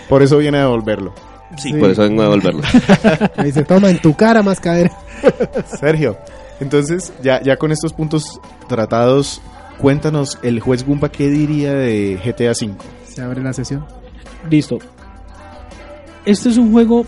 Por 0.09 0.21
eso 0.23 0.37
viene 0.37 0.57
a 0.57 0.61
devolverlo. 0.61 1.13
Sí, 1.57 1.71
Sí. 1.71 1.73
por 1.79 1.89
eso 1.89 2.01
vengo 2.01 2.21
a 2.21 2.25
devolverlo. 2.25 2.61
Ahí 3.37 3.51
se 3.51 3.63
toma 3.63 3.89
en 3.89 3.99
tu 3.99 4.13
cara 4.15 4.41
más 4.43 4.59
cadera. 4.59 4.91
Sergio, 5.79 6.17
entonces 6.59 7.13
ya, 7.23 7.41
ya 7.41 7.57
con 7.57 7.71
estos 7.71 7.93
puntos 7.93 8.39
tratados, 8.67 9.41
cuéntanos 9.79 10.37
el 10.43 10.59
juez 10.59 10.85
Gumba 10.85 11.09
qué 11.09 11.29
diría 11.29 11.73
de 11.73 12.19
GTA 12.23 12.51
V. 12.51 12.75
Se 13.07 13.21
abre 13.21 13.41
la 13.41 13.53
sesión. 13.53 13.85
Listo. 14.49 14.79
Este 16.25 16.49
es 16.49 16.57
un 16.57 16.71
juego 16.71 17.05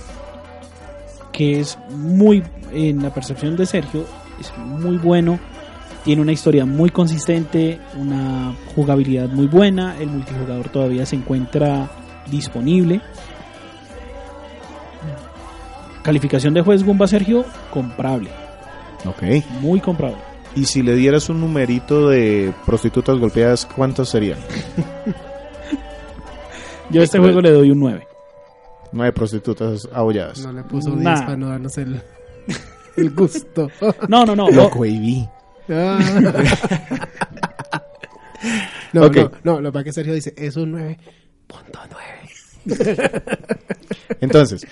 que 1.33 1.59
es 1.59 1.77
muy, 1.89 2.43
en 2.71 3.01
la 3.03 3.13
percepción 3.13 3.55
de 3.57 3.65
Sergio, 3.65 4.05
es 4.39 4.51
muy 4.57 4.97
bueno. 4.97 5.39
Tiene 6.03 6.21
una 6.21 6.31
historia 6.31 6.65
muy 6.65 6.89
consistente, 6.89 7.79
una 7.97 8.55
jugabilidad 8.75 9.27
muy 9.29 9.47
buena. 9.47 9.97
El 9.99 10.07
multijugador 10.09 10.69
todavía 10.69 11.05
se 11.05 11.15
encuentra 11.17 11.89
disponible. 12.29 13.01
Calificación 16.03 16.53
de 16.53 16.61
juez 16.61 16.83
Gumba 16.83 17.07
Sergio, 17.07 17.43
comprable, 17.71 18.29
Ok. 19.05 19.23
muy 19.61 19.81
comprable. 19.81 20.17
Y 20.55 20.65
si 20.65 20.81
le 20.81 20.95
dieras 20.95 21.27
un 21.29 21.41
numerito 21.41 22.07
de 22.09 22.53
prostitutas 22.65 23.17
golpeadas, 23.17 23.65
¿cuántos 23.65 24.09
serían? 24.09 24.39
Yo 26.89 27.01
a 27.01 27.03
este 27.03 27.19
juego 27.19 27.41
le 27.41 27.51
doy 27.51 27.71
un 27.71 27.79
9. 27.79 28.07
Nueve 28.93 29.11
prostitutas 29.11 29.87
abolladas. 29.93 30.39
No 30.39 30.53
le 30.53 30.63
puso 30.63 30.95
Nah. 30.95 31.15
10 31.15 31.21
para 31.25 31.35
no 31.37 31.49
darnos 31.49 31.77
el, 31.77 32.01
el 32.97 33.09
gusto. 33.13 33.69
No, 34.07 34.25
no, 34.25 34.33
no. 34.35 34.49
Loco, 34.49 34.79
baby. 34.79 35.27
Ah. 35.69 35.99
no, 38.93 39.03
Ok. 39.03 39.17
no, 39.17 39.55
no, 39.55 39.61
lo 39.61 39.71
que 39.71 39.73
pasa 39.73 39.79
es 39.79 39.83
que 39.85 39.91
Sergio 39.93 40.13
dice, 40.13 40.33
es 40.37 40.55
un 40.55 40.71
9.9. 40.73 40.97
Entonces, 44.21 44.65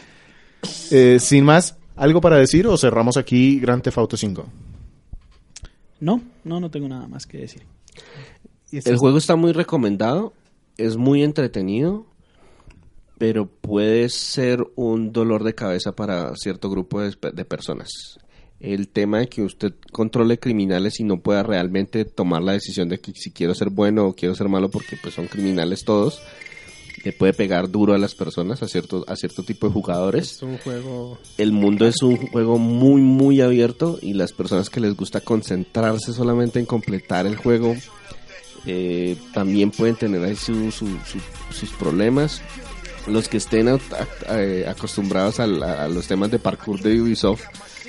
eh, 0.91 1.17
sin 1.19 1.43
más, 1.45 1.77
¿algo 1.95 2.21
para 2.21 2.37
decir 2.37 2.67
o 2.67 2.77
cerramos 2.77 3.17
aquí 3.17 3.59
Grand 3.59 3.81
Theft 3.83 3.97
Auto 3.97 4.17
5? 4.17 4.45
No, 5.99 6.21
no, 6.43 6.59
no 6.59 6.69
tengo 6.69 6.87
nada 6.87 7.07
más 7.07 7.25
que 7.25 7.39
decir. 7.39 7.63
Y 8.71 8.77
esto 8.77 8.89
El 8.89 8.95
es- 8.95 8.99
juego 8.99 9.17
está 9.17 9.35
muy 9.35 9.51
recomendado, 9.53 10.33
es 10.77 10.97
muy 10.97 11.23
entretenido, 11.23 12.05
pero 13.17 13.47
puede 13.47 14.09
ser 14.09 14.65
un 14.75 15.13
dolor 15.13 15.43
de 15.43 15.55
cabeza 15.55 15.93
para 15.95 16.35
cierto 16.35 16.69
grupo 16.69 17.01
de, 17.01 17.15
de 17.33 17.45
personas. 17.45 17.89
El 18.59 18.87
tema 18.87 19.19
de 19.19 19.27
que 19.27 19.41
usted 19.41 19.73
controle 19.91 20.39
criminales 20.39 20.99
y 20.99 21.03
no 21.03 21.19
pueda 21.21 21.43
realmente 21.43 22.03
tomar 22.05 22.41
la 22.41 22.53
decisión 22.53 22.89
de 22.89 22.99
que 22.99 23.11
si 23.13 23.31
quiero 23.31 23.53
ser 23.53 23.69
bueno 23.69 24.05
o 24.07 24.13
quiero 24.15 24.33
ser 24.33 24.47
malo 24.49 24.69
porque 24.69 24.97
pues 25.01 25.13
son 25.13 25.27
criminales 25.27 25.83
todos, 25.85 26.21
le 27.05 27.13
puede 27.13 27.31
pegar 27.33 27.69
duro 27.71 27.93
a 27.93 27.97
las 27.97 28.15
personas, 28.15 28.61
a 28.63 28.67
cierto, 28.67 29.05
a 29.07 29.15
cierto 29.15 29.43
tipo 29.43 29.67
de 29.67 29.73
jugadores. 29.73 30.31
Es 30.33 30.41
un 30.41 30.57
juego... 30.57 31.17
el 31.37 31.51
mundo 31.53 31.85
es 31.87 32.01
un 32.01 32.17
juego 32.17 32.57
muy 32.57 33.01
muy 33.01 33.39
abierto 33.41 33.97
y 34.01 34.13
las 34.13 34.33
personas 34.33 34.69
que 34.69 34.79
les 34.81 34.95
gusta 34.95 35.21
concentrarse 35.21 36.11
solamente 36.13 36.59
en 36.59 36.65
completar 36.65 37.25
el 37.27 37.35
juego 37.37 37.75
eh, 38.65 39.15
también 39.33 39.69
pueden 39.71 39.95
tener 39.95 40.23
ahí 40.23 40.35
su- 40.35 40.71
su- 40.71 40.87
su- 41.05 41.53
sus 41.53 41.69
problemas. 41.71 42.41
Los 43.07 43.29
que 43.29 43.37
estén 43.37 43.67
eh, 44.29 44.65
acostumbrados 44.67 45.39
a 45.39 45.45
los 45.87 46.07
temas 46.07 46.31
de 46.31 46.39
parkour 46.39 46.81
de 46.81 46.99
Ubisoft 46.99 47.43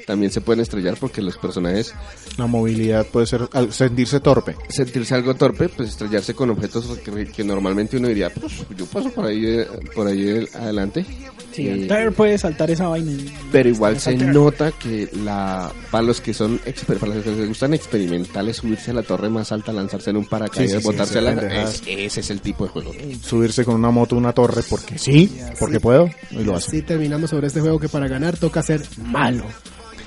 también 0.07 0.31
se 0.33 0.41
pueden 0.41 0.61
estrellar 0.63 0.97
porque 0.99 1.21
los 1.21 1.37
personajes 1.37 1.93
La 2.39 2.47
movilidad 2.47 3.05
puede 3.07 3.27
ser 3.27 3.49
al 3.53 3.73
sentirse 3.73 4.21
torpe. 4.21 4.55
sentirse 4.69 5.15
algo 5.15 5.35
torpe, 5.35 5.69
pues 5.69 5.91
estrellarse 5.91 6.33
con 6.35 6.49
objetos 6.51 6.87
que, 7.05 7.27
que 7.27 7.45
normalmente 7.45 7.97
uno 7.99 8.09
diría, 8.09 8.31
pues 8.31 8.53
yo 8.77 8.87
paso 8.87 9.11
por 9.11 9.27
ahí, 9.27 9.45
eh, 9.45 9.67
por 9.95 10.07
ahí 10.07 10.29
eh, 10.29 10.49
adelante. 10.55 11.05
Sí, 11.53 11.69
Eh, 11.69 11.73
Altair 11.73 12.13
puede 12.13 12.39
saltar 12.39 12.71
esa 12.71 12.87
vaina. 12.89 13.13
pero 13.51 13.69
igual 13.69 13.99
se 13.99 14.15
nota 14.17 14.73
que 14.73 15.09
la 15.25 15.73
para 15.91 16.03
los 16.03 16.21
que 16.21 16.33
son 16.35 16.61
para 16.87 17.15
los 17.15 17.25
que 17.25 17.31
les 17.33 17.49
gustan 17.49 17.75
experimentales 17.75 18.59
subirse 18.59 18.91
a 18.91 18.95
la 18.95 19.03
torre 19.03 19.29
más 19.31 19.51
alta, 19.53 19.73
lanzarse 19.73 20.11
en 20.11 20.19
un 20.19 20.27
paracaídas, 20.27 20.71
Sí, 20.73 20.77
sí, 20.77 20.83
sí, 20.83 20.87
botarse 20.87 21.19
a 21.19 21.23
la 21.23 21.63
es- 21.63 21.83
ese 21.87 22.21
es 22.21 22.31
el 22.31 22.41
tipo 22.41 22.65
de 22.65 22.71
juego. 22.71 22.93
Subirse 23.23 23.65
con 23.65 23.75
una 23.77 23.91
moto 23.91 24.15
a 24.15 24.19
una 24.19 24.33
torre 24.33 24.63
porque 24.69 24.99
sí, 24.99 25.35
porque 25.59 25.81
puedo, 25.81 26.09
y 26.31 26.45
lo 26.45 26.55
hace. 26.57 26.69
Así 26.69 26.83
terminamos 26.83 27.31
sobre 27.31 27.47
este 27.49 27.61
juego 27.61 27.79
que 27.81 27.89
para 27.89 28.07
ganar 28.07 28.37
toca 28.37 28.63
ser 28.63 28.83
malo. 29.03 29.45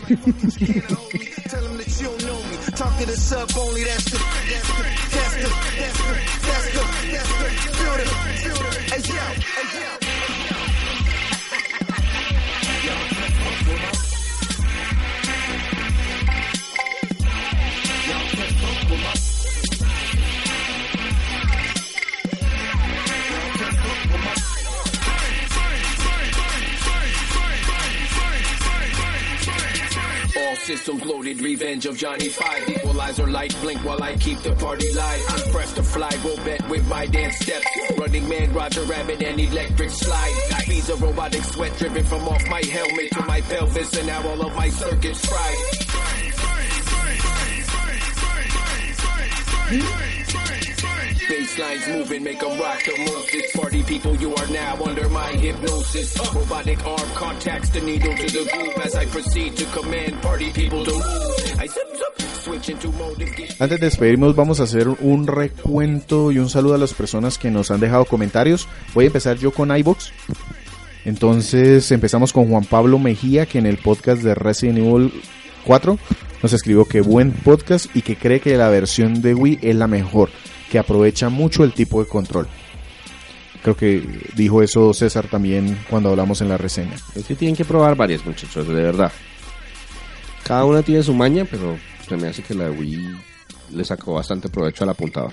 Tell 0.09 0.17
them 0.17 1.77
that 1.77 1.85
you 2.01 2.07
don't 2.07 2.25
know 2.25 2.41
me. 2.49 2.57
Talk 2.73 2.97
to 2.97 3.05
the 3.05 3.15
sub 3.15 3.51
only, 3.59 3.83
that's 3.83 4.05
the, 4.05 4.17
that's 4.17 4.65
the, 4.73 4.83
that's 5.13 5.35
the, 5.37 5.49
that's 5.77 6.01
the, 6.01 6.17
that's 6.49 6.65
the, 6.73 6.81
that's 7.13 7.29
the, 7.37 7.45
feel 7.77 7.93
it, 7.93 8.09
feel 8.41 8.57
it. 8.57 8.73
Hey, 8.89 9.01
yo, 9.05 9.21
hey, 9.21 9.58
yo. 9.58 9.58
All 30.49 30.55
systems 30.55 31.05
loaded, 31.05 31.41
revenge 31.41 31.85
of 31.85 31.95
Johnny 31.95 32.27
Five. 32.27 32.67
Equalizer 32.67 33.27
light 33.27 33.55
blink 33.61 33.85
while 33.85 34.01
I 34.01 34.15
keep 34.15 34.39
the 34.39 34.55
party 34.55 34.91
live. 34.93 35.21
I'm 35.29 35.51
fresh 35.51 35.71
to 35.73 35.83
fly, 35.83 36.09
roll 36.25 36.37
bet 36.37 36.67
with 36.67 36.87
my 36.87 37.05
dance 37.05 37.37
steps. 37.37 37.67
Running 37.99 38.27
man, 38.27 38.51
Roger 38.51 38.81
Rabbit, 38.85 39.21
and 39.21 39.39
electric 39.39 39.91
slide. 39.91 40.33
Speeds 40.63 40.89
of 40.89 41.03
robotic 41.03 41.43
sweat 41.43 41.77
driven 41.77 42.03
from 42.03 42.27
off 42.27 42.43
my 42.49 42.63
helmet 42.65 43.11
to 43.11 43.21
my 43.25 43.41
pelvis, 43.41 43.95
and 43.95 44.07
now 44.07 44.27
all 44.27 44.41
of 44.41 44.55
my 44.55 44.69
circuits 44.69 45.23
fried. 45.23 45.55
Baselines 51.29 51.87
moving, 51.95 52.23
make 52.23 52.41
'em 52.43 52.59
rock 52.59 52.81
party 53.53 53.83
people, 53.83 54.15
you 54.19 54.33
are 54.35 54.47
now 54.51 54.75
under 54.83 55.07
my 55.09 55.37
hypnosis. 55.37 56.17
Robotic 56.33 56.79
arm 56.85 57.09
contacts 57.13 57.69
the 57.71 57.81
needle 57.81 58.15
to 58.15 58.25
the 58.25 58.49
groove 58.51 58.83
as 58.83 58.95
I 58.95 59.05
proceed 59.05 59.55
to 59.57 59.65
command 59.65 60.19
party 60.21 60.51
people 60.51 60.83
to 60.83 60.91
move. 60.91 61.63
I 61.63 61.67
zip, 61.67 61.87
zip, 61.95 62.19
Antes 63.59 63.79
de 63.79 63.85
despedirnos 63.85 64.35
vamos 64.35 64.59
a 64.59 64.63
hacer 64.63 64.87
un 64.87 65.27
recuento 65.27 66.31
y 66.31 66.39
un 66.39 66.49
saludo 66.49 66.73
a 66.73 66.77
las 66.79 66.93
personas 66.95 67.37
que 67.37 67.51
nos 67.51 67.69
han 67.69 67.79
dejado 67.79 68.05
comentarios. 68.05 68.67
Voy 68.95 69.03
a 69.03 69.07
empezar 69.07 69.37
yo 69.37 69.51
con 69.51 69.75
iBox. 69.75 70.11
Entonces 71.05 71.91
empezamos 71.91 72.33
con 72.33 72.49
Juan 72.49 72.65
Pablo 72.65 72.97
Mejía 72.97 73.45
que 73.45 73.59
en 73.59 73.67
el 73.67 73.77
podcast 73.77 74.23
de 74.23 74.33
Resident 74.33 74.79
Evil 74.79 75.13
4 75.65 75.99
nos 76.41 76.53
escribió 76.53 76.85
que 76.85 77.01
buen 77.01 77.31
podcast 77.31 77.95
y 77.95 78.01
que 78.01 78.15
cree 78.15 78.39
que 78.39 78.57
la 78.57 78.69
versión 78.69 79.21
de 79.21 79.35
Wii 79.35 79.59
es 79.61 79.75
la 79.75 79.87
mejor, 79.87 80.29
que 80.69 80.79
aprovecha 80.79 81.29
mucho 81.29 81.63
el 81.63 81.73
tipo 81.73 82.03
de 82.03 82.07
control. 82.07 82.47
Creo 83.61 83.75
que 83.75 84.07
dijo 84.35 84.61
eso 84.63 84.93
César 84.93 85.27
también 85.27 85.77
cuando 85.89 86.09
hablamos 86.09 86.41
en 86.41 86.49
la 86.49 86.57
reseña. 86.57 86.95
Es 87.15 87.25
que 87.25 87.35
tienen 87.35 87.55
que 87.55 87.65
probar 87.65 87.95
varias, 87.95 88.25
muchachos, 88.25 88.67
de 88.67 88.73
verdad. 88.73 89.11
Cada 90.43 90.65
una 90.65 90.81
tiene 90.81 91.03
su 91.03 91.13
maña, 91.13 91.45
pero 91.49 91.77
se 92.07 92.15
me 92.15 92.27
hace 92.27 92.41
que 92.41 92.53
la 92.53 92.71
Wii 92.71 93.09
le 93.71 93.85
sacó 93.85 94.13
bastante 94.13 94.49
provecho 94.49 94.83
al 94.83 94.91
apuntador. 94.91 95.31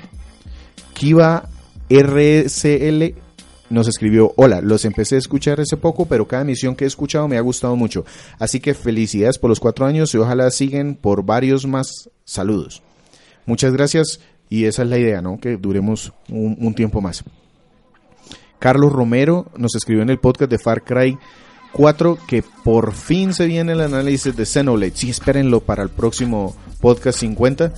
Kiva 0.92 1.48
RCL 1.88 3.14
nos 3.68 3.88
escribió, 3.88 4.32
hola, 4.36 4.60
los 4.60 4.84
empecé 4.84 5.16
a 5.16 5.18
escuchar 5.18 5.60
hace 5.60 5.76
poco, 5.76 6.06
pero 6.06 6.26
cada 6.26 6.42
emisión 6.42 6.74
que 6.76 6.84
he 6.84 6.86
escuchado 6.86 7.28
me 7.28 7.36
ha 7.36 7.40
gustado 7.40 7.76
mucho. 7.76 8.04
Así 8.38 8.60
que 8.60 8.74
felicidades 8.74 9.38
por 9.38 9.50
los 9.50 9.60
cuatro 9.60 9.86
años 9.86 10.14
y 10.14 10.18
ojalá 10.18 10.50
siguen 10.50 10.96
por 10.96 11.24
varios 11.24 11.66
más. 11.66 12.10
Saludos. 12.24 12.82
Muchas 13.44 13.72
gracias 13.72 14.20
y 14.48 14.64
esa 14.66 14.82
es 14.82 14.88
la 14.88 14.98
idea, 14.98 15.20
¿no? 15.22 15.38
Que 15.38 15.56
duremos 15.56 16.12
un, 16.28 16.56
un 16.60 16.74
tiempo 16.74 17.00
más. 17.00 17.24
Carlos 18.58 18.92
Romero 18.92 19.46
nos 19.56 19.74
escribió 19.74 20.02
en 20.02 20.10
el 20.10 20.18
podcast 20.18 20.50
de 20.50 20.58
Far 20.58 20.82
Cry 20.82 21.18
4 21.72 22.18
que 22.26 22.42
por 22.64 22.92
fin 22.94 23.34
se 23.34 23.46
viene 23.46 23.72
el 23.72 23.80
análisis 23.82 24.34
de 24.34 24.46
Xenoblade. 24.46 24.92
Sí, 24.94 25.10
espérenlo 25.10 25.60
para 25.60 25.82
el 25.82 25.90
próximo 25.90 26.56
podcast 26.80 27.18
50 27.20 27.72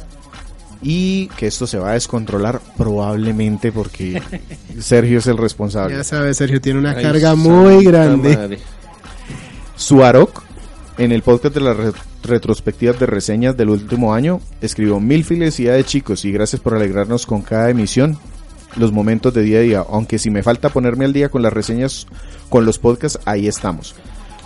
y 0.81 1.27
que 1.37 1.49
esto 1.49 1.67
se 1.67 1.79
va 1.79 1.91
a 1.91 1.95
descontrolar 1.95 2.61
probablemente 2.77 3.73
porque 3.73 4.23
Sergio 4.79 5.19
es 5.19 5.27
el 5.27 5.37
responsable. 5.37 5.97
Ya 5.97 6.05
sabes, 6.05 6.37
Sergio 6.37 6.61
tiene 6.61 6.79
una 6.79 6.93
Ay, 6.93 7.03
carga 7.03 7.35
muy 7.35 7.85
grande. 7.85 8.37
madre. 8.37 8.59
Suarok, 9.75 10.43
en 10.99 11.13
el 11.13 11.23
podcast 11.23 11.55
de 11.57 11.73
re- 11.75 11.93
retrospectivas 12.23 12.99
de 12.99 13.07
reseñas 13.07 13.57
del 13.57 13.71
último 13.71 14.15
año, 14.15 14.41
escribió 14.61 15.01
mil 15.01 15.25
felicidades 15.25 15.87
chicos 15.87 16.25
y 16.25 16.33
gracias 16.33 16.61
por 16.61 16.75
alegrarnos 16.75 17.27
con 17.27 17.43
cada 17.43 17.71
emisión 17.71 18.19
los 18.77 18.93
momentos 18.93 19.35
de 19.35 19.43
día 19.43 19.59
a 19.59 19.63
día. 19.63 19.85
Aunque 19.89 20.19
si 20.19 20.31
me 20.31 20.43
falta 20.43 20.69
ponerme 20.69 21.05
al 21.05 21.13
día 21.13 21.29
con 21.29 21.43
las 21.43 21.53
reseñas, 21.53 22.07
con 22.49 22.65
los 22.65 22.79
podcasts, 22.79 23.21
ahí 23.25 23.49
estamos. 23.49 23.95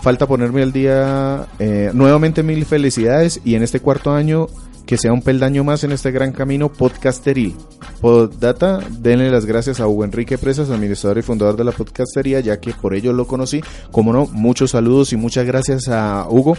Falta 0.01 0.27
ponerme 0.27 0.63
al 0.63 0.73
día 0.73 1.47
eh, 1.59 1.91
nuevamente 1.93 2.43
mil 2.43 2.65
felicidades 2.65 3.39
y 3.45 3.55
en 3.55 3.63
este 3.63 3.79
cuarto 3.79 4.11
año 4.11 4.47
que 4.85 4.97
sea 4.97 5.13
un 5.13 5.21
peldaño 5.21 5.63
más 5.63 5.83
en 5.83 5.91
este 5.91 6.11
gran 6.11 6.31
camino 6.31 6.71
podcasteril. 6.71 7.55
Poddata, 8.01 8.79
denle 8.99 9.29
las 9.29 9.45
gracias 9.45 9.79
a 9.79 9.87
Hugo 9.87 10.03
Enrique 10.03 10.37
Presas, 10.37 10.69
administrador 10.69 11.17
y 11.19 11.21
fundador 11.21 11.55
de 11.55 11.63
la 11.63 11.71
podcastería, 11.71 12.39
ya 12.41 12.59
que 12.59 12.73
por 12.73 12.93
ello 12.93 13.13
lo 13.13 13.25
conocí. 13.25 13.61
Como 13.91 14.11
no, 14.11 14.27
muchos 14.27 14.71
saludos 14.71 15.13
y 15.13 15.17
muchas 15.17 15.45
gracias 15.45 15.87
a 15.87 16.27
Hugo 16.29 16.57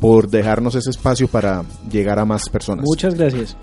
por 0.00 0.28
dejarnos 0.28 0.74
ese 0.74 0.90
espacio 0.90 1.28
para 1.28 1.64
llegar 1.90 2.18
a 2.18 2.24
más 2.24 2.48
personas. 2.48 2.84
Muchas 2.86 3.14
gracias. 3.14 3.56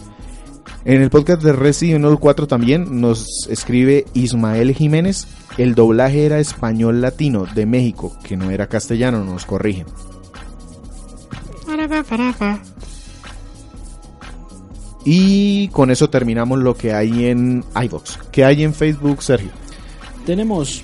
En 0.86 1.02
el 1.02 1.10
podcast 1.10 1.42
de 1.42 1.54
Resident 1.54 2.04
Evil 2.04 2.20
4 2.20 2.46
también 2.48 3.00
nos 3.00 3.48
escribe 3.50 4.06
Ismael 4.14 4.74
Jiménez. 4.76 5.28
El 5.58 5.76
doblaje 5.76 6.26
era 6.26 6.40
español 6.40 7.02
latino 7.02 7.46
de 7.46 7.66
México, 7.66 8.18
que 8.24 8.36
no 8.36 8.52
era 8.52 8.68
castellano, 8.68 9.24
nos 9.24 9.46
corrigen. 9.46 9.86
Y 15.06 15.68
con 15.70 15.92
eso 15.92 16.10
terminamos 16.10 16.60
lo 16.60 16.76
que 16.76 16.94
hay 16.94 17.26
en 17.26 17.64
iVox. 17.84 18.20
¿Qué 18.32 18.46
hay 18.46 18.64
en 18.64 18.74
Facebook, 18.74 19.22
Sergio? 19.22 19.50
Tenemos 20.26 20.82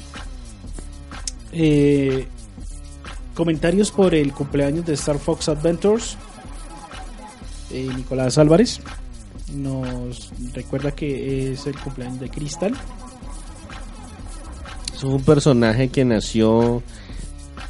eh, 1.53 2.27
comentarios 3.33 3.91
por 3.91 4.13
el 4.13 4.33
cumpleaños 4.33 4.85
de 4.85 4.93
Star 4.93 5.17
Fox 5.19 5.47
Adventures. 5.49 6.17
Eh, 7.71 7.89
Nicolás 7.95 8.37
Álvarez 8.37 8.81
nos 9.55 10.31
recuerda 10.53 10.91
que 10.91 11.53
es 11.53 11.65
el 11.65 11.79
cumpleaños 11.79 12.19
de 12.19 12.29
Crystal. 12.29 12.73
Es 14.93 15.03
un 15.03 15.23
personaje 15.23 15.87
que 15.89 16.03
nació 16.03 16.83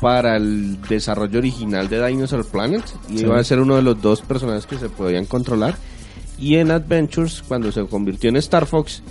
para 0.01 0.37
el 0.37 0.81
desarrollo 0.83 1.37
original 1.39 1.89
de 1.89 2.05
Dinosaur 2.07 2.45
Planet 2.45 2.83
y 3.09 3.19
Sí. 3.19 3.23
iba 3.25 3.37
a 3.37 3.43
ser 3.43 3.59
uno 3.59 3.75
de 3.75 3.81
los 3.81 4.01
dos 4.01 4.21
personajes 4.21 4.65
que 4.65 4.77
se 4.79 4.89
podían 4.89 5.25
controlar. 5.25 5.75
Y 6.39 6.55
en 6.55 6.71
Adventures, 6.71 7.43
cuando 7.47 7.71
se 7.71 7.85
convirtió 7.85 8.29
en 8.29 8.37
Star 8.37 8.65
Fox, 8.65 9.03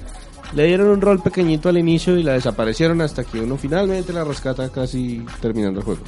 le 0.54 0.66
dieron 0.66 0.88
un 0.88 1.00
rol 1.00 1.20
pequeñito 1.20 1.68
al 1.68 1.78
inicio 1.78 2.16
y 2.16 2.22
la 2.22 2.32
desaparecieron 2.32 3.00
hasta 3.02 3.24
que 3.24 3.40
uno 3.40 3.56
finalmente 3.56 4.12
la 4.12 4.24
rescata 4.24 4.70
casi 4.70 5.24
terminando 5.40 5.80
el 5.80 5.84
juego. 5.84 6.02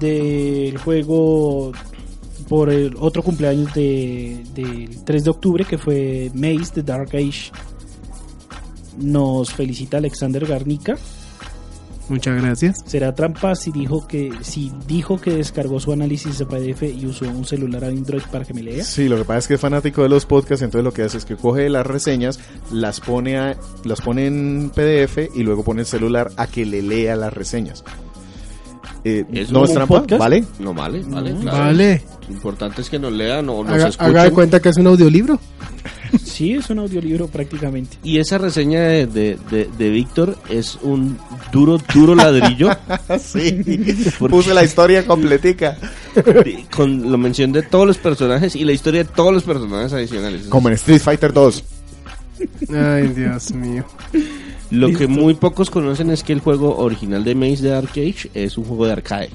del 0.00 0.78
juego 0.78 1.72
por 2.48 2.70
el 2.70 2.96
otro 2.98 3.22
cumpleaños 3.22 3.72
de, 3.74 4.42
del 4.54 5.04
3 5.04 5.24
de 5.24 5.30
octubre 5.30 5.64
que 5.64 5.78
fue 5.78 6.32
Maze 6.34 6.74
de 6.74 6.82
Dark 6.82 7.10
Age. 7.14 7.52
Nos 8.98 9.52
felicita 9.52 9.98
Alexander 9.98 10.44
Garnica. 10.46 10.96
Muchas 12.10 12.42
gracias. 12.42 12.82
Será 12.86 13.14
trampa 13.14 13.54
si 13.54 13.70
dijo 13.70 14.06
que 14.06 14.30
si 14.42 14.70
dijo 14.86 15.18
que 15.20 15.30
descargó 15.36 15.80
su 15.80 15.92
análisis 15.92 16.38
de 16.38 16.44
PDF 16.44 16.82
y 16.82 17.06
usó 17.06 17.24
un 17.28 17.44
celular 17.46 17.84
Android 17.84 18.20
para 18.30 18.44
que 18.44 18.52
me 18.52 18.62
lea. 18.62 18.84
Sí, 18.84 19.08
lo 19.08 19.16
que 19.16 19.24
pasa 19.24 19.38
es 19.38 19.48
que 19.48 19.54
es 19.54 19.60
fanático 19.60 20.02
de 20.02 20.08
los 20.08 20.26
podcasts, 20.26 20.62
entonces 20.62 20.84
lo 20.84 20.92
que 20.92 21.02
hace 21.02 21.16
es 21.18 21.24
que 21.24 21.36
coge 21.36 21.68
las 21.70 21.86
reseñas, 21.86 22.40
las 22.72 23.00
pone, 23.00 23.38
a- 23.38 23.56
las 23.84 24.00
pone 24.00 24.26
en 24.26 24.70
PDF 24.74 25.30
y 25.34 25.42
luego 25.44 25.62
pone 25.64 25.82
el 25.82 25.86
celular 25.86 26.30
a 26.36 26.46
que 26.48 26.66
le 26.66 26.82
lea 26.82 27.14
las 27.16 27.32
reseñas. 27.32 27.84
Eh, 29.04 29.24
¿Es 29.32 29.50
no 29.50 29.64
es 29.64 29.72
trampa, 29.72 30.00
podcast? 30.00 30.18
¿vale? 30.20 30.44
No 30.58 30.74
vale, 30.74 31.02
vale. 31.06 31.32
No. 31.32 31.40
claro. 31.40 31.58
Vale. 31.58 32.02
Lo 32.28 32.34
importante 32.34 32.82
es 32.82 32.90
que 32.90 32.98
nos 32.98 33.12
lean 33.12 33.48
o 33.48 33.62
nos 33.64 33.72
Haga, 33.72 33.88
escuchen. 33.88 34.10
haga 34.10 34.24
de 34.24 34.30
cuenta 34.32 34.60
que 34.60 34.68
es 34.68 34.76
un 34.76 34.86
audiolibro. 34.88 35.40
Sí, 36.24 36.52
es 36.54 36.70
un 36.70 36.78
audiolibro 36.80 37.26
prácticamente. 37.28 37.98
Y 38.02 38.18
esa 38.18 38.38
reseña 38.38 38.80
de, 38.82 39.06
de, 39.06 39.38
de- 39.50 39.68
de 39.78 39.90
Víctor 39.90 40.36
es 40.48 40.78
un 40.82 41.18
duro, 41.52 41.78
duro 41.94 42.14
ladrillo. 42.14 42.70
sí, 43.20 43.62
Porque- 44.18 44.34
puse 44.36 44.54
la 44.54 44.64
historia 44.64 45.06
completica. 45.06 45.76
con 46.74 47.10
la 47.10 47.16
mención 47.16 47.52
de 47.52 47.62
todos 47.62 47.86
los 47.86 47.98
personajes 47.98 48.56
y 48.56 48.64
la 48.64 48.72
historia 48.72 49.04
de 49.04 49.10
todos 49.10 49.32
los 49.32 49.42
personajes 49.44 49.92
adicionales. 49.92 50.46
Como 50.48 50.68
en 50.68 50.74
Street 50.74 51.00
Fighter 51.00 51.32
2. 51.32 51.64
Ay, 52.74 53.08
Dios 53.08 53.52
mío. 53.52 53.84
Lo 54.70 54.90
que 54.92 55.06
muy 55.06 55.34
pocos 55.34 55.68
conocen 55.70 56.10
es 56.10 56.22
que 56.22 56.32
el 56.32 56.40
juego 56.40 56.76
original 56.78 57.24
de 57.24 57.34
Maze 57.34 57.62
de 57.62 57.74
Arcade 57.74 58.14
es 58.34 58.56
un 58.56 58.64
juego 58.64 58.86
de 58.86 58.92
arcade. 58.92 59.30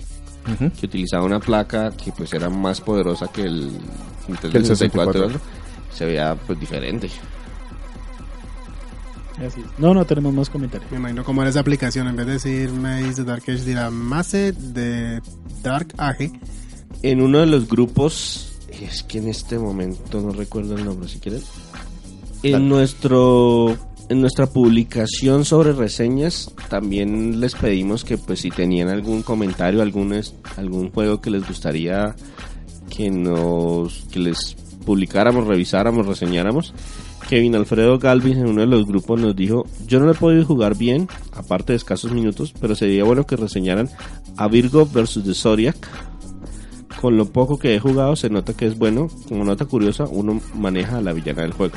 Que 0.80 0.86
utilizaba 0.86 1.26
una 1.26 1.40
placa 1.40 1.92
que 1.92 2.12
pues 2.12 2.32
era 2.34 2.50
más 2.50 2.80
poderosa 2.80 3.28
que 3.34 3.42
el 3.44 3.72
el 4.28 4.66
64. 4.66 5.30
64. 5.30 5.40
Se 5.96 6.06
veía 6.06 6.36
pues 6.36 6.60
diferente. 6.60 7.10
Así 9.38 9.60
es. 9.60 9.66
No, 9.80 9.93
no 9.93 10.06
tenemos 10.06 10.34
más 10.34 10.50
comentarios. 10.50 10.89
Me 10.91 10.98
imagino 10.98 11.24
cómo 11.26 11.41
era 11.41 11.50
esa 11.50 11.60
aplicación. 11.60 12.08
En 12.08 12.16
vez 12.16 12.26
de 12.28 12.34
decir 12.34 12.72
Maze 12.72 13.14
de 13.16 13.24
Dark 13.26 13.43
Age, 13.43 13.64
dirá 13.66 13.89
Maze 13.91 14.52
de 14.54 15.22
Dark 15.62 15.93
Age. 15.98 16.32
En 17.04 17.22
uno 17.22 17.39
de 17.39 17.46
los 17.46 17.68
grupos, 17.68 18.54
es 18.82 19.04
que 19.04 19.18
en 19.18 19.28
este 19.28 19.60
momento 19.60 20.22
no 20.22 20.32
recuerdo 20.32 20.76
el 20.78 20.86
nombre 20.86 21.10
si 21.10 21.20
quieren. 21.20 21.41
En 22.43 22.70
nuestro 22.70 23.76
en 24.08 24.22
nuestra 24.22 24.46
publicación 24.46 25.46
sobre 25.46 25.74
reseñas 25.74 26.52
también 26.70 27.39
les 27.39 27.56
pedimos 27.56 28.04
que 28.06 28.20
pues 28.20 28.41
si 28.41 28.52
tenían 28.52 28.88
algún 28.89 29.24
comentario, 29.24 29.82
algún 29.82 30.14
es- 30.14 30.36
algún 30.58 30.91
juego 30.91 31.20
que 31.22 31.32
les 31.32 31.48
gustaría 31.48 32.16
que 32.96 33.10
nos 33.10 34.06
que 34.12 34.20
les 34.20 34.56
publicáramos, 34.86 35.48
revisáramos, 35.48 36.06
reseñáramos. 36.06 36.74
Kevin 37.28 37.56
Alfredo 37.56 37.98
Galvis 37.98 38.38
en 38.38 38.48
uno 38.48 38.62
de 38.62 38.68
los 38.68 38.86
grupos 38.86 39.20
nos 39.20 39.36
dijo, 39.36 39.66
yo 39.88 40.00
no 40.00 40.06
lo 40.06 40.12
he 40.12 40.16
podido 40.16 40.46
jugar 40.46 40.78
bien, 40.78 41.10
aparte 41.34 41.74
de 41.74 41.78
escasos 41.78 42.12
minutos, 42.12 42.54
pero 42.60 42.76
sería 42.76 43.04
bueno 43.04 43.26
que 43.26 43.36
reseñaran 43.36 43.90
a 44.38 44.48
Virgo 44.48 44.86
versus 44.86 45.24
The 45.24 45.34
Zodiac. 45.34 45.76
Con 47.02 47.18
lo 47.18 47.26
poco 47.26 47.60
que 47.60 47.76
he 47.76 47.80
jugado 47.80 48.16
se 48.16 48.30
nota 48.30 48.54
que 48.54 48.68
es 48.68 48.78
bueno. 48.78 49.10
Como 49.28 49.44
nota 49.44 49.66
curiosa, 49.66 50.06
uno 50.06 50.42
maneja 50.54 50.98
a 50.98 51.02
la 51.02 51.14
villana 51.14 51.42
del 51.42 51.54
juego. 51.54 51.76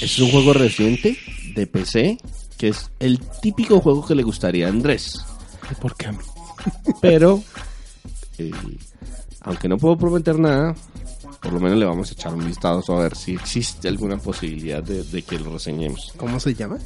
Es 0.00 0.18
un 0.18 0.30
juego 0.30 0.52
reciente 0.52 1.16
de 1.54 1.66
PC, 1.66 2.18
que 2.56 2.68
es 2.68 2.90
el 3.00 3.18
típico 3.42 3.80
juego 3.80 4.06
que 4.06 4.14
le 4.14 4.22
gustaría 4.22 4.66
a 4.66 4.70
Andrés. 4.70 5.24
¿Por 5.80 5.96
qué 5.96 6.06
a 6.06 6.12
mí? 6.12 6.18
Pero, 7.00 7.42
eh, 8.38 8.52
aunque 9.40 9.68
no 9.68 9.78
puedo 9.78 9.96
prometer 9.96 10.38
nada, 10.38 10.74
por 11.46 11.54
lo 11.54 11.60
menos 11.60 11.78
le 11.78 11.84
vamos 11.84 12.10
a 12.10 12.12
echar 12.12 12.34
un 12.34 12.44
vistazo 12.44 12.96
a 12.96 13.02
ver 13.04 13.14
si 13.14 13.34
existe 13.34 13.86
alguna 13.86 14.16
posibilidad 14.16 14.82
de, 14.82 15.04
de 15.04 15.22
que 15.22 15.38
lo 15.38 15.52
reseñemos. 15.52 16.12
¿Cómo 16.16 16.40
se 16.40 16.52
llama? 16.54 16.76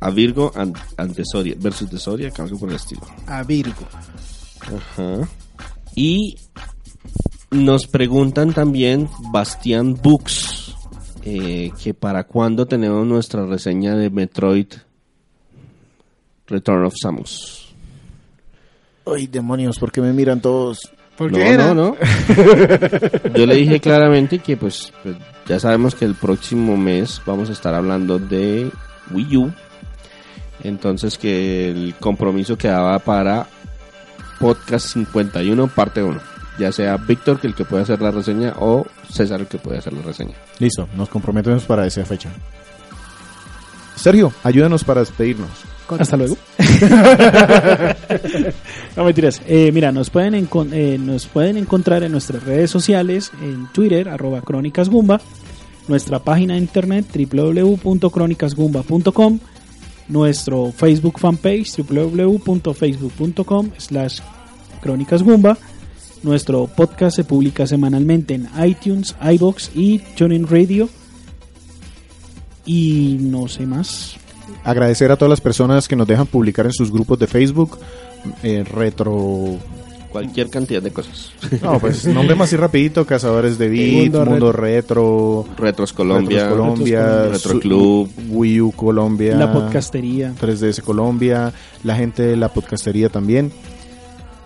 A 0.00 0.08
Virgo 0.08 0.50
and, 0.54 0.74
and 0.96 1.14
the 1.14 1.22
Zodiac, 1.30 1.58
versus 1.60 1.90
The 1.90 1.98
Zodiac, 1.98 2.40
algo 2.40 2.58
por 2.58 2.70
el 2.70 2.76
estilo. 2.76 3.02
A 3.26 3.42
Virgo. 3.42 3.86
Ajá. 4.62 5.28
Y 5.94 6.38
nos 7.50 7.86
preguntan 7.88 8.54
también 8.54 9.10
Bastian 9.30 9.92
Books 10.02 10.74
eh, 11.24 11.72
que 11.82 11.92
para 11.92 12.24
cuándo 12.24 12.64
tenemos 12.64 13.06
nuestra 13.06 13.44
reseña 13.44 13.96
de 13.96 14.08
Metroid 14.08 14.68
Return 16.46 16.86
of 16.86 16.94
Samus. 16.98 17.74
Ay, 19.04 19.26
demonios, 19.26 19.78
¿por 19.78 19.92
qué 19.92 20.00
me 20.00 20.14
miran 20.14 20.40
todos? 20.40 20.90
¿Por 21.16 21.30
no, 21.30 21.38
era? 21.38 21.68
no, 21.68 21.74
no. 21.74 21.96
Yo 23.34 23.46
le 23.46 23.54
dije 23.56 23.80
claramente 23.80 24.40
que 24.40 24.56
pues, 24.56 24.92
pues, 25.02 25.16
ya 25.46 25.60
sabemos 25.60 25.94
que 25.94 26.04
el 26.04 26.14
próximo 26.14 26.76
mes 26.76 27.22
vamos 27.24 27.50
a 27.50 27.52
estar 27.52 27.74
hablando 27.74 28.18
de 28.18 28.70
Wii 29.10 29.36
U. 29.36 29.52
Entonces 30.62 31.18
que 31.18 31.70
el 31.70 31.94
compromiso 32.00 32.56
quedaba 32.56 32.98
para 32.98 33.46
Podcast 34.38 34.88
51, 34.94 35.68
parte 35.68 36.02
1. 36.02 36.20
Ya 36.58 36.72
sea 36.72 36.96
Víctor 36.96 37.40
que 37.40 37.46
el 37.46 37.54
que 37.54 37.64
puede 37.64 37.82
hacer 37.82 38.00
la 38.00 38.10
reseña 38.10 38.54
o 38.58 38.86
César 39.08 39.40
el 39.40 39.46
que 39.46 39.58
puede 39.58 39.78
hacer 39.78 39.92
la 39.92 40.02
reseña. 40.02 40.34
Listo, 40.58 40.88
nos 40.96 41.08
comprometemos 41.08 41.64
para 41.64 41.86
esa 41.86 42.04
fecha. 42.04 42.30
Sergio, 43.96 44.32
ayúdanos 44.42 44.84
para 44.84 45.00
despedirnos. 45.00 45.50
Hasta 45.88 46.16
luego. 46.16 46.36
no 48.96 49.04
mentiras. 49.04 49.42
Eh, 49.46 49.70
mira, 49.72 49.92
nos 49.92 50.10
pueden, 50.10 50.48
eh, 50.72 50.98
nos 50.98 51.26
pueden 51.26 51.56
encontrar 51.56 52.02
en 52.02 52.10
nuestras 52.12 52.42
redes 52.42 52.70
sociales, 52.70 53.30
en 53.42 53.68
Twitter, 53.72 54.08
arroba 54.08 54.42
Crónicas 54.42 54.88
Gumba, 54.88 55.20
nuestra 55.88 56.20
página 56.20 56.54
de 56.54 56.60
internet 56.60 57.06
www.crónicasgumba.com, 57.14 59.38
nuestro 60.08 60.72
Facebook 60.72 61.18
fanpage 61.18 61.76
www.facebook.com 61.76 63.70
slash 63.78 64.20
Crónicas 64.80 65.22
Gumba, 65.22 65.58
nuestro 66.22 66.66
podcast 66.66 67.16
se 67.16 67.24
publica 67.24 67.66
semanalmente 67.66 68.34
en 68.34 68.48
iTunes, 68.64 69.16
iBox 69.20 69.72
y 69.74 69.98
TuneIn 69.98 70.46
Radio. 70.48 70.88
Y 72.66 73.18
no 73.20 73.46
sé 73.46 73.66
más. 73.66 74.16
Agradecer 74.64 75.12
a 75.12 75.16
todas 75.16 75.30
las 75.30 75.40
personas 75.40 75.86
que 75.88 75.94
nos 75.96 76.06
dejan 76.06 76.26
publicar 76.26 76.66
en 76.66 76.72
sus 76.72 76.90
grupos 76.90 77.18
de 77.18 77.26
Facebook. 77.26 77.78
eh, 78.42 78.64
retro. 78.64 79.58
Cualquier 80.10 80.48
cantidad 80.48 80.80
de 80.80 80.92
cosas. 80.92 81.32
No, 81.60 81.78
pues 81.80 82.06
nombremos 82.06 82.46
así 82.46 82.56
rapidito: 82.56 83.04
Cazadores 83.04 83.58
de 83.58 83.68
Beat, 83.68 84.12
Mundo 84.12 84.24
Mundo, 84.26 84.52
Retro, 84.52 85.44
Retros 85.58 85.92
Colombia, 85.92 86.44
Retros 86.48 86.58
Colombia, 86.58 87.28
Retro 87.30 87.60
Club, 87.60 88.10
Wii 88.30 88.60
U 88.60 88.72
Colombia, 88.72 89.34
La 89.36 89.52
podcastería. 89.52 90.32
3DS 90.40 90.82
Colombia, 90.82 91.52
la 91.82 91.96
gente 91.96 92.22
de 92.22 92.36
la 92.36 92.48
podcastería 92.48 93.08
también. 93.08 93.50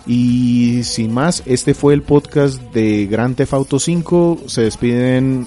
Y 0.07 0.85
sin 0.85 1.12
más, 1.12 1.43
este 1.45 1.75
fue 1.75 1.93
el 1.93 2.01
podcast 2.03 2.61
de 2.73 3.07
Gran 3.07 3.35
Theft 3.35 3.53
Auto 3.53 3.79
5. 3.79 4.39
Se 4.47 4.62
despiden 4.62 5.47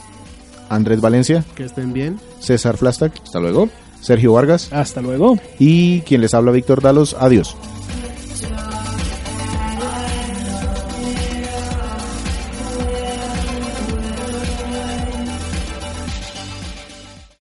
Andrés 0.69 1.01
Valencia, 1.01 1.43
Que 1.55 1.63
estén 1.65 1.93
bien. 1.93 2.19
César 2.39 2.77
Flastak, 2.77 3.19
hasta 3.23 3.39
luego. 3.39 3.69
Sergio 4.01 4.33
Vargas 4.33 4.71
Hasta 4.73 5.01
luego. 5.01 5.37
y 5.59 6.01
quien 6.01 6.21
les 6.21 6.33
habla 6.33 6.51
Víctor 6.51 6.81
Dalos. 6.81 7.15
Adiós. 7.19 7.55